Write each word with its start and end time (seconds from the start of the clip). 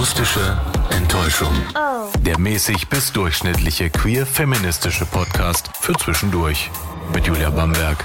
Akustische 0.00 0.58
Enttäuschung. 0.92 1.52
Der 2.24 2.38
mäßig 2.38 2.88
bis 2.88 3.12
durchschnittliche 3.12 3.90
queer-feministische 3.90 5.04
Podcast 5.04 5.68
für 5.76 5.92
zwischendurch. 5.92 6.70
Mit 7.12 7.26
Julia 7.26 7.50
Bamberg 7.50 8.02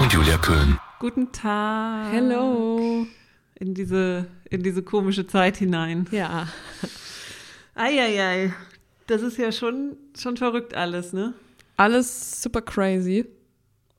und 0.00 0.12
Julia 0.12 0.38
Köhn. 0.38 0.78
Guten 1.00 1.32
Tag. 1.32 2.12
Hello. 2.12 3.08
In 3.56 3.74
diese, 3.74 4.28
in 4.50 4.62
diese 4.62 4.84
komische 4.84 5.26
Zeit 5.26 5.56
hinein. 5.56 6.06
Ja. 6.12 6.46
Eieiei. 7.74 8.54
Das 9.08 9.22
ist 9.22 9.36
ja 9.36 9.50
schon, 9.50 9.96
schon 10.16 10.36
verrückt 10.36 10.74
alles, 10.74 11.12
ne? 11.12 11.34
Alles 11.76 12.40
super 12.40 12.62
crazy. 12.62 13.26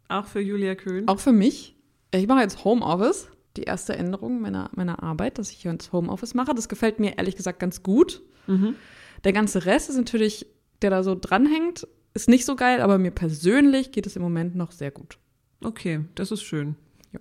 Auch 0.07 0.27
für 0.27 0.39
Julia 0.39 0.75
Köhn. 0.75 1.09
Auch 1.09 1.19
für 1.19 1.33
mich. 1.33 1.75
Ich 2.11 2.25
mache 2.25 2.39
jetzt 2.39 2.63
Homeoffice. 2.63 3.27
Die 3.57 3.63
erste 3.63 3.95
Änderung 3.95 4.41
meiner, 4.41 4.70
meiner 4.73 5.04
Arbeit, 5.04 5.38
dass 5.38 5.51
ich 5.51 5.57
hier 5.57 5.71
ins 5.71 5.91
Homeoffice 5.91 6.33
mache. 6.33 6.55
Das 6.55 6.70
gefällt 6.70 6.99
mir 6.99 7.17
ehrlich 7.17 7.35
gesagt 7.35 7.59
ganz 7.59 7.84
gut. 7.84 8.21
Mhm. 8.48 8.76
Der 9.23 9.34
ganze 9.34 9.66
Rest 9.66 9.89
ist 9.89 9.98
natürlich, 9.98 10.48
der 10.81 10.89
da 10.89 11.03
so 11.03 11.16
dranhängt, 11.16 11.88
ist 12.13 12.29
nicht 12.29 12.45
so 12.45 12.55
geil, 12.55 12.81
aber 12.81 12.98
mir 12.98 13.12
persönlich 13.12 13.91
geht 13.91 14.05
es 14.05 14.16
im 14.16 14.21
Moment 14.21 14.55
noch 14.55 14.71
sehr 14.71 14.91
gut. 14.91 15.17
Okay, 15.63 16.02
das 16.16 16.31
ist 16.31 16.43
schön. 16.43 16.76
Ja. 17.12 17.20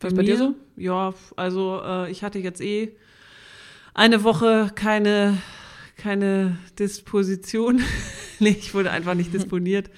Bei 0.00 0.08
Was 0.08 0.14
bei 0.14 0.22
dir 0.22 0.34
mir? 0.34 0.38
so? 0.38 0.54
Ja, 0.76 1.14
also 1.36 1.80
äh, 1.84 2.10
ich 2.10 2.22
hatte 2.22 2.38
jetzt 2.38 2.60
eh 2.60 2.96
eine 3.94 4.22
Woche 4.24 4.70
keine, 4.74 5.38
keine 5.96 6.58
Disposition. 6.78 7.82
nee, 8.38 8.56
ich 8.58 8.74
wurde 8.74 8.90
einfach 8.90 9.14
nicht 9.14 9.34
disponiert 9.34 9.90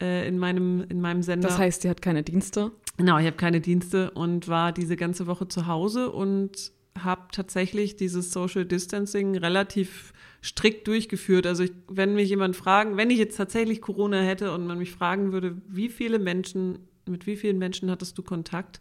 äh, 0.00 0.26
in, 0.26 0.38
meinem, 0.38 0.84
in 0.88 1.00
meinem 1.00 1.22
Sender. 1.22 1.48
Das 1.48 1.58
heißt, 1.58 1.82
sie 1.82 1.90
hat 1.90 2.02
keine 2.02 2.22
Dienste. 2.22 2.72
Genau, 2.96 3.18
ich 3.18 3.26
habe 3.26 3.36
keine 3.36 3.60
Dienste 3.60 4.10
und 4.12 4.48
war 4.48 4.72
diese 4.72 4.96
ganze 4.96 5.26
Woche 5.26 5.48
zu 5.48 5.66
Hause 5.66 6.10
und 6.12 6.72
habe 6.98 7.22
tatsächlich 7.32 7.96
dieses 7.96 8.32
Social 8.32 8.64
Distancing 8.64 9.36
relativ 9.36 10.12
strikt 10.42 10.86
durchgeführt. 10.86 11.46
Also 11.46 11.64
ich, 11.64 11.72
wenn 11.88 12.14
mich 12.14 12.28
jemand 12.28 12.54
fragen, 12.54 12.96
wenn 12.96 13.10
ich 13.10 13.18
jetzt 13.18 13.36
tatsächlich 13.36 13.80
Corona 13.80 14.20
hätte 14.20 14.52
und 14.52 14.66
man 14.66 14.78
mich 14.78 14.92
fragen 14.92 15.32
würde, 15.32 15.56
wie 15.66 15.88
viele 15.88 16.18
Menschen, 16.18 16.78
mit 17.06 17.26
wie 17.26 17.36
vielen 17.36 17.58
Menschen 17.58 17.90
hattest 17.90 18.16
du 18.16 18.22
Kontakt, 18.22 18.80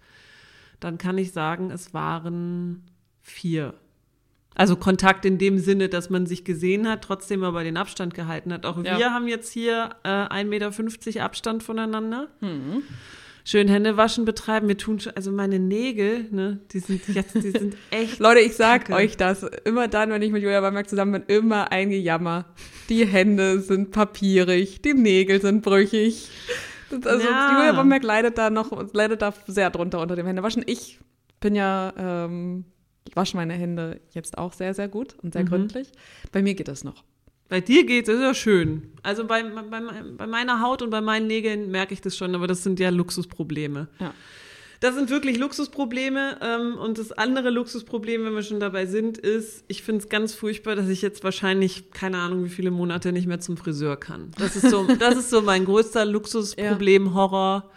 dann 0.79 0.97
kann 0.97 1.17
ich 1.17 1.31
sagen, 1.31 1.71
es 1.71 1.93
waren 1.93 2.83
vier. 3.21 3.73
Also 4.55 4.75
Kontakt 4.75 5.25
in 5.25 5.39
dem 5.39 5.57
Sinne, 5.57 5.89
dass 5.89 6.11
man 6.11 6.27
sich 6.27 6.43
gesehen 6.43 6.88
hat, 6.88 7.03
trotzdem 7.03 7.43
aber 7.43 7.63
den 7.63 7.77
Abstand 7.77 8.13
gehalten 8.13 8.53
hat. 8.53 8.66
Auch 8.67 8.83
Ja. 8.83 8.99
wir 8.99 9.11
haben 9.11 9.27
jetzt 9.27 9.51
hier 9.51 9.95
äh, 10.03 10.09
1,50 10.09 10.43
Meter 10.45 11.23
Abstand 11.23 11.63
voneinander 11.63 12.27
schön 13.44 13.67
Hände 13.67 13.97
waschen 13.97 14.25
betreiben. 14.25 14.67
Mir 14.67 14.77
tun 14.77 14.99
schon, 14.99 15.13
also 15.16 15.31
meine 15.31 15.59
Nägel, 15.59 16.27
ne, 16.31 16.59
die 16.72 16.80
sind 16.80 17.08
jetzt, 17.08 17.36
die 17.36 17.52
sind 17.52 17.75
echt. 17.91 18.19
Leute, 18.19 18.39
ich 18.41 18.55
sag 18.55 18.85
Kacke. 18.85 18.94
euch 19.02 19.17
das. 19.17 19.44
Immer 19.66 19.88
dann, 19.88 20.09
wenn 20.11 20.22
ich 20.22 20.31
mit 20.31 20.41
Julia 20.44 20.61
Bamberg 20.61 20.89
zusammen 20.89 21.11
bin, 21.11 21.23
immer 21.27 21.72
ein 21.72 21.89
Gejammer. 21.89 22.45
Die 22.89 23.05
Hände 23.05 23.59
sind 23.61 23.91
papierig, 23.91 24.81
die 24.81 24.94
Nägel 24.94 25.41
sind 25.41 25.61
brüchig. 25.61 26.30
Das, 26.89 27.05
also 27.05 27.27
Ja. 27.27 27.52
Julia 27.58 27.72
Bamberg 27.73 28.03
leidet 28.03 28.38
da 28.38 28.50
noch, 28.50 28.94
leidet 28.94 29.22
da 29.22 29.33
sehr 29.47 29.69
drunter 29.69 30.00
unter 30.02 30.16
dem 30.16 30.25
Händewaschen. 30.25 30.63
Ich 30.66 31.00
bin 31.39 31.55
ja, 31.55 31.94
ähm, 31.97 32.66
ich 33.07 33.16
wasche 33.16 33.35
meine 33.35 33.53
Hände 33.53 34.00
jetzt 34.11 34.38
auch 34.38 34.53
sehr, 34.53 34.73
sehr 34.73 34.88
gut 34.88 35.16
und 35.22 35.33
sehr 35.33 35.44
gründlich. 35.44 35.91
Bei 36.31 36.41
mir 36.41 36.53
geht 36.53 36.67
das 36.67 36.83
noch. 36.83 37.03
Bei 37.53 37.61
dir 37.61 37.85
geht's, 37.85 38.07
das 38.07 38.15
ist 38.15 38.23
ja 38.23 38.33
schön. 38.33 38.81
Also 39.03 39.27
bei, 39.27 39.43
bei, 39.43 39.79
bei 40.17 40.25
meiner 40.25 40.59
Haut 40.59 40.81
und 40.81 40.89
bei 40.89 41.01
meinen 41.01 41.27
Nägeln 41.27 41.69
merke 41.69 41.93
ich 41.93 42.01
das 42.01 42.17
schon, 42.17 42.33
aber 42.33 42.47
das 42.47 42.63
sind 42.63 42.79
ja 42.79 42.89
Luxusprobleme. 42.89 43.89
Ja. 43.99 44.11
Das 44.79 44.95
sind 44.95 45.11
wirklich 45.11 45.37
Luxusprobleme. 45.37 46.39
Ähm, 46.41 46.79
und 46.79 46.97
das 46.97 47.11
andere 47.11 47.51
Luxusproblem, 47.51 48.25
wenn 48.25 48.33
wir 48.33 48.41
schon 48.41 48.59
dabei 48.59 48.87
sind, 48.87 49.19
ist, 49.19 49.65
ich 49.67 49.83
finde 49.83 50.01
es 50.01 50.09
ganz 50.09 50.33
furchtbar, 50.33 50.75
dass 50.75 50.89
ich 50.89 51.03
jetzt 51.03 51.23
wahrscheinlich, 51.23 51.91
keine 51.91 52.17
Ahnung, 52.17 52.43
wie 52.43 52.49
viele 52.49 52.71
Monate 52.71 53.11
nicht 53.11 53.27
mehr 53.27 53.39
zum 53.39 53.55
Friseur 53.55 53.97
kann. 53.97 54.31
Das 54.39 54.55
ist 54.55 54.71
so, 54.71 54.88
das 54.99 55.15
ist 55.15 55.29
so 55.29 55.43
mein 55.43 55.65
größter 55.65 56.05
Luxusproblem, 56.05 57.13
Horror. 57.13 57.69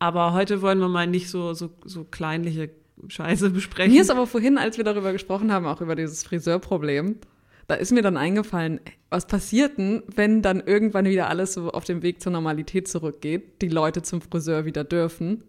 Aber 0.00 0.32
heute 0.32 0.60
wollen 0.60 0.80
wir 0.80 0.88
mal 0.88 1.06
nicht 1.06 1.30
so, 1.30 1.54
so, 1.54 1.70
so 1.84 2.02
kleinliche 2.02 2.70
Scheiße 3.06 3.50
besprechen. 3.50 3.92
Mir 3.92 4.02
ist 4.02 4.10
aber 4.10 4.26
vorhin, 4.26 4.58
als 4.58 4.76
wir 4.76 4.82
darüber 4.82 5.12
gesprochen 5.12 5.52
haben, 5.52 5.66
auch 5.66 5.80
über 5.80 5.94
dieses 5.94 6.24
Friseurproblem, 6.24 7.20
da 7.66 7.74
ist 7.74 7.92
mir 7.92 8.02
dann 8.02 8.16
eingefallen, 8.16 8.80
was 9.10 9.26
passiert 9.26 9.78
denn, 9.78 10.02
wenn 10.14 10.42
dann 10.42 10.60
irgendwann 10.60 11.06
wieder 11.06 11.28
alles 11.28 11.54
so 11.54 11.70
auf 11.70 11.84
dem 11.84 12.02
Weg 12.02 12.20
zur 12.20 12.32
Normalität 12.32 12.88
zurückgeht, 12.88 13.62
die 13.62 13.68
Leute 13.68 14.02
zum 14.02 14.20
Friseur 14.20 14.64
wieder 14.64 14.84
dürfen? 14.84 15.44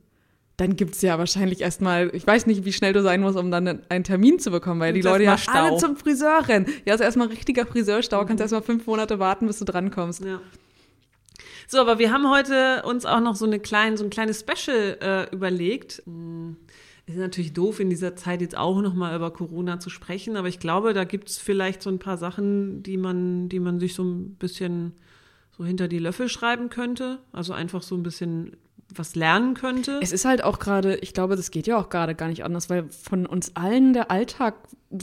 Dann 0.58 0.78
gibt's 0.78 1.02
ja 1.02 1.18
wahrscheinlich 1.18 1.60
erstmal, 1.60 2.10
ich 2.14 2.26
weiß 2.26 2.46
nicht, 2.46 2.64
wie 2.64 2.72
schnell 2.72 2.94
du 2.94 3.02
sein 3.02 3.20
musst, 3.20 3.38
um 3.38 3.52
dann 3.52 3.82
einen 3.90 4.04
Termin 4.06 4.40
zu 4.40 4.52
bekommen, 4.52 4.80
weil 4.80 4.94
die 4.94 5.02
Leute 5.02 5.26
ja 5.26 5.38
Stau. 5.38 5.52
alle 5.52 5.78
zum 5.78 5.98
Friseur 5.98 6.48
rennen. 6.48 6.68
Ja, 6.86 6.94
also 6.94 7.04
erstmal 7.04 7.28
richtiger 7.28 7.66
Friseurstau, 7.66 8.24
kannst 8.26 8.40
erstmal 8.40 8.62
fünf 8.62 8.88
Monate 8.88 9.20
warten, 9.20 9.48
bis 9.48 9.60
du 9.60 9.66
drankommst. 9.66 10.24
Ja. 10.24 10.40
So, 11.68 11.80
aber 11.80 12.00
wir 12.00 12.12
haben 12.12 12.30
heute 12.30 12.84
uns 12.86 13.06
auch 13.06 13.20
noch 13.20 13.36
so, 13.36 13.46
eine 13.46 13.60
klein, 13.60 13.98
so 13.98 14.04
ein 14.06 14.10
kleines 14.10 14.40
Special 14.40 14.98
äh, 15.02 15.36
überlegt. 15.36 16.04
Hm, 16.06 16.56
Ist 17.08 17.18
natürlich 17.18 17.54
doof, 17.54 17.80
in 17.80 17.92
dieser 17.92 18.16
Zeit 18.16 18.42
jetzt 18.42 18.58
auch 18.58 18.82
noch 18.82 18.96
mal 18.96 19.16
über 19.16 19.32
Corona 19.32 19.80
zu 19.80 19.92
sprechen, 19.92 20.38
aber 20.38 20.48
ich 20.48 20.60
glaube, 20.60 20.94
da 20.94 21.04
gibt 21.04 21.30
es 21.30 21.38
vielleicht 21.38 21.84
so 21.84 21.92
ein 21.92 22.00
paar 22.00 22.18
Sachen, 22.18 22.82
die 22.82 22.98
man, 22.98 23.48
die 23.48 23.60
man 23.60 23.80
sich 23.80 23.94
so 23.94 24.04
ein 24.04 24.36
bisschen 24.36 24.94
so 25.56 25.64
hinter 25.64 25.88
die 25.88 26.00
Löffel 26.00 26.30
schreiben 26.30 26.70
könnte. 26.70 27.20
Also 27.32 27.54
einfach 27.54 27.84
so 27.84 27.96
ein 27.96 28.04
bisschen 28.04 28.58
was 28.94 29.16
lernen 29.16 29.56
könnte. 29.56 30.00
Es 30.02 30.12
ist 30.12 30.26
halt 30.26 30.44
auch 30.44 30.60
gerade, 30.60 30.96
ich 30.98 31.14
glaube, 31.14 31.36
das 31.36 31.50
geht 31.52 31.66
ja 31.68 31.78
auch 31.78 31.90
gerade 31.90 32.14
gar 32.16 32.28
nicht 32.28 32.44
anders, 32.44 32.70
weil 32.70 32.88
von 32.90 33.26
uns 33.26 33.56
allen 33.56 33.94
der 33.94 34.12
Alltag 34.12 34.56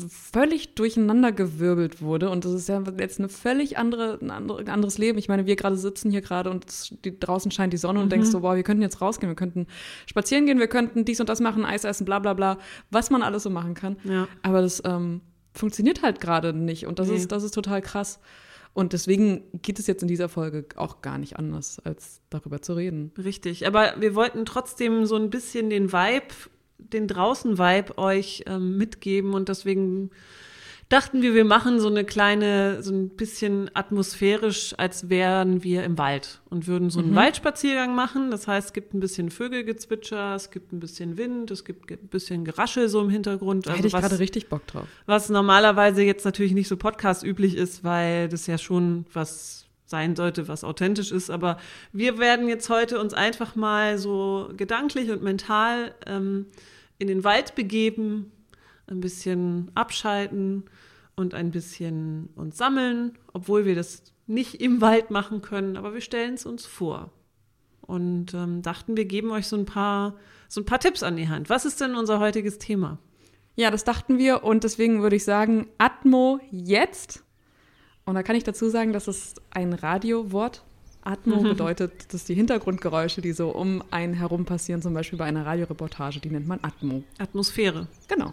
völlig 0.08 0.74
durcheinandergewirbelt 0.76 2.00
wurde 2.00 2.30
und 2.30 2.44
das 2.44 2.52
ist 2.52 2.68
ja 2.68 2.82
jetzt 2.98 3.18
eine 3.18 3.28
völlig 3.28 3.78
andere, 3.78 4.18
ein 4.22 4.30
andere, 4.30 4.60
ein 4.60 4.68
anderes 4.68 4.98
Leben. 4.98 5.18
Ich 5.18 5.28
meine, 5.28 5.46
wir 5.46 5.56
gerade 5.56 5.76
sitzen 5.76 6.10
hier 6.10 6.20
gerade 6.22 6.50
und 6.50 7.04
die, 7.04 7.18
draußen 7.18 7.50
scheint 7.50 7.72
die 7.72 7.76
Sonne 7.78 8.00
und 8.00 8.10
denkst 8.10 8.28
so, 8.30 8.40
boah, 8.40 8.56
wir 8.56 8.62
könnten 8.62 8.82
jetzt 8.82 9.00
rausgehen, 9.00 9.30
wir 9.30 9.36
könnten 9.36 9.66
spazieren 10.06 10.46
gehen, 10.46 10.58
wir 10.58 10.68
könnten 10.68 11.04
dies 11.04 11.20
und 11.20 11.28
das 11.28 11.40
machen, 11.40 11.64
Eis 11.64 11.84
essen, 11.84 12.04
bla 12.04 12.20
bla 12.20 12.34
bla, 12.34 12.58
was 12.90 13.10
man 13.10 13.22
alles 13.22 13.42
so 13.42 13.50
machen 13.50 13.74
kann. 13.74 13.96
Ja. 14.04 14.28
Aber 14.42 14.62
das 14.62 14.82
ähm, 14.84 15.20
funktioniert 15.54 16.02
halt 16.02 16.20
gerade 16.20 16.52
nicht 16.52 16.86
und 16.86 16.98
das, 16.98 17.08
Nee. 17.08 17.16
ist, 17.16 17.32
das 17.32 17.42
ist 17.42 17.52
total 17.52 17.82
krass. 17.82 18.20
Und 18.74 18.94
deswegen 18.94 19.44
geht 19.60 19.78
es 19.78 19.86
jetzt 19.86 20.02
in 20.02 20.08
dieser 20.08 20.28
Folge 20.28 20.64
auch 20.76 21.02
gar 21.02 21.18
nicht 21.18 21.36
anders, 21.36 21.78
als 21.84 22.22
darüber 22.30 22.62
zu 22.62 22.74
reden. 22.74 23.12
Richtig, 23.18 23.66
aber 23.66 23.94
wir 23.98 24.14
wollten 24.14 24.46
trotzdem 24.46 25.04
so 25.04 25.16
ein 25.16 25.28
bisschen 25.28 25.68
den 25.68 25.92
Vibe, 25.92 26.34
den 26.78 27.06
Draußen-Vibe 27.06 27.98
euch 27.98 28.44
ähm, 28.46 28.78
mitgeben 28.78 29.34
und 29.34 29.48
deswegen 29.48 30.10
dachten 30.92 31.22
wir, 31.22 31.34
wir 31.34 31.44
machen 31.44 31.80
so 31.80 31.88
eine 31.88 32.04
kleine, 32.04 32.82
so 32.82 32.92
ein 32.92 33.08
bisschen 33.08 33.70
atmosphärisch, 33.74 34.74
als 34.76 35.08
wären 35.08 35.62
wir 35.62 35.84
im 35.84 35.96
Wald 35.96 36.42
und 36.50 36.66
würden 36.66 36.90
so 36.90 37.00
einen 37.00 37.14
Waldspaziergang 37.14 37.94
machen. 37.94 38.30
Das 38.30 38.46
heißt, 38.46 38.68
es 38.68 38.72
gibt 38.72 38.92
ein 38.92 39.00
bisschen 39.00 39.30
Vögelgezwitscher, 39.30 40.34
es 40.34 40.50
gibt 40.50 40.72
ein 40.72 40.80
bisschen 40.80 41.16
Wind, 41.16 41.50
es 41.50 41.64
gibt 41.64 41.90
ein 41.90 42.08
bisschen 42.08 42.44
Geraschel 42.44 42.88
so 42.88 43.00
im 43.00 43.08
Hintergrund. 43.08 43.66
Da 43.66 43.70
Also 43.70 43.78
hätte 43.78 43.88
ich 43.88 44.02
gerade 44.02 44.18
richtig 44.18 44.48
Bock 44.48 44.66
drauf. 44.66 44.86
was 45.06 45.30
normalerweise 45.30 46.02
jetzt 46.02 46.24
natürlich 46.24 46.52
nicht 46.52 46.68
so 46.68 46.76
podcast-üblich 46.76 47.56
ist, 47.56 47.84
weil 47.84 48.28
das 48.28 48.46
ja 48.46 48.58
schon 48.58 49.06
was 49.12 49.66
sein 49.86 50.14
sollte, 50.16 50.48
was 50.48 50.64
authentisch 50.64 51.10
ist. 51.12 51.30
Aber 51.30 51.58
wir 51.92 52.18
werden 52.18 52.48
jetzt 52.48 52.68
heute 52.68 53.00
uns 53.00 53.14
einfach 53.14 53.56
mal 53.56 53.98
so 53.98 54.50
gedanklich 54.56 55.10
und 55.10 55.22
mental 55.22 55.94
ähm, 56.06 56.46
in 56.98 57.08
den 57.08 57.24
Wald 57.24 57.54
begeben, 57.54 58.30
ein 58.92 59.00
bisschen 59.00 59.70
abschalten 59.74 60.64
und 61.16 61.34
ein 61.34 61.50
bisschen 61.50 62.28
uns 62.36 62.56
sammeln, 62.56 63.18
obwohl 63.32 63.64
wir 63.64 63.74
das 63.74 64.02
nicht 64.26 64.60
im 64.60 64.80
Wald 64.80 65.10
machen 65.10 65.42
können, 65.42 65.76
aber 65.76 65.94
wir 65.94 66.00
stellen 66.00 66.34
es 66.34 66.46
uns 66.46 66.64
vor. 66.64 67.10
Und 67.80 68.32
ähm, 68.32 68.62
dachten, 68.62 68.96
wir 68.96 69.04
geben 69.04 69.30
euch 69.32 69.48
so 69.48 69.56
ein 69.56 69.66
paar 69.66 70.14
so 70.52 70.60
ein 70.60 70.66
paar 70.66 70.80
Tipps 70.80 71.02
an 71.02 71.16
die 71.16 71.28
Hand. 71.28 71.48
Was 71.48 71.64
ist 71.64 71.80
denn 71.80 71.94
unser 71.94 72.20
heutiges 72.20 72.58
Thema? 72.58 72.98
Ja, 73.56 73.70
das 73.70 73.84
dachten 73.84 74.18
wir 74.18 74.44
und 74.44 74.64
deswegen 74.64 75.02
würde 75.02 75.16
ich 75.16 75.24
sagen, 75.24 75.66
Atmo 75.78 76.40
jetzt. 76.50 77.24
Und 78.04 78.16
da 78.16 78.22
kann 78.22 78.36
ich 78.36 78.44
dazu 78.44 78.68
sagen, 78.68 78.92
das 78.92 79.08
ist 79.08 79.40
ein 79.50 79.72
Radiowort. 79.72 80.62
Atmo 81.00 81.36
bedeutet, 81.42 82.12
dass 82.12 82.24
die 82.24 82.34
Hintergrundgeräusche, 82.34 83.22
die 83.22 83.32
so 83.32 83.48
um 83.48 83.82
einen 83.90 84.12
herum 84.12 84.44
passieren, 84.44 84.82
zum 84.82 84.92
Beispiel 84.92 85.18
bei 85.18 85.24
einer 85.24 85.46
Radioreportage, 85.46 86.20
die 86.20 86.30
nennt 86.30 86.46
man 86.46 86.60
Atmo. 86.62 87.02
Atmosphäre. 87.18 87.88
Genau. 88.08 88.32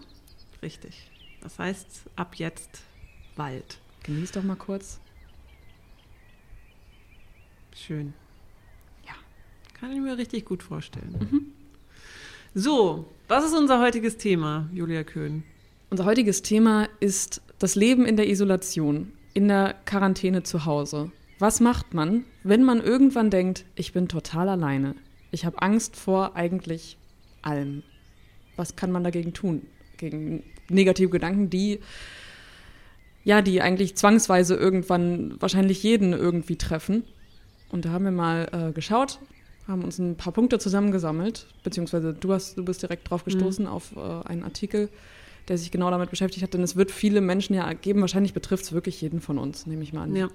Richtig. 0.61 1.09
Das 1.41 1.57
heißt, 1.57 2.09
ab 2.15 2.35
jetzt 2.35 2.81
Wald. 3.35 3.79
Genieß 4.03 4.31
doch 4.31 4.43
mal 4.43 4.55
kurz. 4.55 4.99
Schön. 7.75 8.13
Ja. 9.05 9.13
Kann 9.73 9.91
ich 9.91 9.99
mir 9.99 10.17
richtig 10.17 10.45
gut 10.45 10.63
vorstellen. 10.63 11.53
So, 12.53 13.05
was 13.27 13.45
ist 13.45 13.53
unser 13.53 13.79
heutiges 13.79 14.17
Thema, 14.17 14.67
Julia 14.73 15.03
Köhn? 15.03 15.43
Unser 15.91 16.05
heutiges 16.05 16.41
Thema 16.41 16.89
ist 16.99 17.41
das 17.59 17.75
Leben 17.75 18.05
in 18.05 18.17
der 18.17 18.27
Isolation, 18.27 19.13
in 19.33 19.47
der 19.47 19.75
Quarantäne 19.85 20.43
zu 20.43 20.65
Hause. 20.65 21.11
Was 21.37 21.59
macht 21.59 21.93
man, 21.93 22.25
wenn 22.43 22.63
man 22.63 22.81
irgendwann 22.81 23.29
denkt, 23.29 23.65
ich 23.75 23.93
bin 23.93 24.07
total 24.07 24.49
alleine? 24.49 24.95
Ich 25.31 25.45
habe 25.45 25.61
Angst 25.61 25.95
vor 25.95 26.35
eigentlich 26.35 26.97
allem. 27.43 27.83
Was 28.55 28.75
kann 28.75 28.91
man 28.91 29.03
dagegen 29.03 29.33
tun? 29.33 29.67
Gegen 29.99 30.43
negative 30.69 31.09
Gedanken, 31.09 31.51
die 31.51 31.79
ja, 33.23 33.41
die 33.41 33.61
eigentlich 33.61 33.95
zwangsweise 33.95 34.55
irgendwann 34.55 35.39
wahrscheinlich 35.39 35.83
jeden 35.83 36.13
irgendwie 36.13 36.55
treffen. 36.55 37.03
Und 37.69 37.85
da 37.85 37.89
haben 37.89 38.05
wir 38.05 38.11
mal 38.11 38.49
äh, 38.51 38.71
geschaut, 38.71 39.19
haben 39.67 39.83
uns 39.83 39.99
ein 39.99 40.15
paar 40.15 40.33
Punkte 40.33 40.57
zusammengesammelt, 40.57 41.45
beziehungsweise 41.63 42.13
du, 42.13 42.33
hast, 42.33 42.57
du 42.57 42.65
bist 42.65 42.81
direkt 42.81 43.09
drauf 43.09 43.25
gestoßen 43.25 43.65
mhm. 43.65 43.71
auf 43.71 43.95
äh, 43.95 44.27
einen 44.27 44.43
Artikel, 44.43 44.89
der 45.47 45.57
sich 45.57 45.69
genau 45.69 45.91
damit 45.91 46.09
beschäftigt 46.09 46.41
hat. 46.43 46.53
Denn 46.53 46.63
es 46.63 46.75
wird 46.75 46.91
viele 46.91 47.21
Menschen 47.21 47.53
ja 47.53 47.71
geben, 47.73 48.01
wahrscheinlich 48.01 48.33
betrifft 48.33 48.63
es 48.63 48.71
wirklich 48.71 48.99
jeden 49.01 49.21
von 49.21 49.37
uns, 49.37 49.67
nehme 49.67 49.83
ich 49.83 49.93
mal 49.93 50.03
an. 50.03 50.15
Ja. 50.15 50.29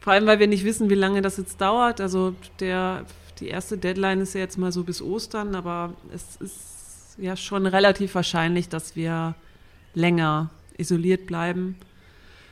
Vor 0.00 0.12
allem, 0.12 0.26
weil 0.26 0.38
wir 0.38 0.46
nicht 0.46 0.64
wissen, 0.64 0.88
wie 0.90 0.94
lange 0.94 1.22
das 1.22 1.36
jetzt 1.36 1.60
dauert. 1.60 2.00
Also 2.00 2.34
der, 2.60 3.04
die 3.40 3.48
erste 3.48 3.76
Deadline 3.76 4.20
ist 4.20 4.34
ja 4.34 4.40
jetzt 4.40 4.56
mal 4.56 4.72
so 4.72 4.84
bis 4.84 5.02
Ostern, 5.02 5.54
aber 5.54 5.92
es 6.14 6.36
ist 6.40 6.73
ja 7.18 7.36
schon 7.36 7.66
relativ 7.66 8.14
wahrscheinlich, 8.14 8.68
dass 8.68 8.96
wir 8.96 9.34
länger 9.94 10.50
isoliert 10.76 11.26
bleiben 11.26 11.76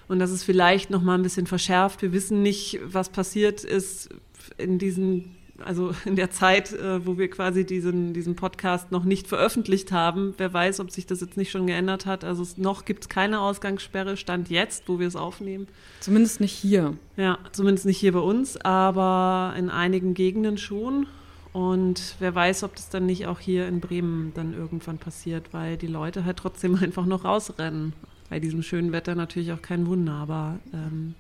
und 0.09 0.19
dass 0.19 0.31
es 0.31 0.45
vielleicht 0.45 0.91
noch 0.91 1.03
mal 1.03 1.15
ein 1.15 1.23
bisschen 1.23 1.47
verschärft. 1.47 2.03
Wir 2.03 2.13
wissen 2.13 2.43
nicht, 2.43 2.79
was 2.85 3.09
passiert 3.09 3.65
ist 3.65 4.11
in 4.59 4.79
diesen 4.79 5.37
also 5.65 5.93
in 6.05 6.17
der 6.17 6.31
Zeit, 6.31 6.73
äh, 6.73 7.05
wo 7.07 7.19
wir 7.19 7.29
quasi 7.31 7.65
diesen, 7.65 8.13
diesen 8.13 8.37
Podcast 8.37 8.93
noch 8.93 9.05
nicht 9.05 9.27
veröffentlicht 9.27 9.93
haben. 9.93 10.35
Wer 10.37 10.53
weiß, 10.53 10.81
ob 10.81 10.91
sich 10.91 11.07
das 11.07 11.21
jetzt 11.21 11.37
nicht 11.37 11.51
schon 11.51 11.67
geändert 11.67 12.07
hat. 12.07 12.25
Also 12.25 12.43
es, 12.43 12.59
noch 12.59 12.85
gibt 12.85 13.05
es 13.05 13.09
keine 13.09 13.41
Ausgangssperre, 13.41 14.17
stand 14.17 14.51
jetzt, 14.51 14.89
wo 14.89 14.99
wir 14.99 15.07
es 15.07 15.17
aufnehmen. 15.17 15.69
Zumindest 16.01 16.41
nicht 16.41 16.53
hier. 16.53 16.97
Ja, 17.17 17.39
zumindest 17.53 17.87
nicht 17.87 17.99
hier 17.99 18.13
bei 18.13 18.21
uns, 18.21 18.57
aber 18.59 19.55
in 19.57 19.71
einigen 19.71 20.15
Gegenden 20.15 20.59
schon. 20.59 21.07
Und 21.53 22.17
wer 22.19 22.35
weiß, 22.35 22.63
ob 22.63 22.77
das 22.77 22.89
dann 22.89 23.07
nicht 23.07 23.27
auch 23.27 23.39
hier 23.39 23.69
in 23.69 23.81
Bremen 23.81 24.33
dann 24.35 24.55
irgendwann 24.55 24.99
passiert, 24.99 25.53
weil 25.53 25.77
die 25.77 25.87
Leute 25.87 26.25
halt 26.25 26.39
trotzdem 26.39 26.75
einfach 26.83 27.07
noch 27.07 27.25
rausrennen. 27.25 27.93
Bei 28.31 28.41
diesem 28.41 28.63
schönen 28.63 28.93
Wetter 28.93 29.15
natürlich 29.15 29.53
auch 29.53 29.61
kein 29.61 29.87
Wunder, 29.87 30.15
aber 30.15 30.59
ähm, 30.73 31.15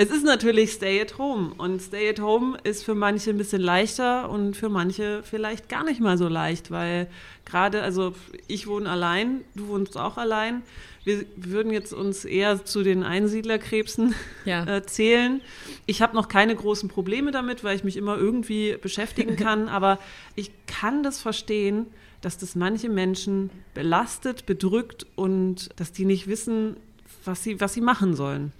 es 0.00 0.10
ist 0.10 0.24
natürlich 0.24 0.74
Stay 0.74 1.00
at 1.00 1.18
Home 1.18 1.54
und 1.58 1.82
Stay 1.82 2.08
at 2.08 2.20
Home 2.20 2.56
ist 2.62 2.84
für 2.84 2.94
manche 2.94 3.30
ein 3.30 3.36
bisschen 3.36 3.60
leichter 3.60 4.30
und 4.30 4.56
für 4.56 4.68
manche 4.68 5.24
vielleicht 5.24 5.68
gar 5.68 5.82
nicht 5.82 6.00
mal 6.00 6.16
so 6.16 6.28
leicht, 6.28 6.70
weil 6.70 7.08
gerade, 7.44 7.82
also 7.82 8.14
ich 8.46 8.68
wohne 8.68 8.88
allein, 8.88 9.40
du 9.56 9.66
wohnst 9.66 9.98
auch 9.98 10.16
allein. 10.16 10.62
Wir 11.02 11.24
würden 11.34 11.72
jetzt 11.72 11.92
uns 11.92 12.24
eher 12.24 12.64
zu 12.64 12.84
den 12.84 13.02
Einsiedlerkrebsen 13.02 14.14
ja. 14.44 14.76
äh, 14.76 14.86
zählen. 14.86 15.40
Ich 15.86 16.00
habe 16.00 16.14
noch 16.14 16.28
keine 16.28 16.54
großen 16.54 16.88
Probleme 16.88 17.32
damit, 17.32 17.64
weil 17.64 17.74
ich 17.74 17.82
mich 17.82 17.96
immer 17.96 18.16
irgendwie 18.16 18.76
beschäftigen 18.80 19.34
kann, 19.36 19.68
aber 19.68 19.98
ich 20.36 20.52
kann 20.68 21.02
das 21.02 21.20
verstehen, 21.20 21.86
dass 22.20 22.38
das 22.38 22.54
manche 22.54 22.88
Menschen 22.88 23.50
belastet, 23.74 24.46
bedrückt 24.46 25.06
und 25.16 25.70
dass 25.74 25.90
die 25.90 26.04
nicht 26.04 26.28
wissen, 26.28 26.76
was 27.24 27.42
sie, 27.42 27.60
was 27.60 27.74
sie 27.74 27.80
machen 27.80 28.14
sollen. 28.14 28.52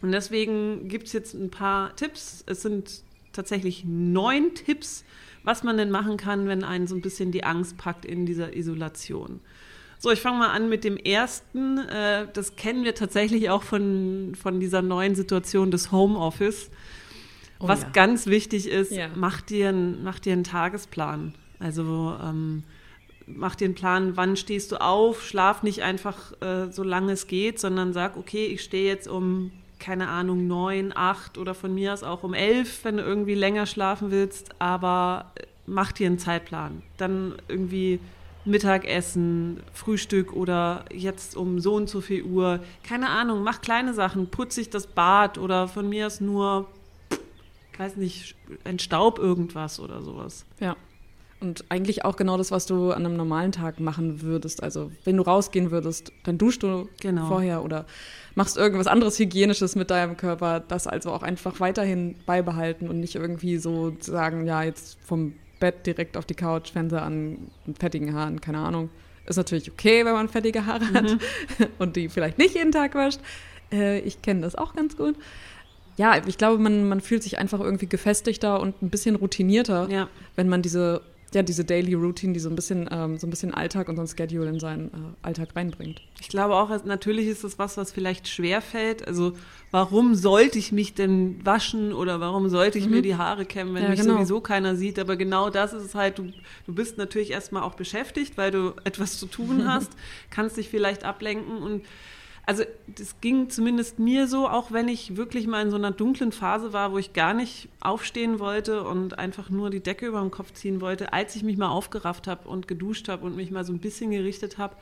Und 0.00 0.12
deswegen 0.12 0.88
gibt 0.88 1.08
es 1.08 1.12
jetzt 1.12 1.34
ein 1.34 1.50
paar 1.50 1.94
Tipps. 1.96 2.44
Es 2.46 2.62
sind 2.62 3.02
tatsächlich 3.32 3.84
neun 3.84 4.54
Tipps, 4.54 5.04
was 5.42 5.62
man 5.62 5.76
denn 5.76 5.90
machen 5.90 6.16
kann, 6.16 6.46
wenn 6.46 6.64
einen 6.64 6.86
so 6.86 6.94
ein 6.94 7.00
bisschen 7.00 7.32
die 7.32 7.44
Angst 7.44 7.78
packt 7.78 8.04
in 8.04 8.26
dieser 8.26 8.56
Isolation. 8.56 9.40
So, 10.00 10.10
ich 10.12 10.20
fange 10.20 10.38
mal 10.38 10.50
an 10.50 10.68
mit 10.68 10.84
dem 10.84 10.96
ersten. 10.96 11.78
Äh, 11.78 12.28
das 12.32 12.54
kennen 12.54 12.84
wir 12.84 12.94
tatsächlich 12.94 13.50
auch 13.50 13.64
von, 13.64 14.34
von 14.40 14.60
dieser 14.60 14.82
neuen 14.82 15.16
Situation 15.16 15.72
des 15.72 15.90
Homeoffice. 15.90 16.70
Oh, 17.58 17.66
was 17.66 17.82
ja. 17.82 17.88
ganz 17.88 18.26
wichtig 18.26 18.68
ist, 18.68 18.92
ja. 18.92 19.08
mach, 19.16 19.40
dir 19.40 19.70
ein, 19.70 20.04
mach 20.04 20.20
dir 20.20 20.32
einen 20.32 20.44
Tagesplan. 20.44 21.34
Also 21.58 22.16
ähm, 22.22 22.62
mach 23.26 23.56
dir 23.56 23.64
einen 23.64 23.74
Plan, 23.74 24.16
wann 24.16 24.36
stehst 24.36 24.70
du 24.70 24.80
auf, 24.80 25.24
schlaf 25.24 25.64
nicht 25.64 25.82
einfach 25.82 26.40
äh, 26.40 26.70
so 26.70 26.84
lange 26.84 27.12
es 27.12 27.26
geht, 27.26 27.58
sondern 27.58 27.92
sag, 27.92 28.16
okay, 28.16 28.46
ich 28.46 28.62
stehe 28.62 28.86
jetzt 28.86 29.08
um 29.08 29.50
keine 29.78 30.08
Ahnung, 30.08 30.46
neun, 30.46 30.92
acht 30.94 31.38
oder 31.38 31.54
von 31.54 31.74
mir 31.74 31.92
aus 31.92 32.02
auch 32.02 32.22
um 32.22 32.34
elf, 32.34 32.84
wenn 32.84 32.96
du 32.96 33.02
irgendwie 33.02 33.34
länger 33.34 33.66
schlafen 33.66 34.10
willst, 34.10 34.50
aber 34.58 35.32
äh, 35.36 35.42
mach 35.66 35.92
dir 35.92 36.06
einen 36.06 36.18
Zeitplan. 36.18 36.82
Dann 36.96 37.34
irgendwie 37.48 38.00
Mittagessen, 38.44 39.60
Frühstück 39.72 40.32
oder 40.32 40.84
jetzt 40.92 41.36
um 41.36 41.60
so 41.60 41.74
und 41.74 41.88
so 41.88 42.00
viel 42.00 42.22
Uhr. 42.22 42.60
Keine 42.82 43.08
Ahnung, 43.10 43.42
mach 43.42 43.60
kleine 43.60 43.94
Sachen, 43.94 44.28
putz 44.28 44.54
sich 44.54 44.70
das 44.70 44.86
Bad 44.86 45.38
oder 45.38 45.68
von 45.68 45.88
mir 45.88 46.06
aus 46.06 46.20
nur, 46.20 46.66
ich 47.72 47.78
weiß 47.78 47.96
nicht, 47.96 48.34
ein 48.64 48.78
Staub 48.78 49.18
irgendwas 49.18 49.78
oder 49.78 50.02
sowas. 50.02 50.44
Ja. 50.60 50.76
Und 51.40 51.66
eigentlich 51.68 52.04
auch 52.04 52.16
genau 52.16 52.36
das, 52.36 52.50
was 52.50 52.66
du 52.66 52.90
an 52.90 53.06
einem 53.06 53.16
normalen 53.16 53.52
Tag 53.52 53.78
machen 53.78 54.22
würdest. 54.22 54.60
Also 54.62 54.90
wenn 55.04 55.16
du 55.16 55.22
rausgehen 55.22 55.70
würdest, 55.70 56.10
dann 56.24 56.36
duschst 56.36 56.64
du 56.64 56.88
genau. 57.00 57.28
vorher 57.28 57.62
oder 57.62 57.86
machst 58.38 58.56
irgendwas 58.56 58.86
anderes 58.86 59.18
Hygienisches 59.18 59.74
mit 59.74 59.90
deinem 59.90 60.16
Körper. 60.16 60.60
Das 60.60 60.86
also 60.86 61.10
auch 61.10 61.24
einfach 61.24 61.58
weiterhin 61.58 62.14
beibehalten 62.24 62.88
und 62.88 63.00
nicht 63.00 63.16
irgendwie 63.16 63.58
so 63.58 63.96
sagen, 63.98 64.46
ja, 64.46 64.62
jetzt 64.62 64.96
vom 65.04 65.34
Bett 65.58 65.84
direkt 65.86 66.16
auf 66.16 66.24
die 66.24 66.34
Couch, 66.34 66.70
Fernseher 66.70 67.02
an, 67.02 67.50
mit 67.66 67.80
fettigen 67.80 68.14
Haaren, 68.14 68.40
keine 68.40 68.58
Ahnung. 68.58 68.90
Ist 69.26 69.36
natürlich 69.38 69.70
okay, 69.70 70.04
wenn 70.04 70.12
man 70.12 70.28
fettige 70.28 70.66
Haare 70.66 70.84
mhm. 70.84 70.94
hat 70.94 71.18
und 71.80 71.96
die 71.96 72.08
vielleicht 72.08 72.38
nicht 72.38 72.54
jeden 72.54 72.70
Tag 72.70 72.94
wascht. 72.94 73.20
Äh, 73.72 73.98
ich 73.98 74.22
kenne 74.22 74.42
das 74.42 74.54
auch 74.54 74.72
ganz 74.74 74.96
gut 74.96 75.16
ja, 75.98 76.16
ich 76.24 76.38
glaube, 76.38 76.62
man, 76.62 76.88
man 76.88 77.00
fühlt 77.00 77.24
sich 77.24 77.38
einfach 77.38 77.58
irgendwie 77.58 77.88
gefestigter 77.88 78.60
und 78.60 78.80
ein 78.82 78.88
bisschen 78.88 79.16
routinierter, 79.16 79.88
ja. 79.90 80.08
wenn 80.36 80.48
man 80.48 80.62
diese 80.62 81.02
ja, 81.34 81.42
diese 81.42 81.64
Daily 81.64 81.94
Routine, 81.94 82.32
die 82.32 82.40
so 82.40 82.48
ein 82.48 82.56
bisschen, 82.56 82.88
ähm, 82.90 83.18
so 83.18 83.26
ein 83.26 83.30
bisschen 83.30 83.52
Alltag 83.52 83.88
und 83.88 83.96
so 83.96 84.02
ein 84.02 84.08
Schedule 84.08 84.48
in 84.48 84.60
seinen 84.60 84.88
äh, 84.88 84.90
Alltag 85.22 85.54
reinbringt. 85.54 86.00
Ich 86.20 86.28
glaube 86.28 86.54
auch, 86.54 86.70
natürlich 86.84 87.26
ist 87.28 87.44
das 87.44 87.58
was, 87.58 87.76
was 87.76 87.92
vielleicht 87.92 88.28
schwer 88.28 88.62
fällt. 88.62 89.06
Also, 89.06 89.34
warum 89.70 90.14
sollte 90.14 90.58
ich 90.58 90.72
mich 90.72 90.94
denn 90.94 91.44
waschen 91.44 91.92
oder 91.92 92.20
warum 92.20 92.48
sollte 92.48 92.78
ich 92.78 92.86
mhm. 92.86 92.92
mir 92.92 93.02
die 93.02 93.16
Haare 93.16 93.44
kämmen, 93.44 93.74
wenn 93.74 93.82
ja, 93.82 93.88
mich 93.90 94.00
genau. 94.00 94.14
sowieso 94.14 94.40
keiner 94.40 94.74
sieht? 94.74 94.98
Aber 94.98 95.16
genau 95.16 95.50
das 95.50 95.74
ist 95.74 95.84
es 95.84 95.94
halt, 95.94 96.18
du, 96.18 96.32
du 96.66 96.74
bist 96.74 96.96
natürlich 96.96 97.30
erstmal 97.30 97.62
auch 97.62 97.74
beschäftigt, 97.74 98.38
weil 98.38 98.50
du 98.50 98.72
etwas 98.84 99.18
zu 99.18 99.26
tun 99.26 99.66
hast, 99.72 99.92
kannst 100.30 100.56
dich 100.56 100.70
vielleicht 100.70 101.04
ablenken 101.04 101.58
und 101.58 101.82
also 102.48 102.64
das 102.86 103.20
ging 103.20 103.50
zumindest 103.50 103.98
mir 103.98 104.26
so, 104.26 104.48
auch 104.48 104.72
wenn 104.72 104.88
ich 104.88 105.18
wirklich 105.18 105.46
mal 105.46 105.60
in 105.60 105.70
so 105.70 105.76
einer 105.76 105.90
dunklen 105.90 106.32
Phase 106.32 106.72
war, 106.72 106.92
wo 106.92 106.98
ich 106.98 107.12
gar 107.12 107.34
nicht 107.34 107.68
aufstehen 107.78 108.38
wollte 108.38 108.84
und 108.84 109.18
einfach 109.18 109.50
nur 109.50 109.68
die 109.68 109.82
Decke 109.82 110.06
über 110.06 110.22
den 110.22 110.30
Kopf 110.30 110.54
ziehen 110.54 110.80
wollte, 110.80 111.12
als 111.12 111.36
ich 111.36 111.42
mich 111.42 111.58
mal 111.58 111.68
aufgerafft 111.68 112.26
habe 112.26 112.48
und 112.48 112.66
geduscht 112.66 113.10
habe 113.10 113.26
und 113.26 113.36
mich 113.36 113.50
mal 113.50 113.66
so 113.66 113.74
ein 113.74 113.80
bisschen 113.80 114.12
gerichtet 114.12 114.56
habe. 114.56 114.76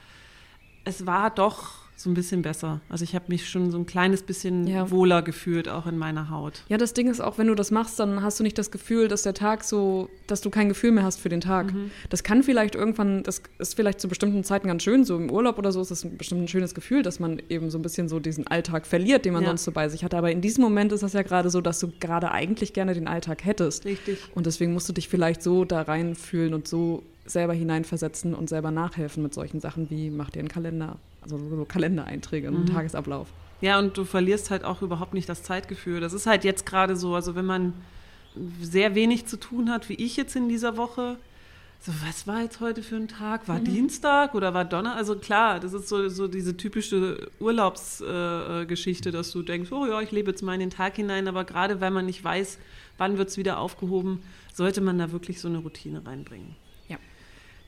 Es 0.85 1.07
war 1.07 1.29
doch 1.31 1.86
so 1.97 2.11
ein 2.11 2.15
bisschen 2.15 2.43
besser. 2.43 2.81
Also 2.91 3.05
ich 3.05 3.15
habe 3.15 3.25
mich 3.29 3.49
schon 3.49 3.71
so 3.71 3.79
ein 3.79 3.87
kleines 3.87 4.23
bisschen 4.23 4.67
ja. 4.67 4.91
wohler 4.91 5.23
gefühlt, 5.23 5.69
auch 5.69 5.87
in 5.87 5.97
meiner 5.97 6.29
Haut. 6.29 6.63
Ja, 6.69 6.77
das 6.77 6.93
Ding 6.93 7.09
ist 7.09 7.21
auch, 7.21 7.39
wenn 7.39 7.47
du 7.47 7.55
das 7.55 7.71
machst, 7.71 7.99
dann 7.99 8.23
hast 8.23 8.39
du 8.39 8.45
nicht 8.45 8.59
das 8.59 8.71
Gefühl, 8.71 9.09
dass 9.09 9.23
der 9.23 9.33
Tag 9.33 9.65
so, 9.65 10.11
dass 10.27 10.43
du 10.43 10.51
kein 10.51 10.69
Gefühl 10.69 10.93
mehr 10.93 11.05
hast 11.05 11.19
für 11.19 11.31
den 11.31 11.41
Tag. 11.41 11.73
Mhm. 11.73 11.91
Das 12.11 12.23
kann 12.23 12.43
vielleicht 12.43 12.75
irgendwann, 12.75 13.23
das 13.23 13.41
ist 13.59 13.75
vielleicht 13.75 14.01
zu 14.01 14.09
bestimmten 14.09 14.45
Zeiten 14.45 14.69
ganz 14.69 14.83
schön, 14.83 15.05
so 15.05 15.17
im 15.17 15.31
Urlaub 15.31 15.59
oder 15.59 15.73
so 15.73 15.81
ist 15.81 15.91
das 15.91 16.05
ein 16.05 16.19
bestimmt 16.19 16.43
ein 16.43 16.49
schönes 16.49 16.75
Gefühl, 16.75 17.03
dass 17.03 17.19
man 17.19 17.41
eben 17.49 17.71
so 17.71 17.79
ein 17.79 17.83
bisschen 17.83 18.11
so 18.11 18.21
diesen 18.21 18.47
Alltag 18.47 18.87
verliert, 18.87 19.25
den 19.25 19.33
man 19.33 19.43
ja. 19.43 19.49
sonst 19.49 19.65
so 19.65 19.73
bei 19.73 19.89
sich 19.89 20.05
hat. 20.05 20.13
Aber 20.13 20.31
in 20.31 20.43
diesem 20.43 20.63
Moment 20.63 20.93
ist 20.93 21.03
das 21.03 21.15
ja 21.15 21.23
gerade 21.23 21.49
so, 21.49 21.63
dass 21.63 21.81
du 21.81 21.91
gerade 21.99 22.31
eigentlich 22.31 22.75
gerne 22.75 22.93
den 22.93 23.09
Alltag 23.09 23.45
hättest. 23.45 23.87
Richtig. 23.87 24.19
Und 24.35 24.45
deswegen 24.45 24.75
musst 24.75 24.89
du 24.89 24.93
dich 24.93 25.09
vielleicht 25.09 25.43
so 25.43 25.65
da 25.65 25.81
reinfühlen 25.83 26.53
und 26.53 26.69
so 26.69 27.03
selber 27.25 27.55
hineinversetzen 27.55 28.35
und 28.35 28.49
selber 28.49 28.71
nachhelfen 28.71 29.23
mit 29.23 29.35
solchen 29.35 29.61
Sachen 29.61 29.91
wie 29.91 30.11
mach 30.11 30.31
dir 30.31 30.41
einen 30.41 30.49
Kalender 30.49 30.99
also 31.33 31.57
so 31.57 31.65
Kalendereinträge, 31.65 32.51
mhm. 32.51 32.57
einen 32.57 32.67
Tagesablauf. 32.67 33.29
Ja, 33.61 33.79
und 33.79 33.97
du 33.97 34.05
verlierst 34.05 34.51
halt 34.51 34.65
auch 34.65 34.83
überhaupt 34.83 35.15
nicht 35.15 35.29
das 35.29 35.43
Zeitgefühl. 35.43 36.01
Das 36.01 36.13
ist 36.13 36.27
halt 36.27 36.45
jetzt 36.45 36.67
gerade 36.67 36.97
so, 36.97 37.15
also 37.15 37.35
wenn 37.35 37.47
man 37.47 37.73
sehr 38.61 38.95
wenig 38.95 39.27
zu 39.27 39.39
tun 39.39 39.71
hat, 39.71 39.89
wie 39.89 39.95
ich 39.95 40.17
jetzt 40.17 40.37
in 40.37 40.49
dieser 40.49 40.77
Woche, 40.77 41.17
so, 41.81 41.93
was 42.07 42.27
war 42.27 42.43
jetzt 42.43 42.61
heute 42.61 42.83
für 42.83 42.97
ein 42.97 43.09
Tag? 43.09 43.49
War 43.49 43.61
mhm. 43.61 43.65
Dienstag 43.65 44.35
oder 44.35 44.55
war 44.55 44.65
Donner? 44.65 44.97
Also 44.97 45.17
klar, 45.17 45.61
das 45.61 45.73
ist 45.73 45.89
so, 45.89 46.09
so 46.09 46.27
diese 46.27 46.57
typische 46.57 47.29
Urlaubsgeschichte, 47.39 49.09
äh, 49.09 49.13
dass 49.13 49.31
du 49.33 49.43
denkst, 49.43 49.73
oh 49.73 49.87
ja, 49.87 50.01
ich 50.01 50.11
lebe 50.11 50.31
jetzt 50.31 50.43
mal 50.43 50.55
in 50.55 50.61
den 50.61 50.71
Tag 50.71 50.97
hinein, 50.97 51.29
aber 51.29 51.45
gerade 51.45 51.81
wenn 51.81 51.93
man 51.93 52.07
nicht 52.07 52.23
weiß, 52.23 52.59
wann 52.99 53.19
wird 53.19 53.29
es 53.29 53.37
wieder 53.37 53.59
aufgehoben, 53.59 54.23
sollte 54.53 54.81
man 54.81 54.99
da 54.99 55.13
wirklich 55.13 55.41
so 55.41 55.49
eine 55.49 55.59
Routine 55.59 56.05
reinbringen. 56.05 56.57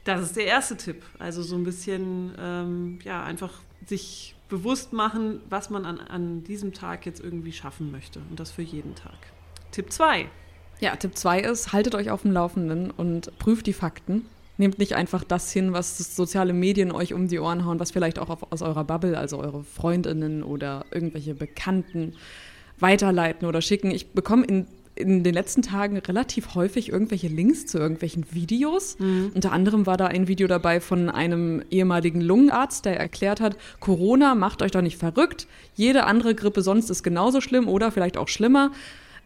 Das 0.08 0.22
ist 0.22 0.36
der 0.36 0.46
erste 0.46 0.74
Tipp. 0.74 1.02
Also 1.18 1.42
so 1.42 1.54
ein 1.54 1.64
bisschen, 1.64 2.32
ähm, 2.40 2.98
ja, 3.04 3.22
einfach 3.24 3.52
sich 3.84 4.34
bewusst 4.48 4.94
machen, 4.94 5.40
was 5.50 5.68
man 5.68 5.84
an, 5.84 6.00
an 6.00 6.44
diesem 6.44 6.72
Tag 6.72 7.04
jetzt 7.04 7.20
irgendwie 7.22 7.52
schaffen 7.52 7.92
möchte. 7.92 8.20
Und 8.30 8.40
das 8.40 8.50
für 8.50 8.62
jeden 8.62 8.94
Tag. 8.94 9.18
Tipp 9.70 9.92
2. 9.92 10.24
Ja, 10.80 10.96
Tipp 10.96 11.14
2 11.14 11.40
ist, 11.40 11.74
haltet 11.74 11.94
euch 11.94 12.08
auf 12.08 12.22
dem 12.22 12.32
Laufenden 12.32 12.90
und 12.90 13.38
prüft 13.38 13.66
die 13.66 13.74
Fakten. 13.74 14.24
Nehmt 14.56 14.78
nicht 14.78 14.94
einfach 14.94 15.24
das 15.24 15.52
hin, 15.52 15.74
was 15.74 15.98
soziale 16.16 16.54
Medien 16.54 16.90
euch 16.90 17.12
um 17.12 17.28
die 17.28 17.38
Ohren 17.38 17.66
hauen, 17.66 17.78
was 17.78 17.90
vielleicht 17.90 18.18
auch 18.18 18.30
auf, 18.30 18.50
aus 18.50 18.62
eurer 18.62 18.84
Bubble, 18.84 19.18
also 19.18 19.38
eure 19.38 19.62
Freundinnen 19.62 20.42
oder 20.42 20.86
irgendwelche 20.90 21.34
Bekannten 21.34 22.14
weiterleiten 22.78 23.46
oder 23.46 23.60
schicken. 23.60 23.90
Ich 23.90 24.12
bekomme 24.12 24.46
in 24.46 24.68
in 24.98 25.22
den 25.22 25.34
letzten 25.34 25.62
Tagen 25.62 25.96
relativ 25.98 26.54
häufig 26.54 26.90
irgendwelche 26.90 27.28
Links 27.28 27.66
zu 27.66 27.78
irgendwelchen 27.78 28.26
Videos. 28.32 28.98
Mhm. 28.98 29.32
Unter 29.34 29.52
anderem 29.52 29.86
war 29.86 29.96
da 29.96 30.06
ein 30.06 30.28
Video 30.28 30.48
dabei 30.48 30.80
von 30.80 31.08
einem 31.08 31.62
ehemaligen 31.70 32.20
Lungenarzt, 32.20 32.84
der 32.84 32.98
erklärt 32.98 33.40
hat, 33.40 33.56
Corona 33.80 34.34
macht 34.34 34.62
euch 34.62 34.72
doch 34.72 34.82
nicht 34.82 34.98
verrückt. 34.98 35.46
Jede 35.74 36.04
andere 36.04 36.34
Grippe 36.34 36.62
sonst 36.62 36.90
ist 36.90 37.02
genauso 37.02 37.40
schlimm 37.40 37.68
oder 37.68 37.90
vielleicht 37.92 38.16
auch 38.16 38.28
schlimmer. 38.28 38.72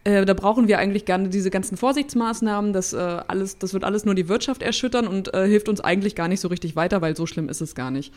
Äh, 0.05 0.25
da 0.25 0.35
brauchen 0.35 0.69
wir 0.69 0.79
eigentlich 0.79 1.05
gerne 1.05 1.29
diese 1.29 1.50
ganzen 1.50 1.76
Vorsichtsmaßnahmen. 1.76 2.73
Das, 2.73 2.93
äh, 2.93 2.97
alles, 2.97 3.59
das 3.59 3.73
wird 3.73 3.85
alles 3.85 4.05
nur 4.05 4.14
die 4.14 4.29
Wirtschaft 4.29 4.62
erschüttern 4.62 5.07
und 5.07 5.33
äh, 5.33 5.47
hilft 5.47 5.69
uns 5.69 5.81
eigentlich 5.81 6.14
gar 6.14 6.29
nicht 6.29 6.41
so 6.41 6.49
richtig 6.49 6.76
weiter, 6.76 7.00
weil 7.00 7.17
so 7.17 7.26
schlimm 7.26 7.49
ist 7.49 7.61
es 7.61 7.75
gar 7.75 7.91
nicht. 7.91 8.12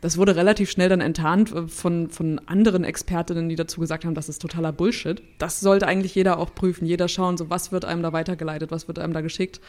Das 0.00 0.16
wurde 0.16 0.36
relativ 0.36 0.70
schnell 0.70 0.88
dann 0.88 1.00
enttarnt 1.00 1.52
äh, 1.52 1.66
von, 1.66 2.10
von 2.10 2.40
anderen 2.46 2.84
Expertinnen, 2.84 3.48
die 3.48 3.56
dazu 3.56 3.80
gesagt 3.80 4.04
haben, 4.04 4.14
das 4.14 4.28
ist 4.28 4.40
totaler 4.40 4.72
Bullshit. 4.72 5.22
Das 5.38 5.60
sollte 5.60 5.86
eigentlich 5.86 6.14
jeder 6.14 6.38
auch 6.38 6.54
prüfen, 6.54 6.86
jeder 6.86 7.08
schauen, 7.08 7.36
so 7.36 7.50
was 7.50 7.72
wird 7.72 7.84
einem 7.84 8.02
da 8.02 8.12
weitergeleitet, 8.12 8.70
was 8.70 8.88
wird 8.88 8.98
einem 8.98 9.12
da 9.12 9.20
geschickt 9.20 9.60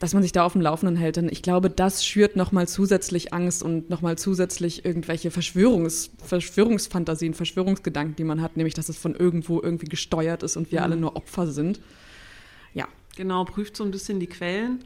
dass 0.00 0.12
man 0.12 0.22
sich 0.22 0.32
da 0.32 0.44
auf 0.44 0.52
dem 0.52 0.60
Laufenden 0.60 0.96
hält. 0.96 1.16
Denn 1.16 1.28
ich 1.30 1.42
glaube, 1.42 1.70
das 1.70 2.04
schürt 2.04 2.36
nochmal 2.36 2.66
zusätzlich 2.68 3.32
Angst 3.32 3.62
und 3.62 3.90
nochmal 3.90 4.18
zusätzlich 4.18 4.84
irgendwelche 4.84 5.30
Verschwörungs 5.30 6.10
Verschwörungsfantasien, 6.18 7.34
Verschwörungsgedanken, 7.34 8.16
die 8.16 8.24
man 8.24 8.40
hat, 8.40 8.56
nämlich, 8.56 8.74
dass 8.74 8.88
es 8.88 8.98
von 8.98 9.14
irgendwo 9.14 9.60
irgendwie 9.60 9.86
gesteuert 9.86 10.42
ist 10.42 10.56
und 10.56 10.72
wir 10.72 10.80
mhm. 10.80 10.84
alle 10.84 10.96
nur 10.96 11.16
Opfer 11.16 11.46
sind. 11.46 11.80
Ja. 12.72 12.88
Genau, 13.16 13.44
prüft 13.44 13.76
so 13.76 13.84
ein 13.84 13.92
bisschen 13.92 14.18
die 14.18 14.26
Quellen. 14.26 14.84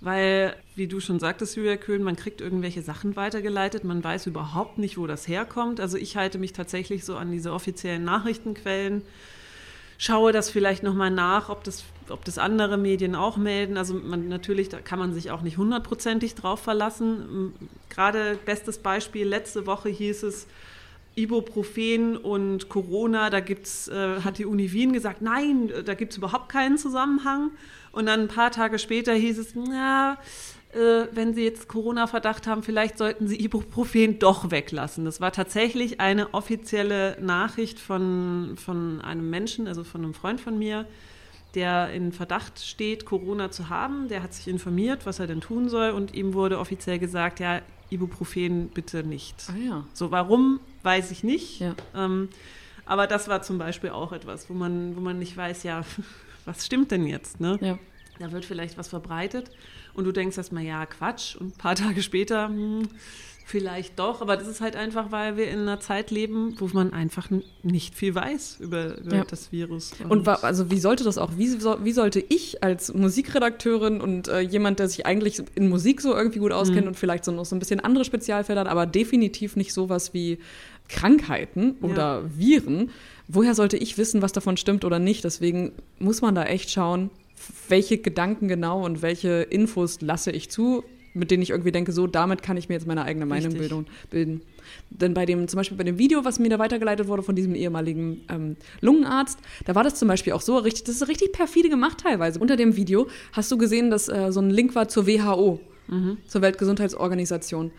Weil, 0.00 0.56
wie 0.76 0.86
du 0.86 0.98
schon 1.00 1.20
sagtest, 1.20 1.56
Julia 1.56 1.76
Köhn, 1.76 2.02
man 2.02 2.16
kriegt 2.16 2.40
irgendwelche 2.40 2.80
Sachen 2.80 3.16
weitergeleitet, 3.16 3.84
man 3.84 4.02
weiß 4.02 4.26
überhaupt 4.26 4.78
nicht, 4.78 4.96
wo 4.96 5.06
das 5.06 5.28
herkommt. 5.28 5.78
Also 5.78 5.98
ich 5.98 6.16
halte 6.16 6.38
mich 6.38 6.54
tatsächlich 6.54 7.04
so 7.04 7.16
an 7.16 7.30
diese 7.30 7.52
offiziellen 7.52 8.04
Nachrichtenquellen 8.04 9.02
schaue 10.00 10.32
das 10.32 10.48
vielleicht 10.48 10.82
nochmal 10.82 11.10
nach, 11.10 11.50
ob 11.50 11.62
das, 11.62 11.84
ob 12.08 12.24
das 12.24 12.38
andere 12.38 12.78
Medien 12.78 13.14
auch 13.14 13.36
melden. 13.36 13.76
Also 13.76 13.92
man, 13.92 14.28
natürlich, 14.28 14.70
da 14.70 14.80
kann 14.80 14.98
man 14.98 15.12
sich 15.12 15.30
auch 15.30 15.42
nicht 15.42 15.58
hundertprozentig 15.58 16.34
drauf 16.34 16.60
verlassen. 16.60 17.52
Gerade 17.90 18.38
bestes 18.46 18.78
Beispiel, 18.78 19.28
letzte 19.28 19.66
Woche 19.66 19.90
hieß 19.90 20.22
es, 20.22 20.46
Ibuprofen 21.16 22.16
und 22.16 22.68
Corona, 22.68 23.30
da 23.30 23.40
gibt's, 23.40 23.88
äh, 23.88 24.20
hat 24.20 24.38
die 24.38 24.46
Uni 24.46 24.72
Wien 24.72 24.92
gesagt, 24.92 25.22
nein, 25.22 25.70
da 25.84 25.94
gibt 25.94 26.12
es 26.12 26.18
überhaupt 26.18 26.48
keinen 26.48 26.78
Zusammenhang. 26.78 27.50
Und 27.92 28.06
dann 28.06 28.20
ein 28.20 28.28
paar 28.28 28.50
Tage 28.52 28.78
später 28.78 29.12
hieß 29.12 29.38
es, 29.38 29.54
na, 29.54 30.18
äh, 30.72 31.06
wenn 31.12 31.34
Sie 31.34 31.42
jetzt 31.42 31.66
Corona-Verdacht 31.66 32.46
haben, 32.46 32.62
vielleicht 32.62 32.96
sollten 32.96 33.26
Sie 33.26 33.42
Ibuprofen 33.42 34.20
doch 34.20 34.52
weglassen. 34.52 35.04
Das 35.04 35.20
war 35.20 35.32
tatsächlich 35.32 36.00
eine 36.00 36.32
offizielle 36.32 37.16
Nachricht 37.20 37.80
von, 37.80 38.54
von 38.56 39.00
einem 39.00 39.28
Menschen, 39.30 39.66
also 39.66 39.82
von 39.82 40.04
einem 40.04 40.14
Freund 40.14 40.40
von 40.40 40.58
mir, 40.58 40.86
der 41.56 41.90
in 41.92 42.12
Verdacht 42.12 42.60
steht, 42.60 43.04
Corona 43.04 43.50
zu 43.50 43.68
haben. 43.68 44.06
Der 44.06 44.22
hat 44.22 44.32
sich 44.32 44.46
informiert, 44.46 45.06
was 45.06 45.18
er 45.18 45.26
denn 45.26 45.40
tun 45.40 45.68
soll 45.68 45.90
und 45.90 46.14
ihm 46.14 46.34
wurde 46.34 46.60
offiziell 46.60 47.00
gesagt, 47.00 47.40
ja, 47.40 47.62
Ibuprofen 47.90 48.68
bitte 48.68 49.02
nicht. 49.02 49.34
Ah 49.48 49.56
ja. 49.56 49.84
So, 49.92 50.10
warum, 50.10 50.60
weiß 50.82 51.10
ich 51.10 51.22
nicht. 51.22 51.60
Ja. 51.60 51.74
Ähm, 51.94 52.28
aber 52.86 53.06
das 53.06 53.28
war 53.28 53.42
zum 53.42 53.58
Beispiel 53.58 53.90
auch 53.90 54.12
etwas, 54.12 54.48
wo 54.50 54.54
man, 54.54 54.96
wo 54.96 55.00
man 55.00 55.18
nicht 55.18 55.36
weiß, 55.36 55.62
ja, 55.62 55.84
was 56.44 56.66
stimmt 56.66 56.90
denn 56.90 57.06
jetzt? 57.06 57.40
Ne? 57.40 57.58
Ja. 57.60 57.78
Da 58.18 58.32
wird 58.32 58.44
vielleicht 58.44 58.76
was 58.76 58.88
verbreitet 58.88 59.50
und 59.94 60.04
du 60.04 60.12
denkst 60.12 60.36
erstmal, 60.36 60.64
ja, 60.64 60.84
Quatsch. 60.86 61.36
Und 61.36 61.48
ein 61.48 61.58
paar 61.58 61.74
Tage 61.74 62.02
später, 62.02 62.48
hm, 62.48 62.88
vielleicht 63.44 63.98
doch. 63.98 64.20
Aber 64.20 64.36
das 64.36 64.46
ist 64.46 64.60
halt 64.60 64.76
einfach, 64.76 65.10
weil 65.10 65.36
wir 65.36 65.48
in 65.50 65.60
einer 65.60 65.80
Zeit 65.80 66.10
leben, 66.10 66.54
wo 66.58 66.68
man 66.72 66.92
einfach 66.92 67.28
nicht 67.62 67.94
viel 67.94 68.14
weiß 68.14 68.58
über, 68.60 68.98
über 68.98 69.16
ja. 69.16 69.24
das 69.24 69.52
Virus. 69.52 69.92
Und, 70.08 70.26
und 70.26 70.28
also 70.28 70.70
wie 70.70 70.78
sollte 70.78 71.04
das 71.04 71.18
auch, 71.18 71.32
wie, 71.36 71.52
wie 71.52 71.92
sollte 71.92 72.24
ich 72.28 72.62
als 72.62 72.92
Musikredakteurin 72.94 74.00
und 74.00 74.28
äh, 74.28 74.40
jemand, 74.40 74.78
der 74.78 74.88
sich 74.88 75.06
eigentlich 75.06 75.42
in 75.54 75.68
Musik 75.68 76.00
so 76.00 76.14
irgendwie 76.14 76.38
gut 76.38 76.52
auskennt 76.52 76.82
mhm. 76.82 76.88
und 76.88 76.94
vielleicht 76.96 77.24
so 77.24 77.32
noch 77.32 77.44
so 77.44 77.56
ein 77.56 77.58
bisschen 77.58 77.80
andere 77.80 78.04
Spezialfelder 78.04 78.62
hat, 78.62 78.68
aber 78.68 78.86
definitiv 78.86 79.56
nicht 79.56 79.72
sowas 79.72 80.14
wie 80.14 80.38
Krankheiten 80.88 81.76
oder 81.82 82.22
ja. 82.22 82.30
Viren, 82.36 82.90
woher 83.28 83.54
sollte 83.54 83.76
ich 83.76 83.96
wissen, 83.96 84.22
was 84.22 84.32
davon 84.32 84.56
stimmt 84.56 84.84
oder 84.84 84.98
nicht? 84.98 85.24
Deswegen 85.24 85.72
muss 85.98 86.20
man 86.20 86.34
da 86.34 86.44
echt 86.44 86.70
schauen, 86.70 87.10
welche 87.68 87.98
Gedanken 87.98 88.48
genau 88.48 88.84
und 88.84 89.02
welche 89.02 89.42
Infos 89.42 90.00
lasse 90.00 90.30
ich 90.30 90.50
zu, 90.50 90.84
mit 91.14 91.30
denen 91.30 91.42
ich 91.42 91.50
irgendwie 91.50 91.72
denke, 91.72 91.92
so, 91.92 92.06
damit 92.06 92.42
kann 92.42 92.56
ich 92.56 92.68
mir 92.68 92.74
jetzt 92.74 92.86
meine 92.86 93.04
eigene 93.04 93.26
Meinung 93.26 93.52
bilden, 93.52 93.86
bilden. 94.10 94.42
Denn 94.90 95.14
bei 95.14 95.26
dem, 95.26 95.48
zum 95.48 95.58
Beispiel 95.58 95.76
bei 95.76 95.84
dem 95.84 95.98
Video, 95.98 96.24
was 96.24 96.38
mir 96.38 96.48
da 96.48 96.58
weitergeleitet 96.58 97.08
wurde 97.08 97.22
von 97.22 97.34
diesem 97.34 97.54
ehemaligen 97.54 98.22
ähm, 98.28 98.56
Lungenarzt, 98.80 99.38
da 99.64 99.74
war 99.74 99.84
das 99.84 99.96
zum 99.96 100.08
Beispiel 100.08 100.32
auch 100.32 100.40
so 100.40 100.58
richtig, 100.58 100.84
das 100.84 100.96
ist 100.96 101.08
richtig 101.08 101.32
perfide 101.32 101.68
gemacht 101.68 101.98
teilweise. 102.02 102.38
Unter 102.38 102.56
dem 102.56 102.76
Video 102.76 103.08
hast 103.32 103.50
du 103.50 103.58
gesehen, 103.58 103.90
dass 103.90 104.08
äh, 104.08 104.30
so 104.30 104.40
ein 104.40 104.50
Link 104.50 104.74
war 104.74 104.88
zur 104.88 105.06
WHO, 105.06 105.60
mhm. 105.88 106.18
zur 106.26 106.42
Weltgesundheitsorganisation. 106.42 107.72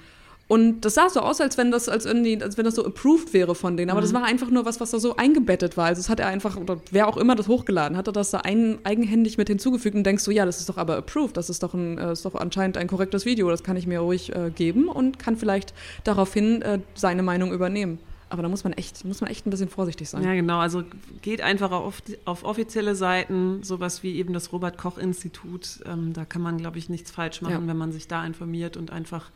Und 0.51 0.81
das 0.81 0.95
sah 0.95 1.07
so 1.07 1.21
aus, 1.21 1.39
als 1.39 1.57
wenn 1.57 1.71
das, 1.71 1.87
als, 1.87 2.05
irgendwie, 2.05 2.43
als 2.43 2.57
wenn 2.57 2.65
das 2.65 2.75
so 2.75 2.85
approved 2.85 3.31
wäre 3.31 3.55
von 3.55 3.77
denen. 3.77 3.89
Aber 3.89 4.01
mhm. 4.01 4.03
das 4.03 4.13
war 4.13 4.25
einfach 4.25 4.49
nur 4.49 4.65
was, 4.65 4.81
was 4.81 4.91
da 4.91 4.99
so 4.99 5.15
eingebettet 5.15 5.77
war. 5.77 5.85
Also 5.85 6.01
das 6.01 6.09
hat 6.09 6.19
er 6.19 6.27
einfach, 6.27 6.57
oder 6.57 6.81
wer 6.91 7.07
auch 7.07 7.15
immer 7.15 7.37
das 7.37 7.47
hochgeladen 7.47 7.95
hat, 7.95 8.09
hat 8.09 8.17
das 8.17 8.31
da 8.31 8.39
ein, 8.39 8.77
eigenhändig 8.83 9.37
mit 9.37 9.47
hinzugefügt 9.47 9.95
und 9.95 10.03
denkst 10.03 10.25
so, 10.25 10.29
ja, 10.29 10.45
das 10.45 10.59
ist 10.59 10.67
doch 10.67 10.75
aber 10.75 10.97
approved. 10.97 11.37
Das 11.37 11.49
ist 11.49 11.63
doch, 11.63 11.73
ein, 11.73 11.97
äh, 11.97 12.11
ist 12.11 12.25
doch 12.25 12.35
anscheinend 12.35 12.75
ein 12.75 12.87
korrektes 12.87 13.23
Video. 13.23 13.49
Das 13.49 13.63
kann 13.63 13.77
ich 13.77 13.87
mir 13.87 14.01
ruhig 14.01 14.35
äh, 14.35 14.51
geben 14.53 14.89
und 14.89 15.19
kann 15.19 15.37
vielleicht 15.37 15.73
daraufhin 16.03 16.61
äh, 16.63 16.79
seine 16.95 17.23
Meinung 17.23 17.53
übernehmen. 17.53 17.99
Aber 18.27 18.43
da 18.43 18.49
muss 18.49 18.65
man 18.65 18.73
echt, 18.73 19.05
muss 19.05 19.21
man 19.21 19.29
echt 19.29 19.47
ein 19.47 19.51
bisschen 19.51 19.69
vorsichtig 19.69 20.09
sein. 20.09 20.21
Ja, 20.21 20.33
genau. 20.33 20.59
Also 20.59 20.83
geht 21.21 21.39
einfach 21.39 21.71
auf, 21.71 22.03
auf 22.25 22.43
offizielle 22.43 22.95
Seiten, 22.95 23.63
sowas 23.63 24.03
wie 24.03 24.17
eben 24.17 24.33
das 24.33 24.51
Robert-Koch-Institut. 24.51 25.79
Ähm, 25.85 26.11
da 26.11 26.25
kann 26.25 26.41
man, 26.41 26.57
glaube 26.57 26.77
ich, 26.77 26.89
nichts 26.89 27.09
falsch 27.09 27.41
machen, 27.41 27.53
ja. 27.53 27.67
wenn 27.67 27.77
man 27.77 27.93
sich 27.93 28.09
da 28.09 28.25
informiert 28.25 28.75
und 28.75 28.91
einfach 28.91 29.31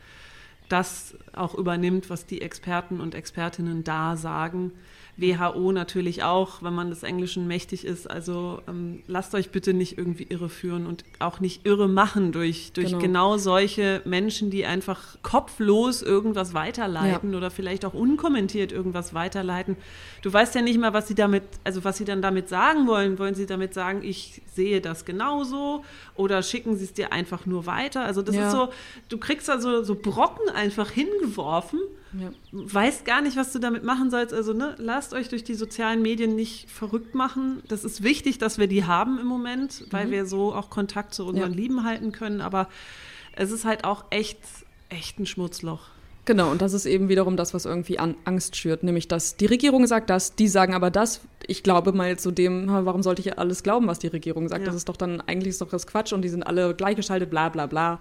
das 0.69 1.15
auch 1.33 1.55
übernimmt, 1.55 2.09
was 2.09 2.25
die 2.25 2.41
Experten 2.41 2.99
und 3.01 3.15
Expertinnen 3.15 3.83
da 3.83 4.15
sagen. 4.15 4.71
WHO 5.17 5.71
natürlich 5.71 6.23
auch, 6.23 6.61
wenn 6.61 6.73
man 6.73 6.89
des 6.89 7.03
Englischen 7.03 7.47
mächtig 7.47 7.85
ist. 7.85 8.09
Also 8.09 8.61
ähm, 8.67 9.01
lasst 9.07 9.33
euch 9.33 9.49
bitte 9.49 9.73
nicht 9.73 9.97
irgendwie 9.97 10.27
irreführen 10.27 10.85
und 10.85 11.05
auch 11.19 11.39
nicht 11.39 11.65
irre 11.65 11.87
machen 11.87 12.33
durch, 12.33 12.73
durch 12.73 12.87
genau. 12.87 12.99
genau 12.99 13.37
solche 13.37 14.01
Menschen, 14.03 14.49
die 14.49 14.65
einfach 14.65 15.17
kopflos 15.21 16.01
irgendwas 16.01 16.53
weiterleiten 16.53 17.31
ja. 17.31 17.37
oder 17.37 17.49
vielleicht 17.49 17.85
auch 17.85 17.93
unkommentiert 17.93 18.73
irgendwas 18.73 19.13
weiterleiten. 19.13 19.77
Du 20.21 20.33
weißt 20.33 20.53
ja 20.55 20.61
nicht 20.61 20.79
mal, 20.79 20.93
was 20.93 21.07
sie 21.07 21.15
damit, 21.15 21.43
also 21.63 21.85
was 21.85 21.97
sie 21.97 22.05
dann 22.05 22.21
damit 22.21 22.49
sagen 22.49 22.85
wollen. 22.85 23.17
Wollen 23.17 23.35
sie 23.35 23.45
damit 23.45 23.73
sagen, 23.73 24.01
ich 24.03 24.41
sehe 24.53 24.81
das 24.81 25.05
genauso 25.05 25.85
oder 26.15 26.43
schicken 26.43 26.75
sie 26.75 26.85
es 26.85 26.93
dir 26.93 27.13
einfach 27.13 27.45
nur 27.45 27.65
weiter? 27.65 28.03
Also 28.03 28.21
das 28.21 28.35
ja. 28.35 28.47
ist 28.47 28.51
so, 28.51 28.69
du 29.07 29.17
kriegst 29.17 29.49
also 29.49 29.81
so 29.81 29.95
Brocken 29.95 30.49
einfach 30.49 30.91
hingeworfen 30.91 31.79
ja. 32.19 32.31
Weißt 32.51 33.05
gar 33.05 33.21
nicht, 33.21 33.37
was 33.37 33.51
du 33.51 33.59
damit 33.59 33.83
machen 33.83 34.09
sollst. 34.09 34.33
Also 34.33 34.53
ne, 34.53 34.75
lasst 34.77 35.13
euch 35.13 35.29
durch 35.29 35.43
die 35.43 35.55
sozialen 35.55 36.01
Medien 36.01 36.35
nicht 36.35 36.69
verrückt 36.69 37.15
machen. 37.15 37.61
Das 37.67 37.83
ist 37.83 38.03
wichtig, 38.03 38.37
dass 38.37 38.57
wir 38.57 38.67
die 38.67 38.85
haben 38.85 39.19
im 39.19 39.27
Moment, 39.27 39.85
weil 39.91 40.07
mhm. 40.07 40.11
wir 40.11 40.25
so 40.25 40.53
auch 40.53 40.69
Kontakt 40.69 41.13
zu 41.13 41.25
unseren 41.25 41.51
ja. 41.51 41.57
Lieben 41.57 41.83
halten 41.83 42.11
können. 42.11 42.41
Aber 42.41 42.69
es 43.35 43.51
ist 43.51 43.65
halt 43.65 43.83
auch 43.83 44.05
echt, 44.09 44.39
echt 44.89 45.19
ein 45.19 45.25
Schmutzloch. 45.25 45.81
Genau, 46.25 46.49
und 46.49 46.61
das 46.61 46.73
ist 46.73 46.87
eben 46.87 47.07
wiederum 47.07 47.37
das, 47.37 47.53
was 47.53 47.65
irgendwie 47.65 47.99
an 47.99 48.15
Angst 48.25 48.55
schürt, 48.55 48.81
nämlich 48.81 49.07
dass 49.07 49.37
die 49.37 49.45
Regierung 49.45 49.85
sagt 49.85 50.09
das, 50.09 50.35
die 50.35 50.47
sagen 50.47 50.73
aber 50.73 50.89
das. 50.89 51.21
Ich 51.45 51.61
glaube 51.61 51.93
mal 51.93 52.17
zu 52.17 52.31
dem, 52.31 52.67
warum 52.67 53.03
sollte 53.03 53.21
ich 53.21 53.37
alles 53.37 53.61
glauben, 53.61 53.85
was 53.85 53.99
die 53.99 54.07
Regierung 54.07 54.47
sagt? 54.47 54.61
Ja. 54.61 54.65
Das 54.65 54.75
ist 54.75 54.89
doch 54.89 54.97
dann 54.97 55.21
eigentlich 55.21 55.49
ist 55.49 55.61
doch 55.61 55.69
das 55.69 55.85
Quatsch 55.85 56.13
und 56.13 56.23
die 56.23 56.29
sind 56.29 56.41
alle 56.41 56.73
gleichgeschaltet, 56.73 57.29
bla 57.29 57.49
bla 57.49 57.67
bla. 57.67 57.99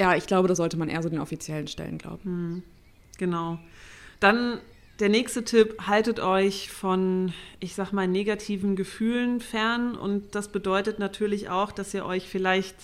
Ja, 0.00 0.16
ich 0.16 0.26
glaube, 0.26 0.48
da 0.48 0.56
sollte 0.56 0.78
man 0.78 0.88
eher 0.88 1.02
so 1.02 1.10
den 1.10 1.20
offiziellen 1.20 1.68
Stellen 1.68 1.98
glauben. 1.98 2.20
Mhm. 2.24 2.62
Genau. 3.18 3.58
Dann 4.20 4.58
der 5.00 5.08
nächste 5.08 5.44
Tipp, 5.44 5.76
haltet 5.86 6.20
euch 6.20 6.70
von, 6.70 7.32
ich 7.58 7.74
sag 7.74 7.92
mal, 7.92 8.06
negativen 8.06 8.76
Gefühlen 8.76 9.40
fern. 9.40 9.96
Und 9.96 10.34
das 10.34 10.48
bedeutet 10.48 10.98
natürlich 10.98 11.48
auch, 11.48 11.72
dass 11.72 11.94
ihr 11.94 12.04
euch 12.04 12.28
vielleicht 12.28 12.76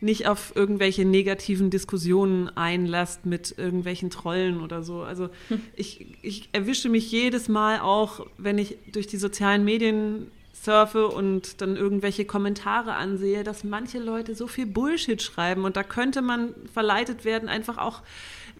nicht 0.00 0.26
auf 0.26 0.56
irgendwelche 0.56 1.04
negativen 1.04 1.70
Diskussionen 1.70 2.48
einlasst 2.56 3.24
mit 3.24 3.54
irgendwelchen 3.56 4.10
Trollen 4.10 4.60
oder 4.60 4.82
so. 4.82 5.02
Also 5.02 5.28
hm. 5.48 5.60
ich, 5.76 6.06
ich 6.22 6.48
erwische 6.52 6.88
mich 6.88 7.12
jedes 7.12 7.48
Mal 7.48 7.80
auch, 7.80 8.26
wenn 8.36 8.58
ich 8.58 8.78
durch 8.90 9.06
die 9.06 9.16
sozialen 9.16 9.64
Medien 9.64 10.32
surfe 10.52 11.08
und 11.08 11.60
dann 11.60 11.76
irgendwelche 11.76 12.24
Kommentare 12.24 12.94
ansehe, 12.94 13.44
dass 13.44 13.62
manche 13.62 13.98
Leute 13.98 14.34
so 14.34 14.46
viel 14.46 14.66
Bullshit 14.66 15.22
schreiben 15.22 15.64
und 15.64 15.76
da 15.76 15.82
könnte 15.82 16.22
man 16.22 16.54
verleitet 16.72 17.24
werden, 17.24 17.48
einfach 17.48 17.78
auch 17.78 18.02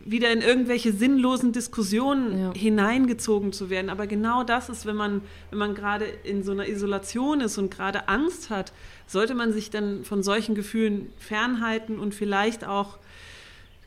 wieder 0.05 0.33
in 0.33 0.41
irgendwelche 0.41 0.93
sinnlosen 0.93 1.53
Diskussionen 1.53 2.39
ja. 2.39 2.53
hineingezogen 2.55 3.53
zu 3.53 3.71
werden. 3.71 3.91
Aber 3.91 4.07
genau 4.07 4.43
das 4.43 4.69
ist, 4.69 4.87
wenn 4.87 4.97
man, 4.97 5.23
wenn 5.51 5.59
man 5.59 5.75
gerade 5.75 6.05
in 6.05 6.43
so 6.43 6.53
einer 6.53 6.69
Isolation 6.69 7.41
ist 7.41 7.59
und 7.59 7.71
gerade 7.71 8.09
Angst 8.09 8.51
hat, 8.51 8.73
sollte 9.07 9.35
man 9.35 9.53
sich 9.53 9.71
dann 9.71 10.05
von 10.05 10.23
solchen 10.23 10.55
Gefühlen 10.55 11.13
fernhalten 11.19 11.99
und 11.99 12.15
vielleicht 12.15 12.65
auch 12.67 12.99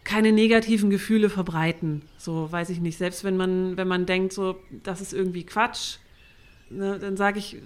keine 0.03 0.31
negativen 0.31 0.89
Gefühle 0.89 1.29
verbreiten. 1.29 2.03
So 2.17 2.51
weiß 2.51 2.69
ich 2.69 2.79
nicht. 2.79 2.97
Selbst 2.97 3.23
wenn 3.23 3.37
man, 3.37 3.75
wenn 3.75 3.87
man 3.87 4.05
denkt, 4.05 4.33
so, 4.33 4.57
das 4.83 5.01
ist 5.01 5.13
irgendwie 5.13 5.43
Quatsch, 5.43 5.97
ne, 6.69 6.99
dann 6.99 7.17
sage 7.17 7.39
ich, 7.39 7.57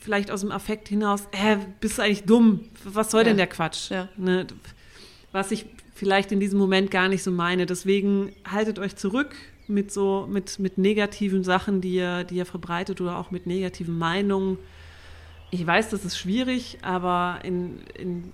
vielleicht 0.00 0.30
aus 0.30 0.40
dem 0.40 0.50
Affekt 0.50 0.88
hinaus, 0.88 1.28
äh, 1.32 1.56
bist 1.80 1.98
du 1.98 2.02
eigentlich 2.02 2.24
dumm? 2.24 2.64
Was 2.84 3.10
soll 3.10 3.20
ja. 3.20 3.24
denn 3.24 3.36
der 3.36 3.46
Quatsch? 3.46 3.90
Ja. 3.90 4.08
Ne? 4.16 4.46
Was 5.32 5.52
ich 5.52 5.66
vielleicht 6.00 6.32
in 6.32 6.40
diesem 6.40 6.58
Moment 6.58 6.90
gar 6.90 7.08
nicht 7.08 7.22
so 7.22 7.30
meine. 7.30 7.66
Deswegen 7.66 8.32
haltet 8.50 8.78
euch 8.78 8.96
zurück 8.96 9.36
mit 9.68 9.92
so, 9.92 10.26
mit, 10.28 10.58
mit 10.58 10.78
negativen 10.78 11.44
Sachen, 11.44 11.82
die 11.82 11.96
ihr, 11.96 12.24
die 12.24 12.36
ihr 12.36 12.46
verbreitet 12.46 13.02
oder 13.02 13.18
auch 13.18 13.30
mit 13.30 13.46
negativen 13.46 13.98
Meinungen. 13.98 14.56
Ich 15.50 15.64
weiß, 15.64 15.90
das 15.90 16.06
ist 16.06 16.16
schwierig, 16.16 16.78
aber 16.80 17.40
in, 17.44 17.80
in 17.98 18.32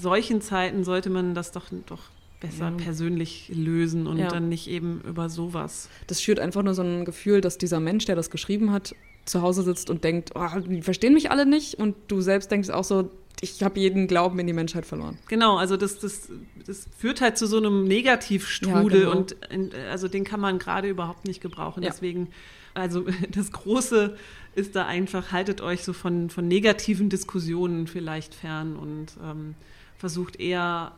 solchen 0.00 0.40
Zeiten 0.40 0.84
sollte 0.84 1.10
man 1.10 1.34
das 1.34 1.52
doch, 1.52 1.66
doch 1.84 2.00
besser 2.40 2.70
ja. 2.70 2.76
persönlich 2.82 3.52
lösen 3.54 4.06
und 4.06 4.16
ja. 4.16 4.28
dann 4.28 4.48
nicht 4.48 4.66
eben 4.66 5.02
über 5.06 5.28
sowas. 5.28 5.90
Das 6.06 6.22
schürt 6.22 6.40
einfach 6.40 6.62
nur 6.62 6.72
so 6.72 6.82
ein 6.82 7.04
Gefühl, 7.04 7.42
dass 7.42 7.58
dieser 7.58 7.78
Mensch, 7.78 8.06
der 8.06 8.16
das 8.16 8.30
geschrieben 8.30 8.72
hat, 8.72 8.94
zu 9.26 9.42
Hause 9.42 9.62
sitzt 9.62 9.90
und 9.90 10.02
denkt, 10.02 10.30
oh, 10.34 10.60
die 10.66 10.80
verstehen 10.80 11.12
mich 11.12 11.30
alle 11.30 11.44
nicht 11.44 11.74
und 11.74 11.94
du 12.08 12.22
selbst 12.22 12.50
denkst 12.50 12.70
auch 12.70 12.84
so, 12.84 13.10
ich 13.42 13.60
habe 13.64 13.80
jeden 13.80 14.06
Glauben 14.06 14.38
in 14.38 14.46
die 14.46 14.52
Menschheit 14.52 14.86
verloren. 14.86 15.18
Genau, 15.26 15.56
also 15.56 15.76
das, 15.76 15.98
das, 15.98 16.28
das 16.64 16.86
führt 16.96 17.20
halt 17.20 17.36
zu 17.36 17.48
so 17.48 17.56
einem 17.56 17.84
Negativstrudel 17.84 19.02
ja, 19.02 19.10
genau. 19.10 19.18
und 19.18 19.74
also 19.90 20.06
den 20.06 20.22
kann 20.22 20.38
man 20.38 20.60
gerade 20.60 20.88
überhaupt 20.88 21.26
nicht 21.26 21.40
gebrauchen. 21.42 21.82
Deswegen, 21.82 22.28
also 22.72 23.04
das 23.30 23.50
Große 23.50 24.16
ist 24.54 24.76
da 24.76 24.86
einfach, 24.86 25.32
haltet 25.32 25.60
euch 25.60 25.82
so 25.82 25.92
von, 25.92 26.30
von 26.30 26.46
negativen 26.46 27.10
Diskussionen 27.10 27.88
vielleicht 27.88 28.32
fern 28.32 28.76
und 28.76 29.08
ähm, 29.22 29.56
versucht 29.98 30.38
eher 30.38 30.92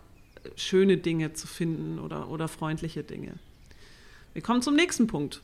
schöne 0.54 0.98
Dinge 0.98 1.32
zu 1.32 1.46
finden 1.46 1.98
oder, 1.98 2.28
oder 2.28 2.48
freundliche 2.48 3.02
Dinge. 3.02 3.32
Wir 4.34 4.42
kommen 4.42 4.60
zum 4.60 4.76
nächsten 4.76 5.06
Punkt. 5.06 5.40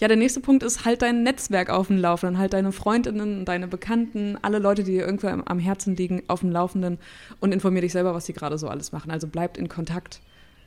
Ja, 0.00 0.06
der 0.06 0.16
nächste 0.16 0.40
Punkt 0.40 0.62
ist, 0.62 0.84
halt 0.84 1.02
dein 1.02 1.24
Netzwerk 1.24 1.70
auf 1.70 1.88
dem 1.88 1.98
Laufenden, 1.98 2.38
halt 2.38 2.52
deine 2.52 2.70
Freundinnen, 2.70 3.44
deine 3.44 3.66
Bekannten, 3.66 4.38
alle 4.42 4.60
Leute, 4.60 4.84
die 4.84 4.92
dir 4.92 5.04
irgendwo 5.04 5.26
am 5.26 5.58
Herzen 5.58 5.96
liegen, 5.96 6.22
auf 6.28 6.40
dem 6.40 6.52
Laufenden 6.52 6.98
und 7.40 7.52
informier 7.52 7.82
dich 7.82 7.92
selber, 7.92 8.14
was 8.14 8.26
sie 8.26 8.32
gerade 8.32 8.58
so 8.58 8.68
alles 8.68 8.92
machen. 8.92 9.10
Also 9.10 9.26
bleibt 9.26 9.58
in 9.58 9.68
Kontakt. 9.68 10.20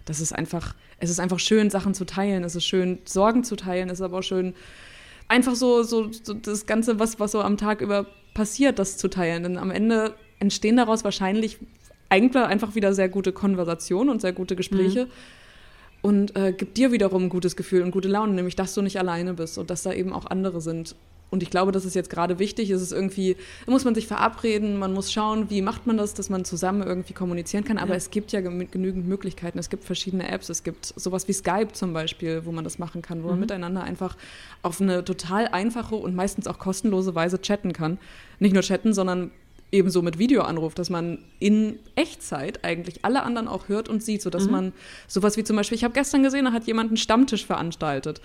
Das 0.03 0.19
ist 0.19 0.33
einfach, 0.33 0.75
es 0.99 1.09
ist 1.09 1.19
einfach 1.19 1.39
schön, 1.39 1.69
Sachen 1.69 1.93
zu 1.93 2.05
teilen. 2.05 2.43
Es 2.43 2.55
ist 2.55 2.65
schön, 2.65 2.99
Sorgen 3.05 3.45
zu 3.45 3.55
teilen. 3.55 3.89
Es 3.89 3.99
ist 3.99 4.05
aber 4.05 4.19
auch 4.19 4.23
schön, 4.23 4.53
einfach 5.29 5.55
so, 5.55 5.83
so, 5.83 6.11
so 6.11 6.33
das 6.33 6.65
Ganze, 6.65 6.99
was, 6.99 7.19
was 7.19 7.31
so 7.31 7.41
am 7.41 7.55
Tag 7.55 7.79
über 7.79 8.07
passiert, 8.33 8.79
das 8.79 8.97
zu 8.97 9.07
teilen. 9.07 9.43
Denn 9.43 9.57
am 9.57 9.71
Ende 9.71 10.13
entstehen 10.39 10.75
daraus 10.75 11.05
wahrscheinlich 11.05 11.57
eigentlich 12.09 12.43
einfach 12.43 12.75
wieder 12.75 12.93
sehr 12.93 13.07
gute 13.07 13.31
Konversationen 13.31 14.09
und 14.09 14.19
sehr 14.19 14.33
gute 14.33 14.57
Gespräche. 14.57 15.05
Mhm. 15.05 15.11
Und 16.01 16.35
äh, 16.35 16.51
gibt 16.51 16.77
dir 16.77 16.91
wiederum 16.91 17.25
ein 17.25 17.29
gutes 17.29 17.55
Gefühl 17.55 17.83
und 17.83 17.91
gute 17.91 18.07
Laune, 18.07 18.33
nämlich 18.33 18.55
dass 18.55 18.73
du 18.73 18.81
nicht 18.81 18.97
alleine 18.97 19.33
bist 19.33 19.57
und 19.57 19.69
dass 19.69 19.83
da 19.83 19.93
eben 19.93 20.13
auch 20.13 20.25
andere 20.25 20.61
sind. 20.61 20.95
Und 21.31 21.43
ich 21.43 21.49
glaube, 21.49 21.71
das 21.71 21.85
ist 21.85 21.95
jetzt 21.95 22.09
gerade 22.09 22.39
wichtig. 22.39 22.69
Es 22.71 22.81
ist 22.81 22.91
irgendwie, 22.91 23.37
da 23.65 23.71
muss 23.71 23.85
man 23.85 23.95
sich 23.95 24.05
verabreden, 24.05 24.77
man 24.77 24.93
muss 24.93 25.13
schauen, 25.13 25.49
wie 25.49 25.61
macht 25.61 25.87
man 25.87 25.95
das, 25.95 26.13
dass 26.13 26.29
man 26.29 26.43
zusammen 26.43 26.83
irgendwie 26.83 27.13
kommunizieren 27.13 27.63
kann. 27.63 27.77
Aber 27.77 27.91
ja. 27.91 27.95
es 27.95 28.11
gibt 28.11 28.33
ja 28.33 28.41
genügend 28.41 29.07
Möglichkeiten. 29.07 29.57
Es 29.57 29.69
gibt 29.69 29.85
verschiedene 29.85 30.29
Apps. 30.29 30.49
Es 30.49 30.63
gibt 30.63 30.85
sowas 30.85 31.29
wie 31.29 31.33
Skype 31.33 31.69
zum 31.71 31.93
Beispiel, 31.93 32.45
wo 32.45 32.51
man 32.51 32.65
das 32.65 32.79
machen 32.79 33.01
kann, 33.01 33.19
wo 33.19 33.27
mhm. 33.27 33.31
man 33.31 33.39
miteinander 33.39 33.81
einfach 33.81 34.17
auf 34.61 34.81
eine 34.81 35.05
total 35.05 35.47
einfache 35.47 35.95
und 35.95 36.15
meistens 36.15 36.47
auch 36.47 36.59
kostenlose 36.59 37.15
Weise 37.15 37.41
chatten 37.41 37.71
kann. 37.71 37.97
Nicht 38.39 38.53
nur 38.53 38.63
chatten, 38.63 38.93
sondern 38.93 39.31
ebenso 39.71 40.01
mit 40.01 40.17
Videoanruf, 40.17 40.73
dass 40.73 40.89
man 40.89 41.19
in 41.39 41.79
Echtzeit 41.95 42.63
eigentlich 42.63 43.05
alle 43.05 43.23
anderen 43.23 43.47
auch 43.47 43.69
hört 43.69 43.89
und 43.89 44.03
sieht, 44.03 44.21
sodass 44.21 44.45
mhm. 44.45 44.51
man 44.51 44.73
sowas 45.07 45.37
wie 45.37 45.43
zum 45.43 45.55
Beispiel, 45.55 45.77
ich 45.77 45.83
habe 45.83 45.93
gestern 45.93 46.23
gesehen, 46.23 46.45
da 46.45 46.51
hat 46.51 46.67
jemand 46.67 46.89
einen 46.89 46.97
Stammtisch 46.97 47.45
veranstaltet 47.45 48.21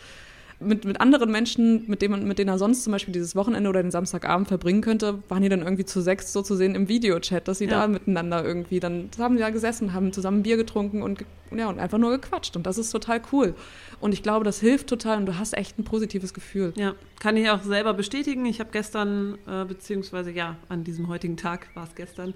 mit, 0.59 0.85
mit 0.85 1.01
anderen 1.01 1.31
Menschen, 1.31 1.85
mit 1.87 2.01
denen, 2.01 2.27
mit 2.27 2.39
denen 2.39 2.49
er 2.49 2.59
sonst 2.59 2.85
zum 2.85 2.93
Beispiel 2.93 3.13
dieses 3.13 3.37
Wochenende 3.37 3.69
oder 3.69 3.83
den 3.83 3.91
Samstagabend 3.91 4.49
verbringen 4.49 4.81
könnte, 4.81 5.23
waren 5.29 5.43
die 5.43 5.49
dann 5.49 5.61
irgendwie 5.61 5.85
zu 5.85 6.01
sechs 6.01 6.33
so 6.33 6.41
zu 6.41 6.57
sehen 6.57 6.75
im 6.75 6.89
Videochat, 6.89 7.47
dass 7.47 7.59
sie 7.59 7.67
ja. 7.67 7.81
da 7.83 7.89
miteinander 7.89 8.45
irgendwie 8.45 8.81
dann 8.81 9.11
haben 9.19 9.37
sie 9.37 9.43
da 9.43 9.51
gesessen, 9.51 9.93
haben 9.93 10.13
zusammen 10.13 10.43
Bier 10.43 10.57
getrunken 10.57 11.03
und, 11.03 11.25
ja, 11.55 11.69
und 11.69 11.79
einfach 11.79 11.99
nur 11.99 12.11
gequatscht. 12.11 12.57
Und 12.57 12.67
das 12.67 12.79
ist 12.79 12.91
total 12.91 13.21
cool. 13.33 13.55
Und 14.01 14.13
ich 14.13 14.23
glaube, 14.23 14.45
das 14.45 14.59
hilft 14.61 14.87
total 14.89 15.19
und 15.19 15.27
du 15.27 15.39
hast 15.39 15.57
echt 15.57 15.79
ein 15.79 15.85
positives 15.85 16.33
Gefühl. 16.33 16.73
Ja, 16.77 16.95
kann 17.21 17.37
ich 17.37 17.49
auch 17.51 17.63
selber 17.63 17.93
bestätigen. 17.93 18.47
Ich 18.47 18.61
habe 18.61 18.71
gestern, 18.73 19.37
äh, 19.47 19.65
beziehungsweise 19.65 20.31
ja, 20.31 20.57
an 20.69 20.85
diesem 20.85 21.09
heutigen 21.09 21.37
Tag 21.37 21.69
war 21.75 21.85
es 21.85 21.95
gestern, 21.95 22.35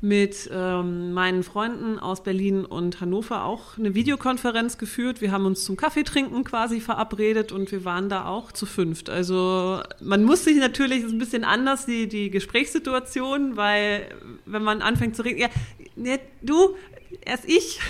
mit 0.00 0.48
ähm, 0.52 1.12
meinen 1.12 1.42
Freunden 1.42 1.98
aus 1.98 2.22
Berlin 2.22 2.64
und 2.64 3.00
Hannover 3.00 3.44
auch 3.44 3.76
eine 3.76 3.94
Videokonferenz 3.94 4.78
geführt. 4.78 5.20
Wir 5.20 5.32
haben 5.32 5.44
uns 5.44 5.64
zum 5.64 5.76
Kaffeetrinken 5.76 6.44
quasi 6.44 6.80
verabredet 6.80 7.50
und 7.50 7.72
wir 7.72 7.84
waren 7.84 8.08
da 8.08 8.26
auch 8.26 8.52
zu 8.52 8.64
fünft. 8.64 9.10
Also 9.10 9.82
man 10.00 10.22
muss 10.22 10.44
sich 10.44 10.56
natürlich, 10.56 11.02
ist 11.02 11.12
ein 11.12 11.18
bisschen 11.18 11.44
anders, 11.44 11.86
die, 11.86 12.08
die 12.08 12.30
Gesprächssituation, 12.30 13.56
weil 13.56 14.06
wenn 14.46 14.62
man 14.62 14.82
anfängt 14.82 15.16
zu 15.16 15.24
reden, 15.24 15.38
ja, 15.40 15.48
nee, 15.96 16.20
du, 16.42 16.76
erst 17.24 17.44
ich. 17.46 17.80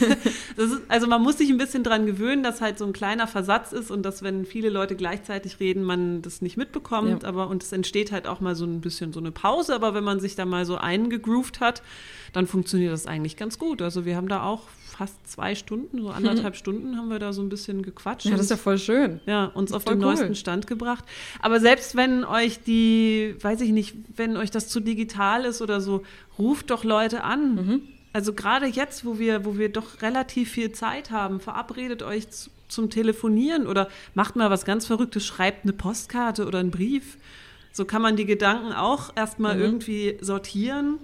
ist, 0.56 0.80
also 0.88 1.06
man 1.06 1.22
muss 1.22 1.38
sich 1.38 1.50
ein 1.50 1.58
bisschen 1.58 1.84
dran 1.84 2.06
gewöhnen, 2.06 2.42
dass 2.42 2.60
halt 2.60 2.78
so 2.78 2.84
ein 2.84 2.92
kleiner 2.92 3.26
Versatz 3.26 3.72
ist 3.72 3.90
und 3.90 4.02
dass, 4.02 4.22
wenn 4.22 4.44
viele 4.44 4.68
Leute 4.68 4.96
gleichzeitig 4.96 5.60
reden, 5.60 5.82
man 5.82 6.22
das 6.22 6.42
nicht 6.42 6.56
mitbekommt. 6.56 7.22
Ja. 7.22 7.28
Aber 7.28 7.48
und 7.48 7.62
es 7.62 7.72
entsteht 7.72 8.12
halt 8.12 8.26
auch 8.26 8.40
mal 8.40 8.54
so 8.54 8.64
ein 8.64 8.80
bisschen 8.80 9.12
so 9.12 9.20
eine 9.20 9.30
Pause. 9.30 9.74
Aber 9.74 9.94
wenn 9.94 10.04
man 10.04 10.20
sich 10.20 10.36
da 10.36 10.44
mal 10.44 10.64
so 10.64 10.76
eingegroovt 10.76 11.60
hat, 11.60 11.82
dann 12.32 12.46
funktioniert 12.46 12.92
das 12.92 13.06
eigentlich 13.06 13.36
ganz 13.36 13.58
gut. 13.58 13.82
Also 13.82 14.04
wir 14.04 14.16
haben 14.16 14.28
da 14.28 14.42
auch 14.42 14.62
fast 14.96 15.28
zwei 15.28 15.54
Stunden, 15.54 16.00
so 16.00 16.08
anderthalb 16.08 16.54
mhm. 16.54 16.58
Stunden 16.58 16.96
haben 16.96 17.10
wir 17.10 17.18
da 17.18 17.34
so 17.34 17.42
ein 17.42 17.50
bisschen 17.50 17.82
gequatscht. 17.82 18.26
Ja, 18.26 18.32
das 18.32 18.42
ist 18.42 18.50
ja 18.50 18.56
voll 18.56 18.78
schön. 18.78 19.20
Ja, 19.26 19.46
uns 19.46 19.72
auf 19.72 19.84
den 19.84 19.98
cool. 19.98 20.06
neuesten 20.06 20.34
Stand 20.34 20.66
gebracht. 20.66 21.04
Aber 21.40 21.60
selbst 21.60 21.96
wenn 21.96 22.24
euch 22.24 22.62
die, 22.62 23.34
weiß 23.40 23.60
ich 23.60 23.72
nicht, 23.72 23.94
wenn 24.16 24.38
euch 24.38 24.50
das 24.50 24.68
zu 24.68 24.80
digital 24.80 25.44
ist 25.44 25.60
oder 25.60 25.82
so, 25.82 26.02
ruft 26.38 26.70
doch 26.70 26.82
Leute 26.82 27.24
an. 27.24 27.54
Mhm 27.54 27.82
also 28.16 28.32
gerade 28.32 28.64
jetzt, 28.64 29.04
wo 29.04 29.18
wir, 29.18 29.44
wo 29.44 29.58
wir 29.58 29.68
doch 29.68 30.00
relativ 30.00 30.50
viel 30.50 30.72
Zeit 30.72 31.10
haben, 31.10 31.38
verabredet 31.38 32.02
euch 32.02 32.30
zu, 32.30 32.48
zum 32.66 32.88
Telefonieren 32.88 33.66
oder 33.66 33.88
macht 34.14 34.36
mal 34.36 34.48
was 34.48 34.64
ganz 34.64 34.86
Verrücktes, 34.86 35.26
schreibt 35.26 35.64
eine 35.64 35.74
Postkarte 35.74 36.46
oder 36.46 36.60
einen 36.60 36.70
Brief. 36.70 37.18
So 37.72 37.84
kann 37.84 38.00
man 38.00 38.16
die 38.16 38.24
Gedanken 38.24 38.72
auch 38.72 39.14
erstmal 39.16 39.56
mhm. 39.56 39.60
irgendwie 39.60 40.16
sortieren, 40.22 40.96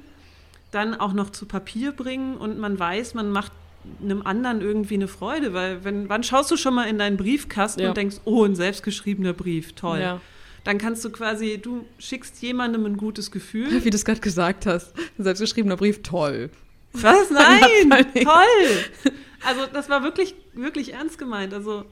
dann 0.70 0.94
auch 0.94 1.12
noch 1.12 1.28
zu 1.28 1.44
Papier 1.44 1.92
bringen 1.92 2.38
und 2.38 2.58
man 2.58 2.78
weiß, 2.78 3.12
man 3.12 3.30
macht 3.30 3.52
einem 4.00 4.22
anderen 4.22 4.62
irgendwie 4.62 4.94
eine 4.94 5.06
Freude, 5.06 5.52
weil 5.52 5.84
wenn, 5.84 6.08
wann 6.08 6.22
schaust 6.22 6.50
du 6.50 6.56
schon 6.56 6.72
mal 6.72 6.88
in 6.88 6.96
deinen 6.96 7.18
Briefkasten 7.18 7.82
ja. 7.82 7.88
und 7.90 7.96
denkst, 7.98 8.22
oh, 8.24 8.42
ein 8.42 8.54
selbstgeschriebener 8.54 9.34
Brief, 9.34 9.74
toll. 9.74 10.00
Ja. 10.00 10.20
Dann 10.64 10.78
kannst 10.78 11.04
du 11.04 11.10
quasi, 11.10 11.58
du 11.62 11.84
schickst 11.98 12.40
jemandem 12.40 12.86
ein 12.86 12.96
gutes 12.96 13.30
Gefühl. 13.30 13.68
Wie 13.84 13.90
du 13.90 13.96
es 13.96 14.06
gerade 14.06 14.20
gesagt 14.20 14.64
hast, 14.64 14.94
ein 15.18 15.24
selbstgeschriebener 15.24 15.76
Brief, 15.76 16.02
toll. 16.02 16.48
Was? 16.92 17.30
Nein! 17.30 18.06
Toll! 18.22 19.12
Also, 19.44 19.66
das 19.66 19.88
war 19.88 20.04
wirklich, 20.04 20.36
wirklich 20.52 20.92
ernst 20.94 21.18
gemeint. 21.18 21.52
Also, 21.52 21.84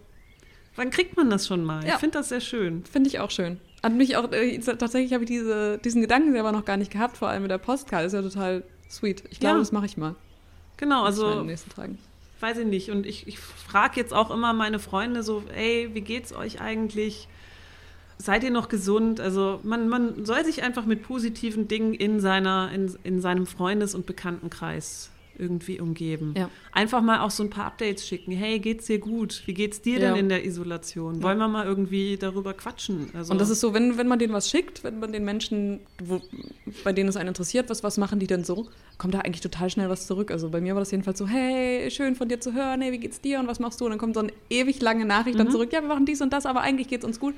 wann 0.76 0.90
kriegt 0.90 1.16
man 1.16 1.30
das 1.30 1.48
schon 1.48 1.64
mal? 1.64 1.84
Ja. 1.84 1.94
Ich 1.94 1.98
finde 1.98 2.18
das 2.18 2.28
sehr 2.28 2.40
schön. 2.40 2.84
Finde 2.84 3.08
ich 3.08 3.18
auch 3.18 3.32
schön. 3.32 3.58
Hat 3.82 3.92
mich 3.92 4.16
auch, 4.16 4.30
äh, 4.30 4.56
tatsächlich 4.58 5.12
habe 5.14 5.24
ich 5.24 5.30
diese, 5.30 5.78
diesen 5.78 6.00
Gedanken 6.00 6.30
selber 6.30 6.52
noch 6.52 6.64
gar 6.64 6.76
nicht 6.76 6.92
gehabt, 6.92 7.16
vor 7.16 7.28
allem 7.28 7.42
mit 7.42 7.50
der 7.50 7.58
Postkarte. 7.58 8.06
Ist 8.06 8.12
ja 8.12 8.22
total 8.22 8.62
sweet. 8.88 9.24
Ich 9.30 9.40
glaube, 9.40 9.56
ja. 9.56 9.58
das 9.58 9.72
mache 9.72 9.86
ich 9.86 9.96
mal. 9.96 10.14
Genau, 10.76 11.02
also. 11.02 11.28
In 11.28 11.38
den 11.38 11.46
nächsten 11.46 11.70
Tagen. 11.70 11.98
Weiß 12.38 12.58
ich 12.58 12.66
nicht. 12.66 12.92
Und 12.92 13.04
ich, 13.04 13.26
ich 13.26 13.40
frage 13.40 13.98
jetzt 14.00 14.14
auch 14.14 14.30
immer 14.30 14.52
meine 14.52 14.78
Freunde 14.78 15.24
so, 15.24 15.42
ey, 15.52 15.90
wie 15.92 16.02
geht's 16.02 16.32
euch 16.32 16.60
eigentlich? 16.60 17.26
Seid 18.20 18.44
ihr 18.44 18.50
noch 18.50 18.68
gesund? 18.68 19.20
Also 19.20 19.60
man, 19.62 19.88
man 19.88 20.24
soll 20.24 20.44
sich 20.44 20.62
einfach 20.62 20.84
mit 20.84 21.02
positiven 21.02 21.68
Dingen 21.68 21.94
in, 21.94 22.20
seiner, 22.20 22.70
in, 22.72 22.94
in 23.02 23.20
seinem 23.20 23.46
Freundes- 23.46 23.94
und 23.94 24.06
Bekanntenkreis 24.06 25.10
irgendwie 25.40 25.80
umgeben. 25.80 26.34
Ja. 26.36 26.50
Einfach 26.72 27.02
mal 27.02 27.20
auch 27.20 27.30
so 27.30 27.42
ein 27.42 27.50
paar 27.50 27.66
Updates 27.66 28.06
schicken. 28.06 28.32
Hey, 28.32 28.58
geht's 28.58 28.86
dir 28.86 28.98
gut? 28.98 29.42
Wie 29.46 29.54
geht's 29.54 29.80
dir 29.80 29.98
ja. 29.98 30.08
denn 30.08 30.16
in 30.16 30.28
der 30.28 30.44
Isolation? 30.44 31.22
Wollen 31.22 31.38
wir 31.38 31.48
mal 31.48 31.66
irgendwie 31.66 32.16
darüber 32.16 32.52
quatschen? 32.54 33.10
Also 33.14 33.32
und 33.32 33.40
das 33.40 33.50
ist 33.50 33.60
so, 33.60 33.74
wenn, 33.74 33.96
wenn 33.98 34.06
man 34.06 34.18
denen 34.18 34.32
was 34.32 34.50
schickt, 34.50 34.84
wenn 34.84 35.00
man 35.00 35.12
den 35.12 35.24
Menschen, 35.24 35.80
wo, 36.02 36.20
bei 36.84 36.92
denen 36.92 37.08
es 37.08 37.16
einen 37.16 37.28
interessiert, 37.28 37.70
was, 37.70 37.82
was 37.82 37.96
machen 37.96 38.18
die 38.18 38.26
denn 38.26 38.44
so, 38.44 38.68
kommt 38.98 39.14
da 39.14 39.20
eigentlich 39.20 39.40
total 39.40 39.70
schnell 39.70 39.88
was 39.88 40.06
zurück. 40.06 40.30
Also 40.30 40.50
bei 40.50 40.60
mir 40.60 40.74
war 40.74 40.80
das 40.80 40.90
jedenfalls 40.90 41.18
so, 41.18 41.26
hey, 41.26 41.90
schön 41.90 42.14
von 42.14 42.28
dir 42.28 42.40
zu 42.40 42.52
hören, 42.52 42.82
hey, 42.82 42.92
wie 42.92 42.98
geht's 42.98 43.20
dir 43.20 43.40
und 43.40 43.48
was 43.48 43.58
machst 43.58 43.80
du? 43.80 43.86
Und 43.86 43.92
dann 43.92 43.98
kommt 43.98 44.14
so 44.14 44.20
eine 44.20 44.32
ewig 44.50 44.80
lange 44.82 45.06
Nachricht 45.06 45.34
mhm. 45.34 45.44
dann 45.44 45.50
zurück, 45.50 45.72
ja, 45.72 45.80
wir 45.80 45.88
machen 45.88 46.06
dies 46.06 46.20
und 46.20 46.32
das, 46.32 46.46
aber 46.46 46.60
eigentlich 46.60 46.88
geht's 46.88 47.04
uns 47.04 47.18
gut. 47.18 47.34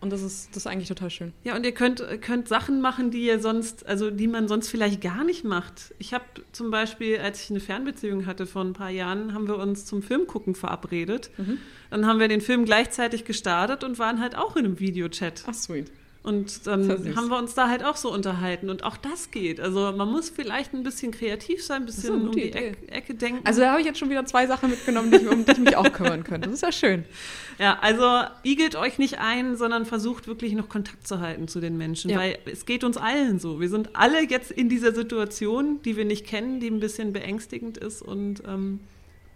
Und 0.00 0.12
das 0.12 0.22
ist, 0.22 0.48
das 0.50 0.58
ist 0.58 0.66
eigentlich 0.66 0.88
total 0.88 1.08
schön. 1.08 1.32
Ja, 1.44 1.56
und 1.56 1.64
ihr 1.64 1.72
könnt, 1.72 2.02
könnt 2.20 2.46
Sachen 2.46 2.82
machen, 2.82 3.10
die 3.10 3.24
ihr 3.24 3.40
sonst, 3.40 3.86
also 3.86 4.10
die 4.10 4.26
man 4.26 4.48
sonst 4.48 4.68
vielleicht 4.68 5.00
gar 5.00 5.24
nicht 5.24 5.44
macht. 5.44 5.94
Ich 5.98 6.12
habe 6.12 6.24
zum 6.52 6.70
Beispiel, 6.70 7.18
als 7.18 7.42
ich 7.43 7.43
eine 7.50 7.60
Fernbeziehung 7.60 8.26
hatte 8.26 8.46
vor 8.46 8.62
ein 8.62 8.72
paar 8.72 8.90
Jahren, 8.90 9.34
haben 9.34 9.48
wir 9.48 9.58
uns 9.58 9.84
zum 9.84 10.02
Filmgucken 10.02 10.54
verabredet. 10.54 11.30
Mhm. 11.36 11.58
Dann 11.90 12.06
haben 12.06 12.20
wir 12.20 12.28
den 12.28 12.40
Film 12.40 12.64
gleichzeitig 12.64 13.24
gestartet 13.24 13.84
und 13.84 13.98
waren 13.98 14.20
halt 14.20 14.36
auch 14.36 14.56
in 14.56 14.64
einem 14.64 14.80
Videochat. 14.80 15.44
Ach, 15.46 15.54
sweet. 15.54 15.90
Und 16.24 16.66
dann 16.66 16.88
haben 17.16 17.28
wir 17.28 17.36
uns 17.38 17.52
da 17.54 17.68
halt 17.68 17.84
auch 17.84 17.96
so 17.96 18.10
unterhalten. 18.10 18.70
Und 18.70 18.82
auch 18.82 18.96
das 18.96 19.30
geht. 19.30 19.60
Also 19.60 19.92
man 19.94 20.10
muss 20.10 20.30
vielleicht 20.30 20.72
ein 20.72 20.82
bisschen 20.82 21.12
kreativ 21.12 21.62
sein, 21.62 21.82
ein 21.82 21.84
bisschen 21.86 22.14
um 22.14 22.32
die 22.32 22.50
Ecke, 22.50 22.90
Ecke 22.90 23.14
denken. 23.14 23.46
Also 23.46 23.60
da 23.60 23.72
habe 23.72 23.80
ich 23.80 23.86
jetzt 23.86 23.98
schon 23.98 24.08
wieder 24.08 24.24
zwei 24.24 24.46
Sachen 24.46 24.70
mitgenommen, 24.70 25.10
die, 25.10 25.18
um 25.26 25.44
die 25.44 25.52
ich 25.52 25.58
mich 25.58 25.76
auch 25.76 25.92
kümmern 25.92 26.24
könnte. 26.24 26.48
Das 26.48 26.54
ist 26.54 26.62
ja 26.62 26.72
schön. 26.72 27.04
Ja, 27.56 27.78
also 27.80 28.22
igelt 28.42 28.74
euch 28.74 28.98
nicht 28.98 29.20
ein, 29.20 29.56
sondern 29.56 29.86
versucht 29.86 30.26
wirklich 30.26 30.54
noch 30.54 30.68
Kontakt 30.68 31.06
zu 31.06 31.20
halten 31.20 31.46
zu 31.46 31.60
den 31.60 31.76
Menschen. 31.78 32.10
Ja. 32.10 32.18
Weil 32.18 32.36
es 32.46 32.66
geht 32.66 32.82
uns 32.82 32.96
allen 32.96 33.38
so. 33.38 33.60
Wir 33.60 33.68
sind 33.68 33.90
alle 33.94 34.28
jetzt 34.28 34.50
in 34.50 34.68
dieser 34.68 34.92
Situation, 34.92 35.80
die 35.84 35.96
wir 35.96 36.04
nicht 36.04 36.26
kennen, 36.26 36.58
die 36.58 36.68
ein 36.68 36.80
bisschen 36.80 37.12
beängstigend 37.12 37.78
ist. 37.78 38.02
Und 38.02 38.42
ähm, 38.44 38.80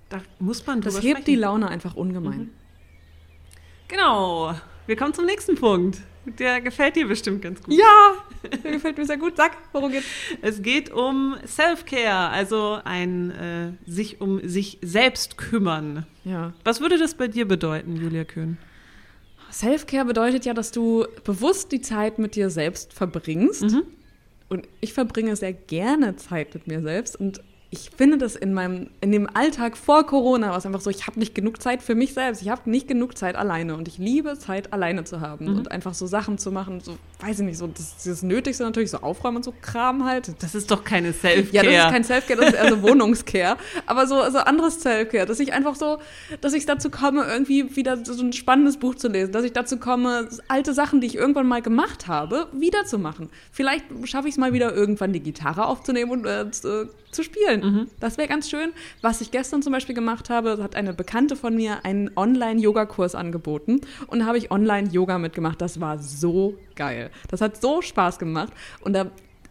da 0.09 0.21
muss 0.41 0.67
man 0.67 0.81
Das 0.81 0.95
hebt 0.97 1.19
sprechen. 1.19 1.25
die 1.27 1.37
Laune 1.37 1.69
einfach 1.69 1.95
ungemein. 1.95 2.39
Mhm. 2.39 2.51
Genau. 3.87 4.53
Wir 4.89 4.97
kommen 4.97 5.15
zum 5.15 5.27
nächsten 5.27 5.55
Punkt. 5.55 6.01
Der 6.25 6.61
gefällt 6.61 6.97
dir 6.97 7.07
bestimmt 7.07 7.43
ganz 7.43 7.63
gut. 7.63 7.75
Ja, 7.75 8.15
der 8.63 8.73
gefällt 8.73 8.99
mir 8.99 9.07
sehr 9.07 9.17
gut. 9.17 9.37
Sag, 9.37 9.53
worum 9.73 9.93
geht's? 9.93 10.07
Es 10.43 10.63
geht 10.63 10.91
um 10.91 11.37
Self-Care, 11.47 12.29
also 12.31 12.79
ein 12.85 13.31
äh, 13.31 13.73
sich 13.91 14.21
um 14.21 14.47
sich 14.47 14.79
selbst 14.83 15.39
kümmern. 15.39 16.07
Ja. 16.25 16.53
Was 16.65 16.81
würde 16.81 16.99
das 16.99 17.15
bei 17.15 17.29
dir 17.29 17.49
bedeuten, 17.49 17.97
Julia 17.97 18.25
Köhn? 18.25 18.59
Self-Care 19.51 20.05
bedeutet 20.05 20.45
ja, 20.45 20.55
dass 20.55 20.71
du 20.73 21.07
bewusst 21.25 21.73
die 21.73 21.81
Zeit 21.81 22.19
mit 22.19 22.37
dir 22.37 22.51
selbst 22.51 22.93
verbringst. 22.93 23.63
Mhm. 23.63 23.85
Und 24.49 24.69
ich 24.81 24.93
verbringe 24.93 25.37
sehr 25.37 25.53
gerne 25.53 26.17
Zeit 26.17 26.55
mit 26.55 26.67
mir 26.67 26.83
selbst. 26.83 27.19
Und 27.19 27.43
ich 27.71 27.91
finde 27.91 28.17
das 28.17 28.35
in 28.35 28.55
meinem, 28.55 28.89
in 29.03 29.13
dem 29.13 29.29
Alltag 29.35 29.77
vor 29.77 30.07
Corona 30.07 30.51
war 30.51 30.57
es 30.57 30.65
einfach 30.65 30.81
so, 30.81 30.89
ich 30.89 31.07
habe 31.07 31.19
nicht 31.19 31.35
genug 31.35 31.61
Zeit 31.61 31.83
für 31.83 31.95
mich 31.95 32.15
selbst. 32.15 32.41
Ich 32.41 32.49
habe 32.49 32.71
nicht 32.71 32.89
genug 32.89 33.19
Zeit 33.19 33.37
alleine 33.37 33.77
und 33.77 33.89
ich 33.89 33.99
liebe 33.99 34.39
Zeit 34.39 34.73
alleine 34.73 35.05
zu 35.05 35.21
haben 35.21 35.47
mhm. 35.47 35.59
und 35.59 35.71
einfach 35.71 35.93
so 35.93 36.07
Sachen 36.07 36.39
zu 36.39 36.51
machen, 36.51 36.81
so, 36.81 36.97
weiß 37.21 37.41
ich 37.41 37.47
nicht, 37.47 37.59
so 37.59 37.67
das, 37.67 37.97
das 38.05 38.23
Nötigste 38.23 38.63
natürlich, 38.63 38.91
so 38.91 38.99
aufräumen 38.99 39.39
und 39.39 39.45
so 39.45 39.53
Kram 39.61 40.05
halt. 40.05 40.33
Das 40.41 40.55
ist 40.55 40.71
doch 40.71 40.85
keine 40.85 41.13
Self-Care. 41.13 41.65
Ja, 41.67 41.73
das 41.73 41.87
ist 41.87 41.93
kein 41.93 42.05
Self-Care, 42.05 42.41
das 42.41 42.49
ist 42.51 42.55
eher 42.55 42.69
so 42.71 42.83
Wohnungscare. 42.89 43.57
Aber 43.87 44.07
so, 44.07 44.23
so 44.31 44.39
anderes 44.39 44.81
Self-Care, 44.81 45.27
dass 45.27 45.41
ich 45.41 45.53
einfach 45.53 45.75
so, 45.75 45.99
dass 46.41 46.53
ich 46.53 46.65
dazu 46.65 46.91
komme, 46.91 47.25
irgendwie 47.25 47.75
wieder 47.75 48.05
so 48.05 48.23
ein 48.23 48.33
spannendes 48.33 48.77
Buch 48.77 48.95
zu 48.95 49.09
lesen, 49.09 49.33
dass 49.33 49.45
ich 49.45 49.53
dazu 49.53 49.79
komme, 49.79 50.29
alte 50.47 50.73
Sachen, 50.75 51.01
die 51.01 51.09
ich 51.09 51.17
irgendwann 51.17 51.49
mal 51.49 51.61
gemacht 51.61 52.07
habe, 52.07 52.47
wiederzumachen. 52.53 53.31
Vielleicht 53.51 53.85
schaffe 54.05 54.29
ich 54.29 54.35
es 54.35 54.39
mal 54.39 54.53
wieder 54.53 54.73
irgendwann, 54.73 55.13
die 55.13 55.21
Gitarre 55.21 55.67
aufzunehmen 55.67 56.13
und 56.13 56.27
äh, 56.27 56.51
zu, 56.53 56.89
zu 57.11 57.25
spielen. 57.25 57.61
Mhm. 57.61 57.89
Das 57.99 58.17
wäre 58.17 58.29
ganz 58.29 58.49
schön. 58.49 58.71
Was 59.03 59.21
ich 59.21 59.33
gestern 59.33 59.63
zum 59.63 59.73
Beispiel 59.73 59.95
gemacht 59.95 60.31
habe, 60.31 60.63
hat 60.63 60.77
eine 60.77 60.93
Bekannte 60.93 61.35
von 61.35 61.57
mir 61.57 61.85
einen 61.85 62.11
Online-Yoga-Kurs 62.17 63.17
angeboten 63.17 63.81
und 64.07 64.21
da 64.21 64.27
habe 64.27 64.39
ich 64.39 64.53
Online-Yoga 64.53 65.19
mitgemacht. 65.19 65.61
Das 65.61 65.81
war 65.81 65.99
so 65.99 66.55
geil. 66.79 67.11
Das 67.29 67.43
hat 67.43 67.61
so 67.61 67.83
Spaß 67.83 68.19
gemacht 68.19 68.55
und 68.81 68.95
da 68.95 69.11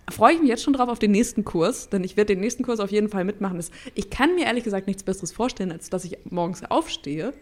freue 0.09 0.33
ich 0.33 0.39
mich 0.39 0.49
jetzt 0.49 0.63
schon 0.63 0.73
drauf 0.73 0.89
auf 0.89 0.99
den 0.99 1.11
nächsten 1.11 1.43
Kurs, 1.43 1.89
denn 1.89 2.03
ich 2.03 2.17
werde 2.17 2.33
den 2.33 2.39
nächsten 2.39 2.63
Kurs 2.63 2.79
auf 2.79 2.91
jeden 2.91 3.09
Fall 3.09 3.25
mitmachen. 3.25 3.63
Ich 3.93 4.09
kann 4.09 4.33
mir 4.35 4.45
ehrlich 4.45 4.63
gesagt 4.63 4.87
nichts 4.87 5.03
Besseres 5.03 5.31
vorstellen, 5.31 5.71
als 5.71 5.89
dass 5.89 6.05
ich 6.05 6.17
morgens 6.29 6.63
aufstehe 6.63 7.33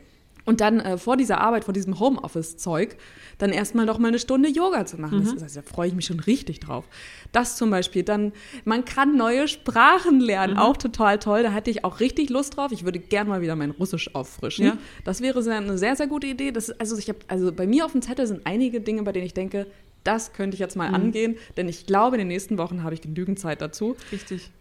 und 0.45 0.61
dann 0.61 0.79
äh, 0.79 0.97
vor 0.97 1.17
dieser 1.17 1.41
Arbeit, 1.41 1.65
vor 1.65 1.73
diesem 1.73 1.99
Homeoffice-Zeug, 1.99 2.97
dann 3.37 3.51
erstmal 3.51 3.85
noch 3.85 3.97
mal 3.97 4.09
eine 4.09 4.19
Stunde 4.19 4.49
Yoga 4.49 4.85
zu 4.85 4.99
machen. 4.99 5.19
Mhm. 5.19 5.23
Das, 5.23 5.43
also, 5.43 5.61
da 5.61 5.67
freue 5.67 5.87
ich 5.87 5.95
mich 5.95 6.05
schon 6.05 6.19
richtig 6.19 6.59
drauf. 6.59 6.85
Das 7.31 7.57
zum 7.57 7.69
Beispiel. 7.69 8.03
Dann, 8.03 8.31
man 8.63 8.85
kann 8.85 9.17
neue 9.17 9.47
Sprachen 9.47 10.19
lernen, 10.19 10.53
mhm. 10.53 10.59
auch 10.59 10.77
total 10.77 11.19
toll. 11.19 11.43
Da 11.43 11.51
hatte 11.51 11.71
ich 11.71 11.83
auch 11.83 11.99
richtig 11.99 12.29
Lust 12.29 12.57
drauf. 12.57 12.71
Ich 12.71 12.85
würde 12.85 12.99
gerne 12.99 13.29
mal 13.29 13.41
wieder 13.41 13.55
mein 13.55 13.71
Russisch 13.71 14.13
auffrischen. 14.13 14.65
Ja. 14.65 14.77
Das 15.03 15.21
wäre 15.21 15.41
sehr, 15.43 15.57
eine 15.57 15.77
sehr, 15.77 15.95
sehr 15.95 16.07
gute 16.07 16.27
Idee. 16.27 16.51
Das, 16.51 16.69
also, 16.71 16.97
ich 16.97 17.09
hab, 17.09 17.17
also 17.27 17.51
bei 17.51 17.67
mir 17.67 17.85
auf 17.85 17.91
dem 17.91 18.01
Zettel 18.01 18.27
sind 18.27 18.41
einige 18.45 18.81
Dinge, 18.81 19.03
bei 19.03 19.11
denen 19.11 19.25
ich 19.25 19.33
denke, 19.33 19.67
das 20.03 20.33
könnte 20.33 20.53
ich 20.53 20.59
jetzt 20.59 20.75
mal 20.75 20.89
mhm. 20.89 20.95
angehen, 20.95 21.37
denn 21.57 21.67
ich 21.67 21.87
glaube, 21.87 22.15
in 22.15 22.19
den 22.19 22.27
nächsten 22.27 22.57
Wochen 22.59 22.83
habe 22.83 22.93
ich 22.93 23.01
genügend 23.01 23.39
Zeit 23.39 23.59
dazu. 23.59 23.95
Richtig. 24.11 24.51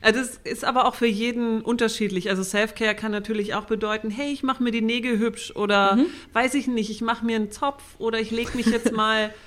Äh, 0.00 0.12
das 0.12 0.40
ist 0.44 0.64
aber 0.64 0.86
auch 0.86 0.94
für 0.94 1.06
jeden 1.06 1.62
unterschiedlich. 1.62 2.30
Also 2.30 2.42
Self-Care 2.42 2.94
kann 2.94 3.12
natürlich 3.12 3.54
auch 3.54 3.64
bedeuten, 3.64 4.10
hey, 4.10 4.32
ich 4.32 4.42
mache 4.42 4.62
mir 4.62 4.70
die 4.70 4.82
Nägel 4.82 5.18
hübsch 5.18 5.52
oder 5.54 5.96
mhm. 5.96 6.06
weiß 6.32 6.54
ich 6.54 6.66
nicht, 6.66 6.90
ich 6.90 7.00
mache 7.00 7.24
mir 7.24 7.36
einen 7.36 7.50
Zopf 7.50 7.82
oder 7.98 8.20
ich 8.20 8.30
lege 8.30 8.56
mich 8.56 8.66
jetzt 8.66 8.92
mal 8.92 9.32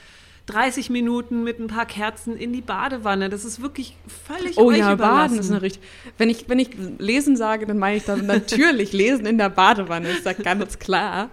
30 0.49 0.89
Minuten 0.89 1.43
mit 1.43 1.59
ein 1.59 1.67
paar 1.67 1.85
Kerzen 1.85 2.35
in 2.35 2.51
die 2.53 2.61
Badewanne. 2.61 3.29
Das 3.29 3.45
ist 3.45 3.61
wirklich 3.61 3.95
völlig 4.25 4.57
Oh 4.57 4.71
ja, 4.71 4.95
Baden 4.95 5.37
ist 5.37 5.51
eine 5.51 5.61
richtig. 5.61 5.83
Wenn 6.17 6.29
ich, 6.29 6.49
wenn 6.49 6.57
ich 6.57 6.71
lesen 6.97 7.37
sage, 7.37 7.67
dann 7.67 7.77
meine 7.77 7.97
ich 7.97 8.05
dann 8.05 8.25
natürlich 8.25 8.91
lesen 8.91 9.27
in 9.27 9.37
der 9.37 9.49
Badewanne. 9.49 10.09
Ist 10.09 10.25
ja 10.25 10.33
ganz 10.33 10.79
klar. 10.79 11.29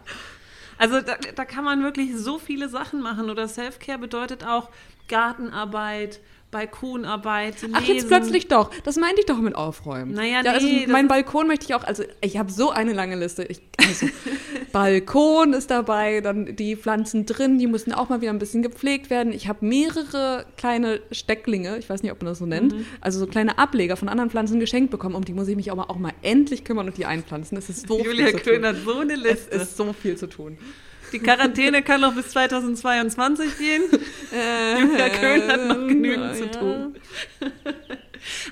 Also 0.76 1.00
da, 1.00 1.16
da 1.34 1.44
kann 1.46 1.64
man 1.64 1.82
wirklich 1.82 2.14
so 2.14 2.38
viele 2.38 2.68
Sachen 2.68 3.00
machen. 3.00 3.30
Oder 3.30 3.48
Self-Care 3.48 3.98
bedeutet 3.98 4.46
auch 4.46 4.68
Gartenarbeit, 5.08 6.20
Balkonarbeit, 6.50 7.62
lesen. 7.62 7.74
Ach, 7.76 7.82
jetzt 7.82 8.08
plötzlich 8.08 8.48
doch. 8.48 8.70
Das 8.84 8.96
meinte 8.96 9.20
ich 9.20 9.26
doch 9.26 9.38
mit 9.38 9.54
Aufräumen. 9.54 10.12
Naja, 10.12 10.42
ja, 10.44 10.52
also 10.52 10.66
nee, 10.66 10.86
Mein 10.86 11.08
Balkon 11.08 11.46
möchte 11.48 11.66
ich 11.66 11.74
auch, 11.74 11.84
also 11.84 12.04
ich 12.20 12.38
habe 12.38 12.50
so 12.52 12.70
eine 12.70 12.92
lange 12.92 13.16
Liste. 13.16 13.44
Ich, 13.44 13.60
also, 13.78 14.06
Balkon 14.72 15.52
ist 15.52 15.70
dabei, 15.70 16.20
dann 16.20 16.56
die 16.56 16.76
Pflanzen 16.76 17.26
drin, 17.26 17.58
die 17.58 17.66
müssen 17.66 17.92
auch 17.92 18.08
mal 18.08 18.20
wieder 18.20 18.32
ein 18.32 18.38
bisschen 18.38 18.62
gepflegt 18.62 19.10
werden. 19.10 19.32
Ich 19.32 19.48
habe 19.48 19.66
mehrere 19.66 20.46
kleine 20.56 21.00
Stecklinge, 21.10 21.78
ich 21.78 21.90
weiß 21.90 22.02
nicht, 22.02 22.12
ob 22.12 22.22
man 22.22 22.26
das 22.26 22.38
so 22.38 22.46
nennt, 22.46 22.72
mhm. 22.72 22.86
also 23.00 23.18
so 23.18 23.26
kleine 23.26 23.58
Ableger 23.58 23.96
von 23.96 24.08
anderen 24.08 24.30
Pflanzen 24.30 24.60
geschenkt 24.60 24.90
bekommen. 24.90 25.14
Um 25.14 25.24
die 25.24 25.32
muss 25.32 25.48
ich 25.48 25.56
mich 25.56 25.70
auch 25.70 25.76
mal, 25.76 25.84
auch 25.84 25.98
mal 25.98 26.14
endlich 26.22 26.64
kümmern 26.64 26.86
und 26.86 26.96
die 26.96 27.06
einpflanzen. 27.06 27.58
Es 27.58 27.68
ist 27.68 27.88
so 27.88 27.98
Julia 28.02 28.28
viel 28.28 28.36
Klön 28.36 28.64
hat 28.64 28.76
so 28.84 28.98
eine 28.98 29.16
Liste. 29.16 29.50
Es 29.50 29.62
ist 29.62 29.76
so 29.76 29.92
viel 29.92 30.16
zu 30.16 30.28
tun. 30.28 30.58
Die 31.12 31.18
Quarantäne 31.18 31.82
kann 31.82 32.00
noch 32.00 32.14
bis 32.14 32.28
2022 32.30 33.58
gehen. 33.58 33.82
Äh, 34.32 34.80
Julia 34.80 35.08
Köhn 35.08 35.48
hat 35.48 35.66
noch 35.66 35.86
genügend 35.86 36.34
äh, 36.34 36.34
zu 36.34 36.50
tun. 36.50 36.96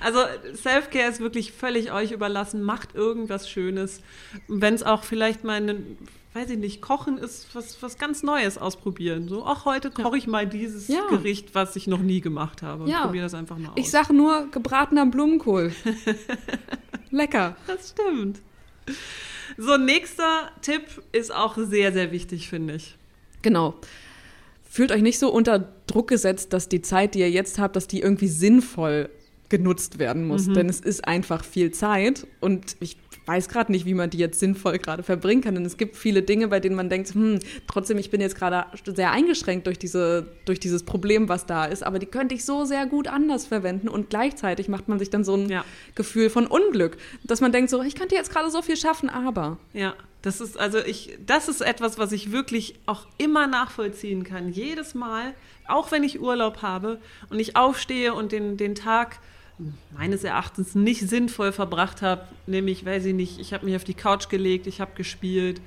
Also 0.01 0.21
Self-Care 0.55 1.11
ist 1.11 1.21
wirklich 1.21 1.53
völlig 1.53 1.93
euch 1.93 2.13
überlassen. 2.13 2.63
Macht 2.63 2.95
irgendwas 2.95 3.49
Schönes. 3.49 4.03
Wenn 4.49 4.75
es 4.75 4.83
auch 4.83 5.05
vielleicht 5.05 5.45
mal 5.45 5.61
ein, 5.61 5.99
weiß 6.33 6.51
ich 6.51 6.59
nicht, 6.59 6.81
Kochen 6.81 7.19
ist, 7.19 7.55
was, 7.55 7.83
was 7.83 7.99
ganz 7.99 8.23
Neues 8.23 8.59
ausprobieren. 8.59 9.29
So, 9.29 9.45
ach, 9.45 9.65
heute 9.65 9.91
koche 9.91 10.17
ich 10.17 10.27
mal 10.27 10.47
dieses 10.47 10.89
ja. 10.89 11.07
Gericht, 11.09 11.55
was 11.55 11.77
ich 11.77 11.87
noch 11.87 12.01
nie 12.01 12.21
gemacht 12.21 12.63
habe. 12.63 12.85
Und 12.85 12.91
ja. 12.91 13.03
probiere 13.03 13.25
das 13.25 13.35
einfach 13.35 13.59
mal 13.59 13.69
aus. 13.69 13.75
Ich 13.77 13.91
sage 13.91 14.15
nur 14.15 14.49
gebratener 14.51 15.07
Blumenkohl. 15.07 15.73
Lecker. 17.11 17.57
Das 17.67 17.91
stimmt. 17.91 18.41
So, 19.57 19.77
nächster 19.77 20.51
Tipp 20.63 20.83
ist 21.13 21.35
auch 21.35 21.57
sehr, 21.57 21.93
sehr 21.93 22.13
wichtig, 22.13 22.49
finde 22.49 22.75
ich. 22.75 22.97
Genau. 23.43 23.75
Fühlt 24.69 24.91
euch 24.91 25.03
nicht 25.03 25.19
so 25.19 25.31
unter 25.31 25.73
Druck 25.87 26.09
gesetzt, 26.09 26.53
dass 26.53 26.69
die 26.69 26.83
Zeit, 26.83 27.15
die 27.15 27.21
ihr 27.21 27.31
jetzt 27.31 27.59
habt, 27.59 27.77
dass 27.77 27.87
die 27.87 28.01
irgendwie 28.01 28.29
sinnvoll 28.29 29.09
genutzt 29.49 29.99
werden 29.99 30.27
muss. 30.27 30.47
Mhm. 30.49 30.55
Denn 30.55 30.69
es 30.69 30.81
ist 30.81 31.07
einfach 31.07 31.45
viel 31.45 31.71
Zeit 31.71 32.27
und 32.41 32.77
ich 32.81 32.97
weiß 33.27 33.49
gerade 33.49 33.73
nicht, 33.73 33.87
wie 33.87 33.95
man 33.95 34.11
die 34.11 34.19
jetzt 34.19 34.41
sinnvoll 34.41 34.79
gerade 34.79 35.03
verbringen 35.03 35.43
kann. 35.43 35.55
Denn 35.55 35.65
es 35.65 35.77
gibt 35.77 35.97
viele 35.97 36.23
Dinge, 36.23 36.49
bei 36.49 36.61
denen 36.61 36.77
man 36.77 36.91
denkt, 36.91 37.15
hm, 37.15 37.39
trotzdem, 37.67 37.99
ich 37.99 38.11
bin 38.11 38.21
jetzt 38.21 38.37
gerade 38.37 38.67
sehr 38.85 39.11
eingeschränkt 39.11 39.67
durch, 39.67 39.79
diese, 39.79 40.27
durch 40.45 40.61
dieses 40.61 40.83
Problem, 40.83 41.29
was 41.29 41.47
da 41.47 41.65
ist, 41.65 41.83
aber 41.83 41.99
die 41.99 42.07
könnte 42.07 42.35
ich 42.35 42.45
so 42.45 42.65
sehr 42.65 42.87
gut 42.87 43.09
anders 43.09 43.47
verwenden 43.47 43.89
und 43.89 44.11
gleichzeitig 44.11 44.69
macht 44.69 44.89
man 44.89 44.99
sich 44.99 45.11
dann 45.11 45.25
so 45.25 45.37
ein 45.37 45.49
ja. 45.49 45.65
Gefühl 45.95 46.31
von 46.31 46.47
Unglück, 46.47 46.97
dass 47.25 47.41
man 47.41 47.53
denkt 47.53 47.71
so, 47.71 47.83
ich 47.83 47.95
könnte 47.95 48.15
jetzt 48.15 48.31
gerade 48.31 48.51
so 48.51 48.63
viel 48.63 48.77
schaffen, 48.77 49.09
aber. 49.09 49.59
Ja. 49.73 49.95
Das 50.23 50.41
ist 50.41 50.59
also 50.59 50.79
ich, 50.79 51.19
das 51.27 51.51
ist 51.51 51.61
etwas, 51.61 51.99
was 51.99 52.11
ich 52.11 52.33
wirklich 52.33 52.77
auch 52.87 53.07
immer 53.19 53.47
nachvollziehen 53.47 54.25
kann. 54.25 54.49
Jedes 54.49 54.95
Mal, 54.95 55.35
auch 55.69 55.93
wenn 55.93 56.03
ich 56.03 56.19
Urlaub 56.19 56.63
habe 56.63 56.99
und 57.29 57.39
ich 57.41 57.57
aufstehe 57.57 58.15
und 58.15 58.33
den, 58.33 58.57
den 58.57 58.75
Tag 58.75 59.19
meines 59.97 60.25
Erachtens 60.25 60.75
nicht 60.75 61.09
sinnvoll 61.09 61.53
verbracht 61.53 62.03
habe. 62.03 62.27
Nämlich, 62.47 62.85
weiß 62.85 63.05
ich 63.07 63.15
nicht, 63.15 63.39
ich 63.39 63.53
habe 63.53 63.65
mich 63.65 63.77
auf 63.77 63.85
die 63.85 63.95
Couch 63.95 64.29
gelegt, 64.29 64.67
ich 64.67 64.81
habe 64.81 64.93
gespielt. 64.97 65.61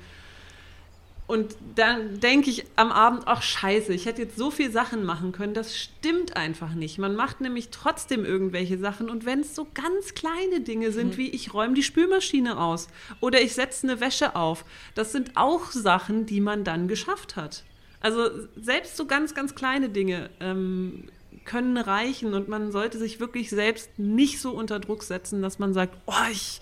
Und 1.28 1.56
dann 1.74 2.20
denke 2.20 2.48
ich 2.48 2.64
am 2.76 2.90
Abend, 2.90 3.24
ach 3.26 3.42
scheiße, 3.42 3.92
ich 3.92 4.06
hätte 4.06 4.22
jetzt 4.22 4.38
so 4.38 4.50
viele 4.50 4.70
Sachen 4.70 5.04
machen 5.04 5.32
können. 5.32 5.52
Das 5.52 5.76
stimmt 5.76 6.38
einfach 6.38 6.72
nicht. 6.72 6.96
Man 6.96 7.14
macht 7.16 7.42
nämlich 7.42 7.68
trotzdem 7.68 8.24
irgendwelche 8.24 8.78
Sachen. 8.78 9.10
Und 9.10 9.26
wenn 9.26 9.40
es 9.40 9.54
so 9.54 9.66
ganz 9.74 10.14
kleine 10.14 10.62
Dinge 10.62 10.90
sind, 10.90 11.12
mhm. 11.12 11.16
wie 11.18 11.28
ich 11.28 11.52
räume 11.52 11.74
die 11.74 11.82
Spülmaschine 11.82 12.58
aus 12.58 12.88
oder 13.20 13.42
ich 13.42 13.52
setze 13.52 13.86
eine 13.86 14.00
Wäsche 14.00 14.36
auf, 14.36 14.64
das 14.94 15.12
sind 15.12 15.32
auch 15.34 15.70
Sachen, 15.70 16.24
die 16.24 16.40
man 16.40 16.64
dann 16.64 16.88
geschafft 16.88 17.36
hat. 17.36 17.62
Also 18.00 18.30
selbst 18.56 18.96
so 18.96 19.04
ganz, 19.04 19.34
ganz 19.34 19.54
kleine 19.54 19.90
Dinge 19.90 20.30
ähm, 20.40 21.10
können 21.48 21.76
reichen 21.76 22.34
und 22.34 22.48
man 22.48 22.70
sollte 22.70 22.98
sich 22.98 23.18
wirklich 23.18 23.50
selbst 23.50 23.98
nicht 23.98 24.40
so 24.40 24.50
unter 24.50 24.78
Druck 24.78 25.02
setzen, 25.02 25.42
dass 25.42 25.58
man 25.58 25.74
sagt, 25.74 25.96
oh, 26.06 26.12
ich 26.30 26.60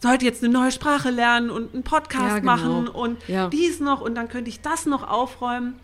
sollte 0.00 0.24
jetzt 0.24 0.42
eine 0.42 0.52
neue 0.52 0.72
Sprache 0.72 1.10
lernen 1.10 1.50
und 1.50 1.74
einen 1.74 1.82
Podcast 1.82 2.36
ja, 2.36 2.38
genau. 2.38 2.52
machen 2.52 2.88
und 2.88 3.18
ja. 3.28 3.48
dies 3.48 3.80
noch 3.80 4.00
und 4.00 4.14
dann 4.14 4.28
könnte 4.28 4.48
ich 4.48 4.60
das 4.60 4.86
noch 4.86 5.08
aufräumen. 5.08 5.74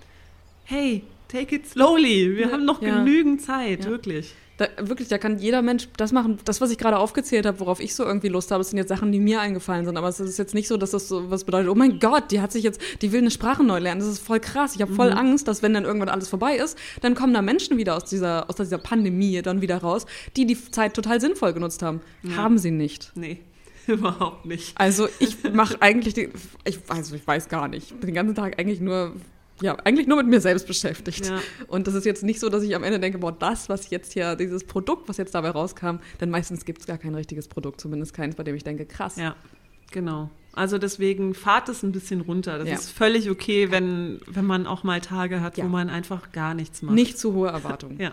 Hey, 0.64 1.02
take 1.28 1.54
it 1.56 1.68
slowly. 1.68 2.36
Wir 2.36 2.46
ja, 2.46 2.52
haben 2.52 2.64
noch 2.64 2.80
genügend 2.80 3.42
Zeit, 3.42 3.86
wirklich 3.86 4.34
Da, 4.62 4.88
wirklich, 4.88 5.08
da 5.08 5.18
kann 5.18 5.38
jeder 5.38 5.60
Mensch 5.60 5.88
das 5.96 6.12
machen. 6.12 6.38
Das, 6.44 6.60
was 6.60 6.70
ich 6.70 6.78
gerade 6.78 6.98
aufgezählt 6.98 7.46
habe, 7.46 7.58
worauf 7.58 7.80
ich 7.80 7.96
so 7.96 8.04
irgendwie 8.04 8.28
Lust 8.28 8.52
habe, 8.52 8.62
sind 8.62 8.78
jetzt 8.78 8.88
Sachen, 8.88 9.10
die 9.10 9.18
mir 9.18 9.40
eingefallen 9.40 9.84
sind. 9.84 9.96
Aber 9.96 10.08
es 10.08 10.20
ist 10.20 10.38
jetzt 10.38 10.54
nicht 10.54 10.68
so, 10.68 10.76
dass 10.76 10.92
das 10.92 11.08
so 11.08 11.30
was 11.30 11.44
bedeutet, 11.44 11.68
oh 11.68 11.74
mein 11.74 11.98
Gott, 11.98 12.30
die 12.30 12.40
hat 12.40 12.52
sich 12.52 12.62
jetzt, 12.62 12.80
die 13.02 13.10
will 13.10 13.20
eine 13.20 13.32
Sprache 13.32 13.64
neu 13.64 13.78
lernen. 13.78 14.00
Das 14.00 14.08
ist 14.08 14.24
voll 14.24 14.38
krass. 14.38 14.76
Ich 14.76 14.82
habe 14.82 14.94
voll 14.94 15.10
mhm. 15.10 15.18
Angst, 15.18 15.48
dass 15.48 15.62
wenn 15.62 15.74
dann 15.74 15.84
irgendwann 15.84 16.08
alles 16.08 16.28
vorbei 16.28 16.56
ist, 16.56 16.78
dann 17.00 17.14
kommen 17.14 17.34
da 17.34 17.42
Menschen 17.42 17.76
wieder 17.76 17.96
aus 17.96 18.04
dieser, 18.04 18.48
aus 18.48 18.56
dieser 18.56 18.78
Pandemie 18.78 19.42
dann 19.42 19.62
wieder 19.62 19.78
raus, 19.78 20.06
die 20.36 20.46
die 20.46 20.56
Zeit 20.70 20.94
total 20.94 21.20
sinnvoll 21.20 21.52
genutzt 21.52 21.82
haben. 21.82 22.00
Ja. 22.22 22.36
Haben 22.36 22.58
sie 22.58 22.70
nicht. 22.70 23.10
Nee. 23.16 23.40
Überhaupt 23.86 24.46
nicht. 24.46 24.78
Also 24.78 25.08
ich 25.18 25.36
mache 25.52 25.80
eigentlich, 25.80 26.14
die, 26.14 26.28
ich, 26.64 26.78
also 26.88 27.16
ich 27.16 27.26
weiß 27.26 27.48
gar 27.48 27.68
nicht, 27.68 27.92
den 28.02 28.14
ganzen 28.14 28.34
Tag 28.34 28.58
eigentlich 28.58 28.80
nur 28.80 29.14
ja, 29.60 29.76
eigentlich 29.84 30.06
nur 30.06 30.16
mit 30.16 30.26
mir 30.26 30.40
selbst 30.40 30.66
beschäftigt. 30.66 31.26
Ja. 31.26 31.40
Und 31.68 31.86
das 31.86 31.94
ist 31.94 32.04
jetzt 32.04 32.22
nicht 32.22 32.40
so, 32.40 32.48
dass 32.48 32.62
ich 32.62 32.74
am 32.74 32.82
Ende 32.82 32.98
denke, 32.98 33.18
boah, 33.18 33.32
das, 33.32 33.68
was 33.68 33.90
jetzt 33.90 34.12
hier, 34.12 34.34
dieses 34.36 34.64
Produkt, 34.64 35.08
was 35.08 35.16
jetzt 35.18 35.34
dabei 35.34 35.50
rauskam, 35.50 35.96
denn 36.20 36.30
meistens 36.30 36.64
gibt 36.64 36.80
es 36.80 36.86
gar 36.86 36.98
kein 36.98 37.14
richtiges 37.14 37.48
Produkt, 37.48 37.80
zumindest 37.80 38.14
keins, 38.14 38.34
bei 38.34 38.44
dem 38.44 38.56
ich 38.56 38.64
denke, 38.64 38.86
krass. 38.86 39.16
Ja, 39.16 39.36
genau. 39.90 40.30
Also 40.54 40.78
deswegen 40.78 41.34
fahrt 41.34 41.68
es 41.68 41.82
ein 41.82 41.92
bisschen 41.92 42.20
runter. 42.20 42.58
Das 42.58 42.68
ja. 42.68 42.74
ist 42.74 42.90
völlig 42.90 43.30
okay, 43.30 43.70
wenn, 43.70 44.20
wenn 44.26 44.44
man 44.44 44.66
auch 44.66 44.82
mal 44.84 45.00
Tage 45.00 45.40
hat, 45.40 45.56
ja. 45.56 45.64
wo 45.64 45.68
man 45.68 45.88
einfach 45.88 46.32
gar 46.32 46.54
nichts 46.54 46.82
macht. 46.82 46.94
Nicht 46.94 47.18
zu 47.18 47.32
hohe 47.32 47.48
Erwartungen. 47.48 47.96
ja. 48.00 48.12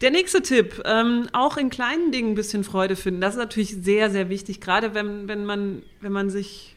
Der 0.00 0.10
nächste 0.10 0.42
Tipp, 0.42 0.82
ähm, 0.84 1.28
auch 1.32 1.56
in 1.56 1.70
kleinen 1.70 2.10
Dingen 2.10 2.32
ein 2.32 2.34
bisschen 2.34 2.64
Freude 2.64 2.96
finden. 2.96 3.20
Das 3.20 3.34
ist 3.34 3.38
natürlich 3.38 3.76
sehr, 3.76 4.10
sehr 4.10 4.28
wichtig, 4.28 4.60
gerade 4.60 4.92
wenn, 4.92 5.28
wenn, 5.28 5.46
man, 5.46 5.82
wenn 6.00 6.12
man 6.12 6.30
sich 6.30 6.73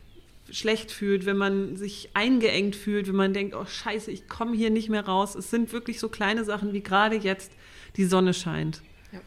schlecht 0.52 0.92
fühlt, 0.92 1.26
wenn 1.26 1.38
man 1.38 1.76
sich 1.76 2.10
eingeengt 2.14 2.76
fühlt, 2.76 3.08
wenn 3.08 3.16
man 3.16 3.34
denkt, 3.34 3.56
oh 3.56 3.66
scheiße, 3.66 4.12
ich 4.12 4.28
komme 4.28 4.56
hier 4.56 4.70
nicht 4.70 4.90
mehr 4.90 5.06
raus. 5.06 5.36
Es 5.36 5.50
sind 5.50 5.74
wirklich 5.74 6.00
so 6.00 6.10
kleine 6.10 6.44
Sachen 6.44 6.74
wie 6.74 6.82
gerade 6.82 7.16
jetzt 7.16 7.52
die 7.96 8.06
Sonne 8.06 8.34
scheint. 8.34 8.82
Ja. 9.12 9.20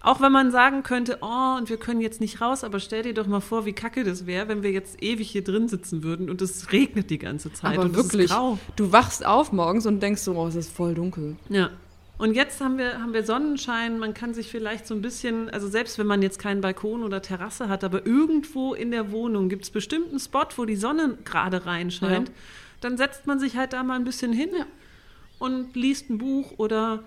Auch 0.00 0.20
wenn 0.20 0.32
man 0.32 0.50
sagen 0.50 0.82
könnte, 0.82 1.18
oh, 1.20 1.56
und 1.58 1.68
wir 1.68 1.76
können 1.76 2.00
jetzt 2.00 2.20
nicht 2.20 2.40
raus, 2.40 2.64
aber 2.64 2.80
stell 2.80 3.02
dir 3.02 3.14
doch 3.14 3.26
mal 3.26 3.40
vor, 3.40 3.66
wie 3.66 3.72
kacke 3.72 4.04
das 4.04 4.26
wäre, 4.26 4.48
wenn 4.48 4.62
wir 4.62 4.70
jetzt 4.70 5.02
ewig 5.02 5.30
hier 5.30 5.44
drin 5.44 5.68
sitzen 5.68 6.02
würden 6.02 6.30
und 6.30 6.40
es 6.42 6.72
regnet 6.72 7.10
die 7.10 7.18
ganze 7.18 7.52
Zeit. 7.52 7.74
Aber 7.74 7.86
und 7.86 7.94
wirklich, 7.94 8.30
du 8.76 8.92
wachst 8.92 9.24
auf 9.24 9.52
morgens 9.52 9.86
und 9.86 10.00
denkst 10.00 10.22
so, 10.22 10.34
oh, 10.34 10.46
es 10.46 10.54
ist 10.54 10.70
voll 10.70 10.94
dunkel. 10.94 11.36
Ja. 11.48 11.70
Und 12.16 12.34
jetzt 12.34 12.60
haben 12.60 12.78
wir, 12.78 13.00
haben 13.00 13.12
wir 13.12 13.24
Sonnenschein, 13.24 13.98
man 13.98 14.14
kann 14.14 14.34
sich 14.34 14.48
vielleicht 14.48 14.86
so 14.86 14.94
ein 14.94 15.02
bisschen, 15.02 15.50
also 15.50 15.68
selbst 15.68 15.98
wenn 15.98 16.06
man 16.06 16.22
jetzt 16.22 16.38
keinen 16.38 16.60
Balkon 16.60 17.02
oder 17.02 17.20
Terrasse 17.20 17.68
hat, 17.68 17.82
aber 17.82 18.06
irgendwo 18.06 18.72
in 18.74 18.92
der 18.92 19.10
Wohnung 19.10 19.48
gibt 19.48 19.64
es 19.64 19.70
bestimmt 19.70 20.10
einen 20.10 20.20
Spot, 20.20 20.46
wo 20.56 20.64
die 20.64 20.76
Sonne 20.76 21.18
gerade 21.24 21.66
reinscheint, 21.66 22.28
ja. 22.28 22.34
dann 22.80 22.96
setzt 22.96 23.26
man 23.26 23.40
sich 23.40 23.56
halt 23.56 23.72
da 23.72 23.82
mal 23.82 23.96
ein 23.96 24.04
bisschen 24.04 24.32
hin 24.32 24.50
ja. 24.56 24.66
und 25.40 25.74
liest 25.74 26.08
ein 26.08 26.18
Buch 26.18 26.52
oder 26.56 27.02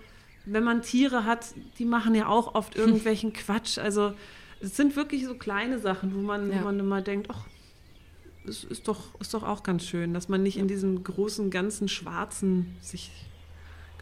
wenn 0.45 0.63
man 0.63 0.81
Tiere 0.81 1.23
hat, 1.23 1.53
die 1.79 1.85
machen 1.85 2.13
ja 2.13 2.27
auch 2.27 2.53
oft 2.55 2.75
irgendwelchen 2.77 3.31
Quatsch. 3.31 3.77
Also 3.77 4.13
es 4.59 4.75
sind 4.75 4.97
wirklich 4.97 5.25
so 5.25 5.35
kleine 5.35 5.79
Sachen, 5.79 6.15
wo 6.15 6.19
man, 6.19 6.51
ja. 6.51 6.59
wo 6.59 6.65
man 6.65 6.79
immer 6.79 7.01
denkt, 7.01 7.27
ach, 7.31 7.45
es 8.45 8.65
ist 8.65 8.89
doch, 8.89 9.19
ist 9.21 9.33
doch 9.33 9.43
auch 9.43 9.63
ganz 9.63 9.85
schön, 9.85 10.13
dass 10.13 10.27
man 10.27 10.43
nicht 10.43 10.57
in 10.57 10.67
diesem 10.67 11.03
großen, 11.03 11.49
ganzen 11.49 11.87
Schwarzen 11.87 12.75
sich 12.81 13.11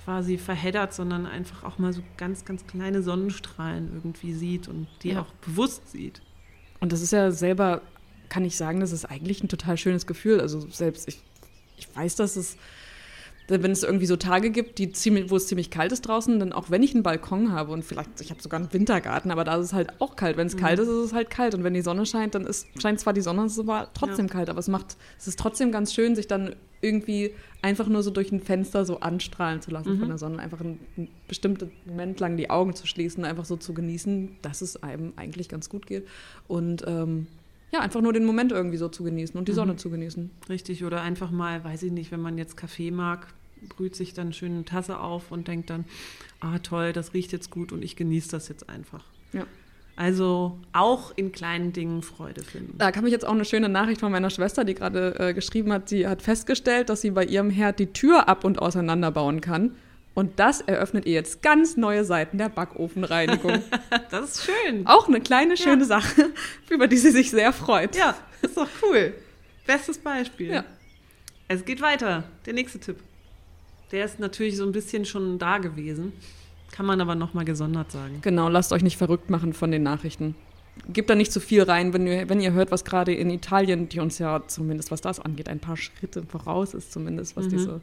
quasi 0.05 0.37
verheddert, 0.37 0.93
sondern 0.93 1.25
einfach 1.25 1.63
auch 1.63 1.79
mal 1.79 1.91
so 1.91 2.01
ganz, 2.15 2.45
ganz 2.45 2.65
kleine 2.67 3.01
Sonnenstrahlen 3.01 3.89
irgendwie 3.91 4.33
sieht 4.33 4.67
und 4.67 4.87
die 5.01 5.09
ja. 5.09 5.21
auch 5.21 5.33
bewusst 5.45 5.91
sieht. 5.91 6.21
Und 6.79 6.91
das 6.91 7.01
ist 7.01 7.11
ja 7.11 7.31
selber, 7.31 7.81
kann 8.29 8.45
ich 8.45 8.55
sagen, 8.55 8.79
das 8.79 8.91
ist 8.91 9.05
eigentlich 9.05 9.43
ein 9.43 9.49
total 9.49 9.77
schönes 9.77 10.05
Gefühl. 10.05 10.39
Also 10.39 10.67
selbst 10.69 11.07
ich, 11.07 11.19
ich 11.77 11.93
weiß, 11.95 12.15
dass 12.15 12.35
es 12.35 12.55
wenn 13.47 13.71
es 13.71 13.83
irgendwie 13.83 14.05
so 14.05 14.15
Tage 14.15 14.49
gibt, 14.49 14.79
die 14.79 14.91
ziemlich, 14.91 15.29
wo 15.29 15.35
es 15.35 15.47
ziemlich 15.47 15.69
kalt 15.69 15.91
ist 15.91 16.01
draußen, 16.01 16.39
dann 16.39 16.51
auch 16.51 16.71
wenn 16.71 16.81
ich 16.81 16.93
einen 16.93 17.03
Balkon 17.03 17.51
habe 17.51 17.71
und 17.71 17.83
vielleicht, 17.83 18.21
ich 18.21 18.31
habe 18.31 18.41
sogar 18.41 18.59
einen 18.59 18.73
Wintergarten, 18.73 19.31
aber 19.31 19.43
da 19.43 19.57
ist 19.57 19.65
es 19.67 19.73
halt 19.73 20.01
auch 20.01 20.15
kalt. 20.15 20.37
Wenn 20.37 20.47
es 20.47 20.55
mhm. 20.55 20.59
kalt 20.59 20.79
ist, 20.79 20.87
ist 20.87 20.95
es 20.95 21.13
halt 21.13 21.29
kalt. 21.29 21.53
Und 21.53 21.63
wenn 21.63 21.73
die 21.73 21.81
Sonne 21.81 22.05
scheint, 22.05 22.35
dann 22.35 22.45
ist, 22.45 22.67
scheint 22.81 22.99
zwar 22.99 23.13
die 23.13 23.21
Sonne, 23.21 23.43
es 23.43 23.53
ist 23.53 23.59
aber 23.59 23.89
trotzdem 23.93 24.27
ja. 24.27 24.33
kalt. 24.33 24.49
Aber 24.49 24.59
es 24.59 24.67
macht, 24.67 24.97
es 25.17 25.27
ist 25.27 25.37
trotzdem 25.39 25.71
ganz 25.71 25.93
schön, 25.93 26.15
sich 26.15 26.27
dann 26.27 26.55
irgendwie 26.81 27.33
einfach 27.61 27.87
nur 27.87 28.03
so 28.03 28.11
durch 28.11 28.31
ein 28.31 28.41
Fenster 28.41 28.85
so 28.85 28.99
anstrahlen 28.99 29.61
zu 29.61 29.71
lassen 29.71 29.93
mhm. 29.93 29.99
von 29.99 30.07
der 30.07 30.17
Sonne. 30.17 30.39
Einfach 30.39 30.61
einen, 30.61 30.79
einen 30.97 31.09
bestimmten 31.27 31.71
Moment 31.85 32.19
lang 32.19 32.37
die 32.37 32.49
Augen 32.49 32.75
zu 32.75 32.87
schließen, 32.87 33.25
einfach 33.25 33.45
so 33.45 33.57
zu 33.57 33.73
genießen, 33.73 34.37
dass 34.41 34.61
es 34.61 34.81
einem 34.81 35.13
eigentlich 35.17 35.49
ganz 35.49 35.69
gut 35.69 35.85
geht. 35.85 36.07
Und 36.47 36.83
ähm, 36.87 37.27
ja, 37.71 37.79
einfach 37.79 38.01
nur 38.01 38.13
den 38.13 38.25
Moment 38.25 38.51
irgendwie 38.51 38.77
so 38.77 38.89
zu 38.89 39.03
genießen 39.03 39.37
und 39.37 39.47
die 39.47 39.51
mhm. 39.51 39.57
Sonne 39.57 39.75
zu 39.75 39.89
genießen. 39.89 40.31
Richtig, 40.49 40.83
oder 40.83 41.01
einfach 41.01 41.31
mal, 41.31 41.63
weiß 41.63 41.83
ich 41.83 41.91
nicht, 41.91 42.11
wenn 42.11 42.21
man 42.21 42.37
jetzt 42.37 42.57
Kaffee 42.57 42.91
mag, 42.91 43.27
brüht 43.69 43.95
sich 43.95 44.13
dann 44.13 44.33
schön 44.33 44.53
eine 44.53 44.65
Tasse 44.65 44.99
auf 44.99 45.31
und 45.31 45.47
denkt 45.47 45.69
dann, 45.69 45.85
ah 46.39 46.59
toll, 46.59 46.93
das 46.93 47.13
riecht 47.13 47.31
jetzt 47.31 47.49
gut 47.49 47.71
und 47.71 47.83
ich 47.83 47.95
genieße 47.95 48.29
das 48.29 48.47
jetzt 48.47 48.69
einfach. 48.69 49.03
Ja. 49.33 49.45
Also 49.97 50.59
auch 50.73 51.13
in 51.15 51.31
kleinen 51.31 51.71
Dingen 51.71 52.01
Freude 52.01 52.43
finden. 52.43 52.77
Da 52.77 52.91
kam 52.91 53.05
ich 53.05 53.13
jetzt 53.13 53.25
auch 53.25 53.33
eine 53.33 53.45
schöne 53.45 53.69
Nachricht 53.69 54.01
von 54.01 54.11
meiner 54.11 54.29
Schwester, 54.29 54.65
die 54.65 54.73
gerade 54.73 55.17
äh, 55.19 55.33
geschrieben 55.33 55.71
hat, 55.71 55.87
sie 55.87 56.05
hat 56.05 56.21
festgestellt, 56.21 56.89
dass 56.89 57.01
sie 57.01 57.11
bei 57.11 57.23
ihrem 57.23 57.49
Herd 57.49 57.79
die 57.79 57.87
Tür 57.87 58.27
ab 58.27 58.43
und 58.43 58.59
auseinanderbauen 58.59 59.39
kann. 59.39 59.71
Und 60.15 60.39
das 60.39 60.61
eröffnet 60.61 61.05
ihr 61.05 61.13
jetzt 61.13 61.41
ganz 61.41 61.75
neue 61.75 62.05
Seiten 62.05 62.37
der 62.37 62.47
Backofenreinigung. 62.47 63.61
das 64.09 64.29
ist 64.29 64.45
schön. 64.45 64.87
Auch 64.87 65.09
eine 65.09 65.19
kleine, 65.19 65.57
schöne 65.57 65.81
ja. 65.81 65.87
Sache, 65.87 66.31
über 66.69 66.87
die 66.87 66.97
sie 66.97 67.11
sich 67.11 67.29
sehr 67.29 67.51
freut. 67.51 67.95
Ja, 67.97 68.15
ist 68.41 68.55
doch 68.55 68.69
cool. 68.81 69.13
Bestes 69.67 69.97
Beispiel. 69.97 70.53
Ja. 70.53 70.65
Es 71.49 71.65
geht 71.65 71.81
weiter. 71.81 72.23
Der 72.45 72.53
nächste 72.53 72.79
Tipp. 72.79 72.97
Der 73.91 74.05
ist 74.05 74.19
natürlich 74.19 74.55
so 74.55 74.63
ein 74.65 74.71
bisschen 74.71 75.03
schon 75.03 75.37
da 75.37 75.57
gewesen. 75.57 76.13
Kann 76.71 76.85
man 76.85 77.01
aber 77.01 77.15
nochmal 77.15 77.45
gesondert 77.45 77.91
sagen. 77.91 78.19
Genau, 78.21 78.47
lasst 78.47 78.71
euch 78.71 78.83
nicht 78.83 78.97
verrückt 78.97 79.29
machen 79.29 79.53
von 79.53 79.69
den 79.69 79.83
Nachrichten. 79.83 80.35
Gebt 80.89 81.09
da 81.09 81.15
nicht 81.15 81.31
zu 81.31 81.39
viel 81.39 81.63
rein, 81.63 81.93
wenn 81.93 82.07
ihr, 82.07 82.29
wenn 82.29 82.41
ihr 82.41 82.53
hört, 82.53 82.71
was 82.71 82.85
gerade 82.85 83.13
in 83.13 83.29
Italien, 83.29 83.89
die 83.89 83.99
uns 83.99 84.17
ja 84.19 84.45
zumindest, 84.47 84.91
was 84.91 85.01
das 85.01 85.19
angeht, 85.19 85.49
ein 85.49 85.59
paar 85.59 85.77
Schritte 85.77 86.23
voraus 86.23 86.73
ist, 86.73 86.91
zumindest, 86.91 87.37
was 87.37 87.45
mhm. 87.45 87.49
diese 87.49 87.81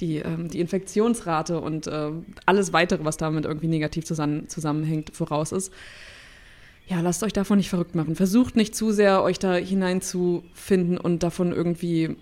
die, 0.00 0.16
ähm, 0.16 0.48
die 0.48 0.60
Infektionsrate 0.60 1.60
und 1.60 1.86
äh, 1.86 2.10
alles 2.46 2.72
weitere, 2.72 3.04
was 3.04 3.16
damit 3.16 3.44
irgendwie 3.44 3.68
negativ 3.68 4.04
zusammen, 4.04 4.48
zusammenhängt, 4.48 5.10
voraus 5.14 5.52
ist. 5.52 5.72
Ja, 6.86 7.00
lasst 7.00 7.22
euch 7.22 7.32
davon 7.32 7.58
nicht 7.58 7.70
verrückt 7.70 7.94
machen. 7.94 8.14
Versucht 8.14 8.56
nicht 8.56 8.74
zu 8.74 8.92
sehr, 8.92 9.22
euch 9.22 9.38
da 9.38 9.54
hineinzufinden 9.54 10.98
und 10.98 11.22
davon 11.22 11.52
irgendwie, 11.52 12.16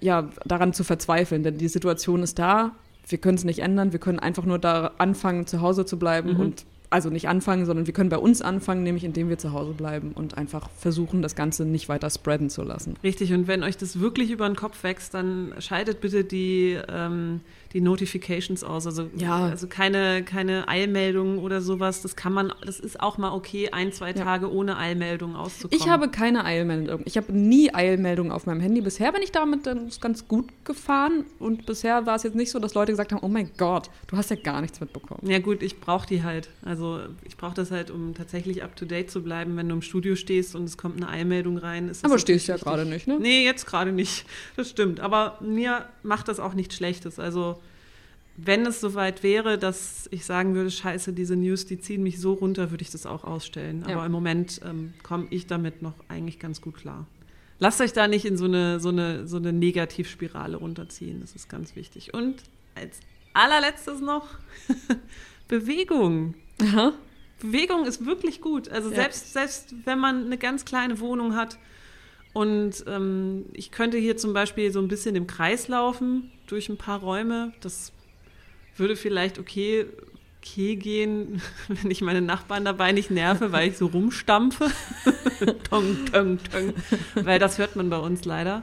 ja, 0.00 0.30
daran 0.44 0.72
zu 0.72 0.84
verzweifeln, 0.84 1.42
denn 1.42 1.58
die 1.58 1.68
Situation 1.68 2.22
ist 2.22 2.38
da. 2.38 2.72
Wir 3.08 3.18
können 3.18 3.36
es 3.36 3.44
nicht 3.44 3.58
ändern. 3.58 3.92
Wir 3.92 3.98
können 3.98 4.20
einfach 4.20 4.44
nur 4.44 4.58
da 4.58 4.92
anfangen, 4.98 5.46
zu 5.46 5.60
Hause 5.60 5.84
zu 5.84 5.98
bleiben 5.98 6.34
mhm. 6.34 6.40
und 6.40 6.66
also 6.90 7.10
nicht 7.10 7.28
anfangen, 7.28 7.66
sondern 7.66 7.86
wir 7.86 7.94
können 7.94 8.10
bei 8.10 8.18
uns 8.18 8.42
anfangen, 8.42 8.82
nämlich 8.82 9.04
indem 9.04 9.28
wir 9.28 9.38
zu 9.38 9.52
Hause 9.52 9.72
bleiben 9.72 10.12
und 10.14 10.38
einfach 10.38 10.70
versuchen, 10.78 11.22
das 11.22 11.34
Ganze 11.34 11.64
nicht 11.64 11.88
weiter 11.88 12.08
spreaden 12.10 12.50
zu 12.50 12.62
lassen. 12.62 12.94
Richtig, 13.02 13.32
und 13.32 13.48
wenn 13.48 13.62
euch 13.62 13.76
das 13.76 14.00
wirklich 14.00 14.30
über 14.30 14.46
den 14.46 14.56
Kopf 14.56 14.82
wächst, 14.84 15.14
dann 15.14 15.54
schaltet 15.58 16.00
bitte 16.00 16.24
die, 16.24 16.78
ähm, 16.88 17.40
die 17.74 17.80
Notifications 17.80 18.62
aus. 18.62 18.86
Also, 18.86 19.10
ja. 19.16 19.48
also 19.48 19.66
keine, 19.66 20.22
keine 20.22 20.68
Eilmeldungen 20.68 21.38
oder 21.38 21.60
sowas. 21.60 22.02
Das 22.02 22.14
kann 22.14 22.32
man, 22.32 22.52
das 22.64 22.78
ist 22.78 23.00
auch 23.00 23.18
mal 23.18 23.32
okay, 23.32 23.70
ein, 23.70 23.92
zwei 23.92 24.12
ja. 24.12 24.24
Tage 24.24 24.50
ohne 24.50 24.78
Eilmeldung 24.78 25.34
auszukommen. 25.34 25.82
Ich 25.82 25.90
habe 25.90 26.08
keine 26.08 26.44
Eilmeldung. 26.44 27.02
Ich 27.04 27.16
habe 27.16 27.32
nie 27.32 27.74
Eilmeldungen 27.74 28.30
auf 28.30 28.46
meinem 28.46 28.60
Handy. 28.60 28.80
Bisher 28.80 29.10
bin 29.10 29.22
ich 29.22 29.32
damit 29.32 29.68
ganz 30.00 30.28
gut 30.28 30.46
gefahren 30.64 31.24
und 31.40 31.66
bisher 31.66 32.06
war 32.06 32.14
es 32.14 32.22
jetzt 32.22 32.36
nicht 32.36 32.52
so, 32.52 32.60
dass 32.60 32.74
Leute 32.74 32.92
gesagt 32.92 33.12
haben, 33.12 33.22
oh 33.22 33.28
mein 33.28 33.50
Gott, 33.58 33.90
du 34.06 34.16
hast 34.16 34.30
ja 34.30 34.36
gar 34.36 34.60
nichts 34.60 34.78
mitbekommen. 34.78 35.28
Ja 35.28 35.40
gut, 35.40 35.60
ich 35.62 35.80
brauche 35.80 36.06
die 36.06 36.22
halt. 36.22 36.50
Also 36.64 37.00
ich 37.24 37.36
brauche 37.36 37.54
das 37.54 37.72
halt, 37.72 37.90
um 37.90 38.14
tatsächlich 38.14 38.62
up-to-date 38.62 39.10
zu 39.10 39.20
bleiben. 39.20 39.56
Wenn 39.56 39.68
du 39.68 39.74
im 39.74 39.82
Studio 39.82 40.14
stehst 40.14 40.54
und 40.54 40.64
es 40.64 40.78
kommt 40.78 40.96
eine 40.96 41.08
Eilmeldung 41.08 41.58
rein. 41.58 41.88
Ist 41.88 42.04
Aber 42.04 42.20
stehst 42.20 42.46
ja 42.46 42.56
gerade 42.56 42.86
nicht, 42.86 43.08
ne? 43.08 43.18
Nee, 43.18 43.44
jetzt 43.44 43.66
gerade 43.66 43.90
nicht. 43.90 44.26
Das 44.56 44.70
stimmt. 44.70 45.00
Aber 45.00 45.38
mir 45.40 45.86
macht 46.04 46.28
das 46.28 46.38
auch 46.38 46.54
nichts 46.54 46.76
Schlechtes. 46.76 47.18
Also 47.18 47.58
wenn 48.36 48.66
es 48.66 48.80
soweit 48.80 49.22
wäre, 49.22 49.58
dass 49.58 50.08
ich 50.10 50.24
sagen 50.24 50.54
würde, 50.54 50.70
scheiße, 50.70 51.12
diese 51.12 51.36
News, 51.36 51.66
die 51.66 51.78
ziehen 51.78 52.02
mich 52.02 52.20
so 52.20 52.32
runter, 52.32 52.70
würde 52.70 52.82
ich 52.82 52.90
das 52.90 53.06
auch 53.06 53.24
ausstellen. 53.24 53.84
Ja. 53.86 53.94
Aber 53.94 54.06
im 54.06 54.12
Moment 54.12 54.60
ähm, 54.64 54.94
komme 55.02 55.26
ich 55.30 55.46
damit 55.46 55.82
noch 55.82 55.94
eigentlich 56.08 56.38
ganz 56.38 56.60
gut 56.60 56.74
klar. 56.74 57.06
Lasst 57.60 57.80
euch 57.80 57.92
da 57.92 58.08
nicht 58.08 58.24
in 58.24 58.36
so 58.36 58.46
eine, 58.46 58.80
so 58.80 58.88
eine, 58.88 59.28
so 59.28 59.36
eine 59.36 59.52
Negativspirale 59.52 60.56
runterziehen. 60.56 61.20
Das 61.20 61.34
ist 61.36 61.48
ganz 61.48 61.76
wichtig. 61.76 62.12
Und 62.12 62.42
als 62.74 62.98
allerletztes 63.34 64.00
noch 64.00 64.26
Bewegung. 65.48 66.34
Aha. 66.60 66.92
Bewegung 67.40 67.84
ist 67.86 68.04
wirklich 68.04 68.40
gut. 68.40 68.68
Also 68.68 68.90
ja. 68.90 68.96
selbst, 68.96 69.32
selbst 69.32 69.74
wenn 69.84 70.00
man 70.00 70.26
eine 70.26 70.38
ganz 70.38 70.64
kleine 70.64 70.98
Wohnung 70.98 71.36
hat 71.36 71.58
und 72.34 72.84
ähm, 72.88 73.46
ich 73.52 73.70
könnte 73.70 73.96
hier 73.96 74.16
zum 74.16 74.34
Beispiel 74.34 74.72
so 74.72 74.80
ein 74.80 74.88
bisschen 74.88 75.14
im 75.14 75.28
Kreis 75.28 75.68
laufen 75.68 76.32
durch 76.48 76.68
ein 76.68 76.76
paar 76.76 76.98
Räume. 76.98 77.52
Das 77.60 77.92
würde 78.76 78.96
vielleicht 78.96 79.38
okay, 79.38 79.86
okay 80.40 80.76
gehen, 80.76 81.40
wenn 81.68 81.90
ich 81.90 82.00
meine 82.02 82.20
Nachbarn 82.20 82.64
dabei 82.64 82.92
nicht 82.92 83.10
nerve, 83.10 83.52
weil 83.52 83.68
ich 83.68 83.78
so 83.78 83.86
rumstampfe. 83.86 84.70
tong, 85.70 86.06
tong, 86.12 86.38
tong. 86.50 86.74
Weil 87.14 87.38
das 87.38 87.58
hört 87.58 87.76
man 87.76 87.90
bei 87.90 87.98
uns 87.98 88.24
leider. 88.24 88.62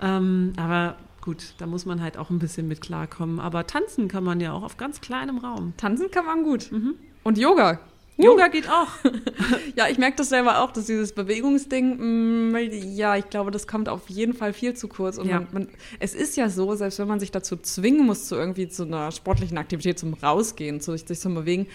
Ähm, 0.00 0.52
aber 0.56 0.96
gut, 1.20 1.54
da 1.58 1.66
muss 1.66 1.86
man 1.86 2.02
halt 2.02 2.16
auch 2.16 2.30
ein 2.30 2.38
bisschen 2.38 2.68
mit 2.68 2.80
klarkommen. 2.80 3.40
Aber 3.40 3.66
tanzen 3.66 4.08
kann 4.08 4.24
man 4.24 4.40
ja 4.40 4.52
auch 4.52 4.62
auf 4.62 4.76
ganz 4.76 5.00
kleinem 5.00 5.38
Raum. 5.38 5.74
Tanzen 5.76 6.10
kann 6.10 6.26
man 6.26 6.42
gut. 6.42 6.70
Mhm. 6.70 6.94
Und 7.22 7.38
Yoga. 7.38 7.80
Yoga 8.16 8.48
geht 8.48 8.68
auch. 8.68 8.88
ja, 9.76 9.88
ich 9.88 9.98
merke 9.98 10.16
das 10.16 10.28
selber 10.28 10.60
auch, 10.60 10.70
dass 10.70 10.86
dieses 10.86 11.12
Bewegungsding, 11.12 12.50
mh, 12.52 12.60
mm, 12.60 12.94
ja, 12.94 13.16
ich 13.16 13.28
glaube, 13.28 13.50
das 13.50 13.66
kommt 13.66 13.88
auf 13.88 14.08
jeden 14.08 14.34
Fall 14.34 14.52
viel 14.52 14.74
zu 14.74 14.88
kurz. 14.88 15.18
Und 15.18 15.26
ja. 15.26 15.40
man, 15.40 15.48
man, 15.52 15.68
es 15.98 16.14
ist 16.14 16.36
ja 16.36 16.48
so, 16.48 16.74
selbst 16.76 16.98
wenn 16.98 17.08
man 17.08 17.18
sich 17.18 17.32
dazu 17.32 17.56
zwingen 17.56 18.06
muss, 18.06 18.26
zu 18.26 18.36
irgendwie 18.36 18.68
zu 18.68 18.84
einer 18.84 19.10
sportlichen 19.10 19.58
Aktivität, 19.58 19.98
zum 19.98 20.14
Rausgehen, 20.14 20.80
zu, 20.80 20.96
sich 20.96 21.06
zu 21.06 21.34
bewegen, 21.34 21.66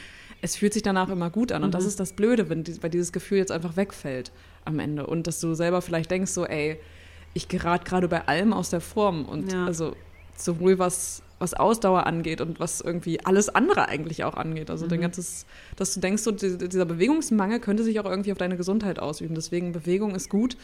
es 0.41 0.55
fühlt 0.55 0.73
sich 0.73 0.83
danach 0.83 1.09
immer 1.09 1.29
gut 1.29 1.51
an. 1.51 1.63
Und 1.63 1.69
mhm. 1.69 1.73
das 1.73 1.85
ist 1.85 1.99
das 1.99 2.13
Blöde, 2.13 2.49
wenn 2.49 2.63
die, 2.63 2.81
weil 2.81 2.89
dieses 2.89 3.11
Gefühl 3.11 3.39
jetzt 3.39 3.51
einfach 3.51 3.75
wegfällt 3.75 4.31
am 4.63 4.79
Ende. 4.79 5.05
Und 5.05 5.27
dass 5.27 5.39
du 5.41 5.53
selber 5.53 5.81
vielleicht 5.81 6.09
denkst, 6.09 6.31
so, 6.31 6.45
ey, 6.45 6.79
ich 7.33 7.47
gerate 7.47 7.83
gerade 7.83 8.07
bei 8.07 8.27
allem 8.27 8.53
aus 8.53 8.69
der 8.69 8.81
Form. 8.81 9.25
Und 9.25 9.51
ja. 9.51 9.65
also 9.65 9.95
sowohl 10.37 10.79
was, 10.79 11.21
was 11.39 11.53
Ausdauer 11.53 12.05
angeht 12.05 12.41
und 12.41 12.59
was 12.59 12.81
irgendwie 12.81 13.25
alles 13.25 13.49
andere 13.49 13.87
eigentlich 13.87 14.23
auch 14.23 14.35
angeht. 14.35 14.69
Also 14.69 14.85
mhm. 14.85 14.89
dein 14.89 15.01
ganzes, 15.01 15.45
dass 15.75 15.93
du 15.93 15.99
denkst, 15.99 16.21
so, 16.21 16.31
dieser 16.31 16.85
Bewegungsmangel 16.85 17.59
könnte 17.59 17.83
sich 17.83 17.99
auch 17.99 18.05
irgendwie 18.05 18.31
auf 18.31 18.37
deine 18.37 18.57
Gesundheit 18.57 18.99
ausüben. 18.99 19.35
Deswegen 19.35 19.71
Bewegung 19.71 20.13
ist 20.15 20.29
gut. 20.29 20.57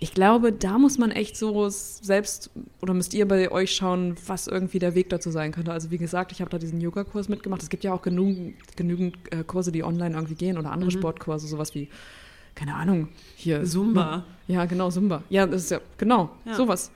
Ich 0.00 0.12
glaube, 0.12 0.52
da 0.52 0.78
muss 0.78 0.98
man 0.98 1.10
echt 1.10 1.36
so 1.36 1.68
selbst 1.68 2.50
oder 2.82 2.92
müsst 2.92 3.14
ihr 3.14 3.26
bei 3.26 3.50
euch 3.50 3.74
schauen, 3.74 4.16
was 4.26 4.46
irgendwie 4.48 4.78
der 4.78 4.94
Weg 4.94 5.08
dazu 5.10 5.30
sein 5.30 5.52
könnte. 5.52 5.72
Also 5.72 5.90
wie 5.90 5.98
gesagt, 5.98 6.32
ich 6.32 6.40
habe 6.40 6.50
da 6.50 6.58
diesen 6.58 6.80
Yoga-Kurs 6.80 7.28
mitgemacht. 7.28 7.62
Es 7.62 7.70
gibt 7.70 7.84
ja 7.84 7.92
auch 7.92 8.02
genügend, 8.02 8.54
genügend 8.76 9.16
äh, 9.30 9.44
Kurse, 9.44 9.72
die 9.72 9.84
online 9.84 10.14
irgendwie 10.14 10.34
gehen 10.34 10.58
oder 10.58 10.72
andere 10.72 10.90
mhm. 10.90 10.98
Sportkurse, 10.98 11.46
sowas 11.46 11.74
wie 11.74 11.88
keine 12.56 12.74
Ahnung, 12.74 13.08
hier. 13.36 13.62
Zumba. 13.64 14.24
Ja, 14.48 14.64
genau, 14.64 14.90
Zumba. 14.90 15.22
Ja, 15.28 15.46
das 15.46 15.64
ist 15.64 15.70
ja, 15.70 15.80
genau, 15.98 16.30
ja. 16.46 16.54
sowas. 16.54 16.90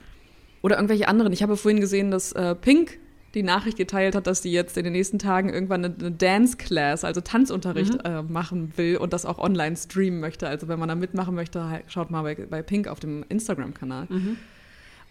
Oder 0.63 0.75
irgendwelche 0.75 1.07
anderen. 1.07 1.31
Ich 1.33 1.43
habe 1.43 1.55
vorhin 1.55 1.79
gesehen, 1.79 2.11
dass 2.11 2.31
äh, 2.33 2.55
Pink 2.55 2.97
die 3.33 3.43
Nachricht 3.43 3.77
geteilt 3.77 4.15
hat, 4.15 4.27
dass 4.27 4.41
sie 4.41 4.51
jetzt 4.51 4.77
in 4.77 4.83
den 4.83 4.93
nächsten 4.93 5.19
Tagen 5.19 5.49
irgendwann 5.49 5.85
eine, 5.85 5.95
eine 5.97 6.11
Dance 6.11 6.57
Class, 6.57 7.03
also 7.03 7.21
Tanzunterricht 7.21 7.93
mhm. 7.93 7.99
äh, 8.03 8.21
machen 8.23 8.73
will 8.75 8.97
und 8.97 9.13
das 9.13 9.25
auch 9.25 9.39
online 9.39 9.77
streamen 9.77 10.19
möchte. 10.19 10.47
Also 10.47 10.67
wenn 10.67 10.79
man 10.79 10.89
da 10.89 10.95
mitmachen 10.95 11.35
möchte, 11.35 11.81
schaut 11.87 12.11
mal 12.11 12.23
bei, 12.23 12.35
bei 12.35 12.61
Pink 12.61 12.87
auf 12.87 12.99
dem 12.99 13.23
Instagram-Kanal. 13.29 14.07
Mhm. 14.09 14.37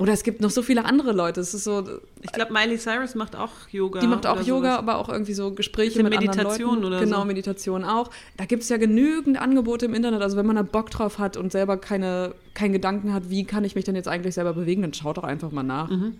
Oder 0.00 0.14
es 0.14 0.22
gibt 0.22 0.40
noch 0.40 0.48
so 0.48 0.62
viele 0.62 0.86
andere 0.86 1.12
Leute. 1.12 1.42
Es 1.42 1.52
ist 1.52 1.64
so. 1.64 1.84
Ich 2.22 2.32
glaube, 2.32 2.54
Miley 2.54 2.78
Cyrus 2.78 3.14
macht 3.14 3.36
auch 3.36 3.50
Yoga. 3.70 4.00
Die 4.00 4.06
macht 4.06 4.26
auch 4.26 4.40
Yoga, 4.40 4.70
sowas. 4.70 4.78
aber 4.78 4.96
auch 4.96 5.10
irgendwie 5.10 5.34
so 5.34 5.52
Gespräche 5.52 6.02
mit 6.02 6.08
Meditation 6.10 6.76
anderen 6.76 6.82
Leuten. 6.82 6.94
oder 6.94 7.04
Genau, 7.04 7.18
so. 7.18 7.24
Meditation 7.26 7.84
auch. 7.84 8.10
Da 8.38 8.46
gibt 8.46 8.62
es 8.62 8.70
ja 8.70 8.78
genügend 8.78 9.38
Angebote 9.38 9.84
im 9.84 9.92
Internet. 9.92 10.22
Also 10.22 10.38
wenn 10.38 10.46
man 10.46 10.56
da 10.56 10.62
Bock 10.62 10.88
drauf 10.88 11.18
hat 11.18 11.36
und 11.36 11.52
selber 11.52 11.76
keine, 11.76 12.34
keinen 12.54 12.72
Gedanken 12.72 13.12
hat, 13.12 13.28
wie 13.28 13.44
kann 13.44 13.62
ich 13.64 13.74
mich 13.74 13.84
denn 13.84 13.94
jetzt 13.94 14.08
eigentlich 14.08 14.34
selber 14.34 14.54
bewegen, 14.54 14.80
dann 14.80 14.94
schaut 14.94 15.18
doch 15.18 15.24
einfach 15.24 15.50
mal 15.50 15.64
nach. 15.64 15.90
Mhm. 15.90 16.16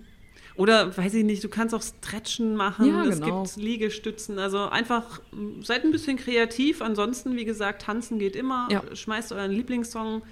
Oder 0.57 0.97
weiß 0.97 1.15
ich 1.15 1.25
nicht, 1.25 1.43
du 1.43 1.49
kannst 1.49 1.75
auch 1.75 1.83
Stretchen 1.83 2.55
machen, 2.55 2.87
ja, 2.87 3.05
es 3.05 3.21
genau. 3.21 3.43
gibt 3.45 3.57
Liegestützen. 3.57 4.39
Also 4.39 4.69
einfach 4.69 5.21
seid 5.63 5.85
ein 5.85 5.93
bisschen 5.93 6.17
kreativ. 6.17 6.83
Ansonsten, 6.83 7.37
wie 7.37 7.45
gesagt, 7.45 7.83
tanzen 7.83 8.19
geht 8.19 8.37
immer. 8.37 8.69
Ja. 8.71 8.83
Schmeißt 8.93 9.33
euren 9.33 9.53
Lieblingssong 9.53 10.23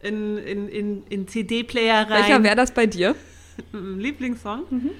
in, 0.00 0.36
in, 0.38 0.68
in, 0.68 1.02
in 1.08 1.28
CD-Player 1.28 2.10
rein. 2.10 2.22
Welcher 2.22 2.42
wäre 2.42 2.56
das 2.56 2.72
bei 2.72 2.86
dir? 2.86 3.14
Lieblingssong? 3.72 4.64
Mhm. 4.68 4.90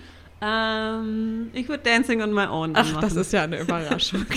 Ähm, 0.40 1.50
ich 1.52 1.68
würde 1.68 1.84
Dancing 1.84 2.22
on 2.22 2.32
My 2.32 2.46
Own 2.46 2.72
Ach, 2.74 2.92
machen. 2.92 3.00
das 3.00 3.14
ist 3.14 3.32
ja 3.32 3.42
eine 3.42 3.60
Überraschung. 3.60 4.26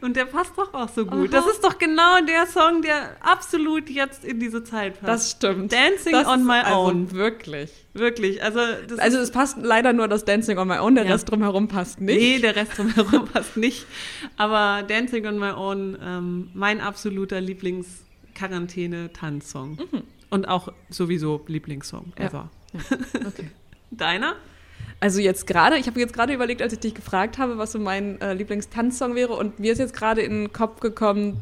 Und 0.00 0.16
der 0.16 0.24
passt 0.26 0.52
doch 0.56 0.72
auch 0.74 0.88
so 0.88 1.04
gut. 1.04 1.32
Aha. 1.34 1.42
Das 1.42 1.52
ist 1.52 1.64
doch 1.64 1.78
genau 1.78 2.20
der 2.26 2.46
Song, 2.46 2.82
der 2.82 3.16
absolut 3.20 3.88
jetzt 3.90 4.24
in 4.24 4.40
diese 4.40 4.64
Zeit 4.64 5.00
passt. 5.00 5.08
Das 5.08 5.30
stimmt. 5.32 5.72
Dancing 5.72 6.12
das 6.12 6.26
on 6.26 6.44
My 6.44 6.60
also 6.64 6.78
Own. 6.80 7.12
Wirklich. 7.12 7.70
Wirklich. 7.92 8.42
Also, 8.42 8.60
also 8.98 9.18
es 9.18 9.30
passt 9.30 9.58
leider 9.62 9.92
nur 9.92 10.08
das 10.08 10.24
Dancing 10.24 10.58
on 10.58 10.68
My 10.68 10.78
Own, 10.78 10.94
der 10.94 11.04
ja. 11.04 11.12
Rest 11.12 11.30
drumherum 11.30 11.68
passt 11.68 12.00
nicht. 12.00 12.18
Nee, 12.18 12.38
der 12.38 12.56
Rest 12.56 12.78
drumherum 12.78 13.28
passt 13.32 13.56
nicht. 13.56 13.86
Aber 14.36 14.82
Dancing 14.82 15.26
on 15.26 15.38
My 15.38 15.50
Own, 15.50 15.96
ähm, 16.02 16.50
mein 16.54 16.80
absoluter 16.80 17.38
Lieblings- 17.38 18.04
Quarantäne-Tanzsong. 18.34 19.76
Mhm. 19.76 20.02
Und 20.30 20.48
auch 20.48 20.72
sowieso 20.90 21.44
Lieblingssong 21.46 22.12
ever. 22.16 22.50
Ja. 22.72 22.80
Okay. 23.26 23.50
Deiner? 23.92 24.34
Also 25.00 25.20
jetzt 25.20 25.46
gerade, 25.46 25.76
ich 25.76 25.86
habe 25.86 26.00
jetzt 26.00 26.14
gerade 26.14 26.32
überlegt, 26.32 26.62
als 26.62 26.72
ich 26.72 26.80
dich 26.80 26.94
gefragt 26.94 27.38
habe, 27.38 27.58
was 27.58 27.72
so 27.72 27.78
mein 27.78 28.20
äh, 28.20 28.34
Lieblingstanzsong 28.34 29.14
wäre 29.14 29.34
und 29.34 29.58
mir 29.58 29.72
ist 29.72 29.78
jetzt 29.78 29.94
gerade 29.94 30.22
in 30.22 30.32
den 30.32 30.52
Kopf 30.52 30.80
gekommen, 30.80 31.40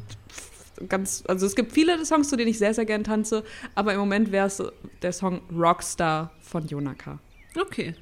ganz, 0.89 1.23
also 1.29 1.47
es 1.47 1.55
gibt 1.55 1.73
viele 1.73 2.05
Songs, 2.05 2.29
zu 2.29 2.37
denen 2.37 2.51
ich 2.51 2.59
sehr, 2.59 2.75
sehr 2.75 2.85
gern 2.85 3.05
tanze, 3.05 3.45
aber 3.75 3.93
im 3.93 4.01
Moment 4.01 4.33
wäre 4.33 4.47
es 4.47 4.63
der 5.03 5.13
Song 5.13 5.43
Rockstar 5.53 6.33
von 6.41 6.67
Jonaka. 6.67 7.19
Okay. 7.61 7.95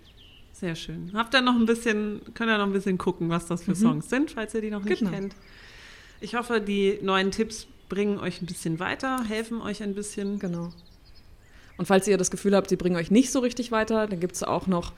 Sehr 0.53 0.75
schön. 0.75 1.13
Habt 1.15 1.35
ihr 1.35 1.41
noch 1.41 1.55
ein 1.55 1.65
bisschen, 1.65 2.21
könnt 2.35 2.51
ihr 2.51 2.59
noch 2.59 2.67
ein 2.67 2.73
bisschen 2.73 2.99
gucken, 2.99 3.31
was 3.31 3.47
das 3.47 3.63
für 3.63 3.71
mhm. 3.71 3.77
Songs 3.77 4.11
sind, 4.11 4.33
falls 4.33 4.55
ihr 4.55 4.61
die 4.61 4.71
noch 4.71 4.85
nicht 4.85 4.99
genau. 4.99 5.11
kennt. 5.11 5.35
Ich 6.21 6.35
hoffe, 6.35 6.61
die 6.61 6.99
neuen 7.01 7.31
Tipps 7.31 7.67
bringen 7.89 8.19
euch 8.19 8.43
ein 8.43 8.47
bisschen 8.47 8.79
weiter, 8.79 9.25
helfen 9.25 9.63
euch 9.63 9.83
ein 9.83 9.95
bisschen. 9.95 10.39
Genau. 10.39 10.71
Und 11.81 11.87
falls 11.87 12.07
ihr 12.07 12.19
das 12.19 12.31
Gefühl 12.31 12.55
habt, 12.55 12.69
sie 12.69 12.77
bringen 12.77 12.97
euch 12.97 13.11
nicht 13.11 13.33
so 13.33 13.39
richtig 13.39 13.73
weiter, 13.73 14.07
dann 14.07 14.21
gibt 14.21 14.35
es 14.37 14.43
auch 14.43 14.67
noch 14.67 14.93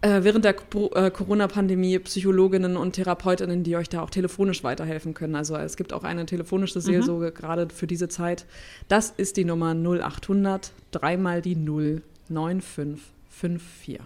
äh, 0.00 0.22
während 0.22 0.44
der 0.44 0.54
äh, 0.54 1.10
Corona-Pandemie 1.10 1.98
Psychologinnen 1.98 2.76
und 2.76 2.92
Therapeutinnen, 2.92 3.64
die 3.64 3.74
euch 3.74 3.88
da 3.88 4.00
auch 4.00 4.10
telefonisch 4.10 4.62
weiterhelfen 4.62 5.12
können. 5.12 5.34
Also 5.34 5.56
es 5.56 5.76
gibt 5.76 5.92
auch 5.92 6.04
eine 6.04 6.24
telefonische 6.24 6.80
Seelsorge 6.80 7.32
mhm. 7.32 7.34
gerade 7.34 7.68
für 7.68 7.88
diese 7.88 8.06
Zeit. 8.06 8.46
Das 8.86 9.10
ist 9.16 9.36
die 9.36 9.44
Nummer 9.44 9.74
0800 9.74 10.70
dreimal 10.92 11.42
die 11.42 11.56
0 11.56 12.00
9554. 12.28 13.98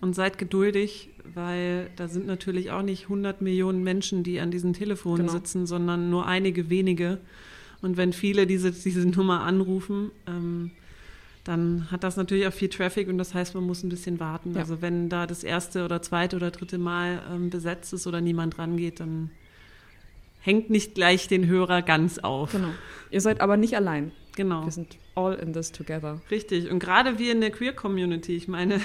Und 0.00 0.14
seid 0.14 0.38
geduldig, 0.38 1.08
weil 1.34 1.90
da 1.96 2.06
sind 2.06 2.28
natürlich 2.28 2.70
auch 2.70 2.82
nicht 2.82 3.06
100 3.06 3.42
Millionen 3.42 3.82
Menschen, 3.82 4.22
die 4.22 4.38
an 4.38 4.52
diesen 4.52 4.74
Telefonen 4.74 5.26
genau. 5.26 5.32
sitzen, 5.32 5.66
sondern 5.66 6.08
nur 6.08 6.24
einige 6.24 6.70
wenige. 6.70 7.18
Und 7.82 7.96
wenn 7.96 8.12
viele 8.12 8.46
diese, 8.46 8.70
diese 8.70 9.08
Nummer 9.08 9.40
anrufen, 9.40 10.12
ähm, 10.28 10.70
dann 11.44 11.90
hat 11.90 12.04
das 12.04 12.16
natürlich 12.16 12.46
auch 12.46 12.52
viel 12.52 12.68
Traffic 12.68 13.08
und 13.08 13.18
das 13.18 13.34
heißt, 13.34 13.54
man 13.54 13.64
muss 13.64 13.82
ein 13.82 13.88
bisschen 13.88 14.20
warten. 14.20 14.54
Ja. 14.54 14.60
Also 14.60 14.82
wenn 14.82 15.08
da 15.08 15.26
das 15.26 15.44
erste 15.44 15.84
oder 15.84 16.02
zweite 16.02 16.36
oder 16.36 16.50
dritte 16.50 16.78
Mal 16.78 17.22
ähm, 17.32 17.50
besetzt 17.50 17.92
ist 17.92 18.06
oder 18.06 18.20
niemand 18.20 18.58
rangeht, 18.58 19.00
dann 19.00 19.30
hängt 20.40 20.70
nicht 20.70 20.94
gleich 20.94 21.28
den 21.28 21.46
Hörer 21.46 21.82
ganz 21.82 22.18
auf. 22.18 22.52
Genau. 22.52 22.70
Ihr 23.10 23.20
seid 23.20 23.40
aber 23.40 23.56
nicht 23.56 23.76
allein. 23.76 24.12
Genau. 24.36 24.64
Wir 24.64 24.72
sind 24.72 24.96
all 25.14 25.34
in 25.34 25.52
this 25.52 25.72
together. 25.72 26.20
Richtig. 26.30 26.70
Und 26.70 26.78
gerade 26.78 27.18
wir 27.18 27.32
in 27.32 27.40
der 27.40 27.50
Queer-Community, 27.50 28.36
ich 28.36 28.46
meine, 28.46 28.80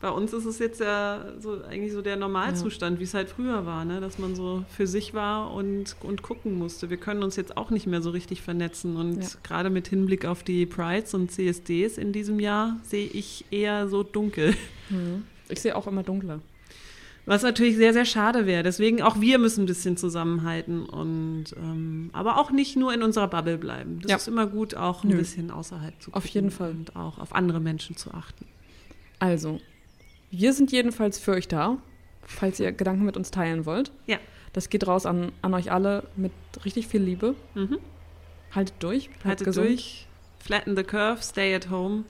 bei 0.00 0.10
uns 0.10 0.32
ist 0.32 0.44
es 0.44 0.58
jetzt 0.60 0.80
ja 0.80 1.24
so 1.40 1.62
eigentlich 1.64 1.92
so 1.92 2.02
der 2.02 2.16
Normalzustand, 2.16 2.96
ja. 2.96 3.00
wie 3.00 3.04
es 3.04 3.14
halt 3.14 3.28
früher 3.28 3.66
war, 3.66 3.84
ne? 3.84 4.00
dass 4.00 4.18
man 4.18 4.36
so 4.36 4.64
für 4.68 4.86
sich 4.86 5.12
war 5.12 5.52
und, 5.52 5.96
und 6.00 6.22
gucken 6.22 6.56
musste. 6.56 6.88
Wir 6.88 6.98
können 6.98 7.22
uns 7.22 7.34
jetzt 7.36 7.56
auch 7.56 7.70
nicht 7.70 7.86
mehr 7.86 8.00
so 8.00 8.10
richtig 8.10 8.42
vernetzen 8.42 8.96
und 8.96 9.22
ja. 9.22 9.28
gerade 9.42 9.70
mit 9.70 9.88
Hinblick 9.88 10.24
auf 10.24 10.44
die 10.44 10.66
Prides 10.66 11.14
und 11.14 11.32
CSDs 11.32 11.98
in 11.98 12.12
diesem 12.12 12.38
Jahr 12.38 12.76
sehe 12.84 13.06
ich 13.06 13.44
eher 13.50 13.88
so 13.88 14.02
dunkel. 14.02 14.54
Mhm. 14.90 15.24
Ich 15.48 15.60
sehe 15.60 15.74
auch 15.74 15.86
immer 15.86 16.02
dunkler. 16.02 16.40
Was 17.26 17.42
natürlich 17.42 17.76
sehr, 17.76 17.92
sehr 17.92 18.06
schade 18.06 18.46
wäre. 18.46 18.62
Deswegen 18.62 19.02
auch 19.02 19.20
wir 19.20 19.38
müssen 19.38 19.64
ein 19.64 19.66
bisschen 19.66 19.98
zusammenhalten 19.98 20.86
und 20.86 21.46
ähm, 21.56 22.08
aber 22.14 22.38
auch 22.38 22.50
nicht 22.50 22.74
nur 22.76 22.94
in 22.94 23.02
unserer 23.02 23.28
Bubble 23.28 23.58
bleiben. 23.58 23.98
Das 24.00 24.10
ja. 24.10 24.16
ist 24.16 24.28
immer 24.28 24.46
gut, 24.46 24.74
auch 24.74 25.04
ein 25.04 25.10
Nö. 25.10 25.18
bisschen 25.18 25.50
außerhalb 25.50 25.92
zu 26.00 26.10
gucken. 26.10 26.16
Auf 26.16 26.26
jeden 26.26 26.50
Fall. 26.50 26.70
Und 26.70 26.96
auch 26.96 27.18
auf 27.18 27.34
andere 27.34 27.60
Menschen 27.60 27.96
zu 27.96 28.12
achten. 28.14 28.46
Also, 29.18 29.60
wir 30.30 30.52
sind 30.52 30.72
jedenfalls 30.72 31.18
für 31.18 31.32
euch 31.32 31.48
da, 31.48 31.78
falls 32.22 32.60
ihr 32.60 32.72
Gedanken 32.72 33.04
mit 33.04 33.16
uns 33.16 33.30
teilen 33.30 33.66
wollt. 33.66 33.92
Ja. 34.06 34.18
Das 34.52 34.70
geht 34.70 34.86
raus 34.86 35.06
an, 35.06 35.32
an 35.42 35.54
euch 35.54 35.70
alle 35.70 36.04
mit 36.16 36.32
richtig 36.64 36.88
viel 36.88 37.02
Liebe. 37.02 37.34
Mhm. 37.54 37.78
Haltet 38.54 38.74
durch, 38.80 39.08
bleibt 39.10 39.24
Haltet 39.24 39.46
gesund. 39.46 39.68
durch, 39.68 40.06
flatten 40.38 40.76
the 40.76 40.82
curve, 40.82 41.22
stay 41.22 41.54
at 41.54 41.70
home. 41.70 42.04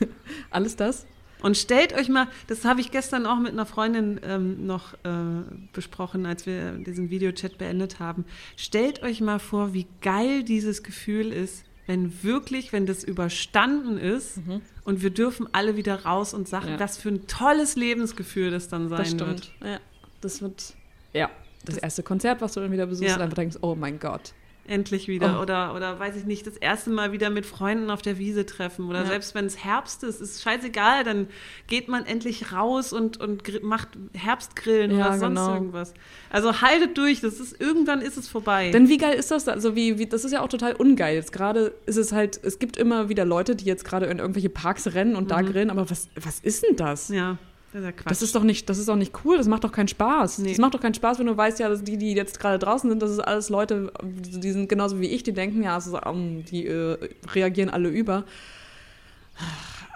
Alles 0.50 0.76
das. 0.76 1.06
Und 1.42 1.56
stellt 1.56 1.92
euch 1.92 2.08
mal, 2.08 2.28
das 2.46 2.64
habe 2.64 2.80
ich 2.80 2.92
gestern 2.92 3.26
auch 3.26 3.38
mit 3.38 3.52
einer 3.52 3.66
Freundin 3.66 4.20
ähm, 4.22 4.64
noch 4.64 4.94
äh, 5.04 5.42
besprochen, 5.72 6.24
als 6.24 6.46
wir 6.46 6.72
diesen 6.72 7.10
Videochat 7.10 7.58
beendet 7.58 7.98
haben. 7.98 8.24
Stellt 8.56 9.02
euch 9.02 9.20
mal 9.20 9.40
vor, 9.40 9.74
wie 9.74 9.86
geil 10.00 10.44
dieses 10.44 10.84
Gefühl 10.84 11.32
ist, 11.32 11.64
wenn 11.86 12.22
wirklich, 12.22 12.72
wenn 12.72 12.86
das 12.86 13.02
überstanden 13.02 13.98
ist 13.98 14.38
mhm. 14.38 14.62
und 14.84 15.02
wir 15.02 15.10
dürfen 15.10 15.48
alle 15.52 15.76
wieder 15.76 16.04
raus 16.04 16.32
und 16.32 16.48
sagen, 16.48 16.68
ja. 16.68 16.80
was 16.80 16.96
für 16.96 17.08
ein 17.08 17.26
tolles 17.26 17.76
Lebensgefühl 17.76 18.50
das 18.50 18.68
dann 18.68 18.88
sein 18.88 18.98
das 18.98 19.08
stimmt. 19.08 19.28
wird. 19.28 19.52
Ja, 19.64 19.80
das 20.20 20.42
wird, 20.42 20.74
ja, 21.12 21.30
das, 21.64 21.74
das 21.74 21.82
erste 21.82 22.02
Konzert, 22.02 22.40
was 22.40 22.52
du 22.52 22.60
dann 22.60 22.72
wieder 22.72 22.86
besuchst 22.86 23.10
ja. 23.10 23.16
und 23.16 23.22
einfach 23.22 23.36
denkst, 23.36 23.58
oh 23.62 23.74
mein 23.74 23.98
Gott. 23.98 24.32
Endlich 24.66 25.08
wieder 25.08 25.38
Oh. 25.38 25.42
oder 25.42 25.74
oder 25.74 25.98
weiß 25.98 26.14
ich 26.16 26.24
nicht 26.24 26.46
das 26.46 26.56
erste 26.56 26.90
Mal 26.90 27.12
wieder 27.12 27.30
mit 27.30 27.46
Freunden 27.46 27.90
auf 27.90 28.00
der 28.02 28.18
Wiese 28.18 28.46
treffen 28.46 28.88
oder 28.88 29.00
Ja. 29.00 29.06
selbst 29.06 29.34
wenn 29.34 29.44
es 29.44 29.64
Herbst 29.64 30.04
ist 30.04 30.20
ist 30.20 30.42
scheißegal 30.42 31.04
dann 31.04 31.26
geht 31.66 31.88
man 31.88 32.06
endlich 32.06 32.52
raus 32.52 32.92
und 32.92 33.20
und 33.20 33.42
macht 33.64 33.88
Herbstgrillen 34.14 34.90
Ja, 34.96 35.08
oder 35.08 35.18
sonst 35.18 35.38
genau. 35.40 35.54
irgendwas 35.54 35.94
also 36.30 36.60
haltet 36.60 36.96
durch 36.96 37.20
das 37.20 37.40
ist 37.40 37.60
irgendwann 37.60 38.00
ist 38.00 38.16
es 38.16 38.28
vorbei 38.28 38.70
Denn 38.70 38.88
wie 38.88 38.98
geil 38.98 39.14
ist 39.14 39.30
das? 39.30 39.48
Also 39.48 39.74
wie, 39.74 39.98
wie 39.98 40.06
das 40.06 40.24
ist 40.24 40.32
ja 40.32 40.40
auch 40.42 40.48
total 40.48 40.74
ungeil. 40.74 41.14
Jetzt 41.16 41.32
gerade 41.32 41.74
ist 41.86 41.96
es 41.96 42.12
halt, 42.12 42.38
es 42.42 42.58
gibt 42.58 42.76
immer 42.76 43.08
wieder 43.08 43.24
Leute, 43.24 43.56
die 43.56 43.64
jetzt 43.64 43.84
gerade 43.84 44.06
in 44.06 44.18
irgendwelche 44.18 44.48
Parks 44.50 44.94
rennen 44.94 45.16
und 45.16 45.30
da 45.30 45.42
grillen, 45.42 45.70
aber 45.70 45.90
was, 45.90 46.08
was 46.14 46.40
ist 46.40 46.62
denn 46.64 46.76
das? 46.76 47.08
ja 47.08 47.36
das 47.72 47.82
ist 47.84 47.94
Das 48.06 48.22
ist 48.22 48.34
doch 48.34 48.42
nicht, 48.42 48.68
das 48.68 48.78
ist 48.78 48.88
doch 48.88 48.96
nicht 48.96 49.12
cool, 49.24 49.36
das 49.38 49.48
macht 49.48 49.64
doch 49.64 49.72
keinen 49.72 49.88
Spaß. 49.88 50.38
Nee. 50.38 50.50
Das 50.50 50.58
macht 50.58 50.74
doch 50.74 50.80
keinen 50.80 50.94
Spaß, 50.94 51.18
wenn 51.18 51.26
du 51.26 51.36
weißt, 51.36 51.58
ja, 51.58 51.68
dass 51.68 51.82
die, 51.82 51.96
die 51.96 52.12
jetzt 52.14 52.38
gerade 52.38 52.58
draußen 52.58 52.88
sind, 52.90 53.00
das 53.02 53.10
ist 53.10 53.20
alles 53.20 53.48
Leute, 53.48 53.92
die 54.02 54.52
sind 54.52 54.68
genauso 54.68 55.00
wie 55.00 55.06
ich, 55.06 55.22
die 55.22 55.32
denken, 55.32 55.62
ja, 55.62 55.76
ist, 55.76 55.90
ähm, 56.06 56.44
die 56.44 56.66
äh, 56.66 56.98
reagieren 57.32 57.70
alle 57.70 57.88
über. 57.88 58.24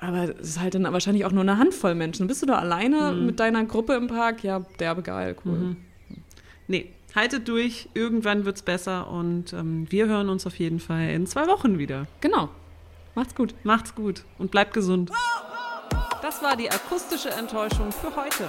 Aber 0.00 0.24
es 0.40 0.48
ist 0.50 0.60
halt 0.60 0.74
dann 0.74 0.84
wahrscheinlich 0.92 1.24
auch 1.24 1.32
nur 1.32 1.42
eine 1.42 1.58
Handvoll 1.58 1.94
Menschen. 1.94 2.26
Bist 2.26 2.42
du 2.42 2.46
da 2.46 2.56
alleine 2.58 3.12
Mhm. 3.12 3.26
mit 3.26 3.40
deiner 3.40 3.64
Gruppe 3.64 3.94
im 3.94 4.06
Park? 4.08 4.42
Ja, 4.44 4.60
derbe 4.78 5.02
geil, 5.02 5.36
cool. 5.44 5.76
nee 6.68 6.90
haltet 7.14 7.48
durch 7.48 7.88
irgendwann 7.94 8.44
wird's 8.44 8.60
besser 8.60 9.08
und 9.10 9.54
ähm, 9.54 9.86
wir 9.88 10.06
hören 10.06 10.28
uns 10.28 10.46
auf 10.46 10.58
jeden 10.58 10.80
Fall 10.80 11.08
in 11.08 11.26
zwei 11.26 11.46
Wochen 11.46 11.78
wieder 11.78 12.06
Genau. 12.20 12.50
Macht's 13.14 13.34
gut. 13.34 13.54
macht's 13.64 13.94
gut 13.94 14.24
und 14.36 14.50
bleibt 14.50 14.74
gesund 14.74 15.10
das 16.26 16.42
war 16.42 16.56
die 16.56 16.68
akustische 16.68 17.30
Enttäuschung 17.30 17.92
für 17.92 18.16
heute. 18.16 18.48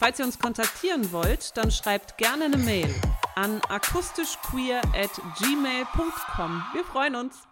Falls 0.00 0.18
ihr 0.18 0.24
uns 0.24 0.36
kontaktieren 0.36 1.12
wollt, 1.12 1.56
dann 1.56 1.70
schreibt 1.70 2.18
gerne 2.18 2.46
eine 2.46 2.56
Mail 2.56 2.92
an 3.36 3.60
akustischqueer 3.68 4.82
at 4.96 5.10
gmail.com. 5.38 6.64
Wir 6.72 6.84
freuen 6.84 7.14
uns. 7.14 7.47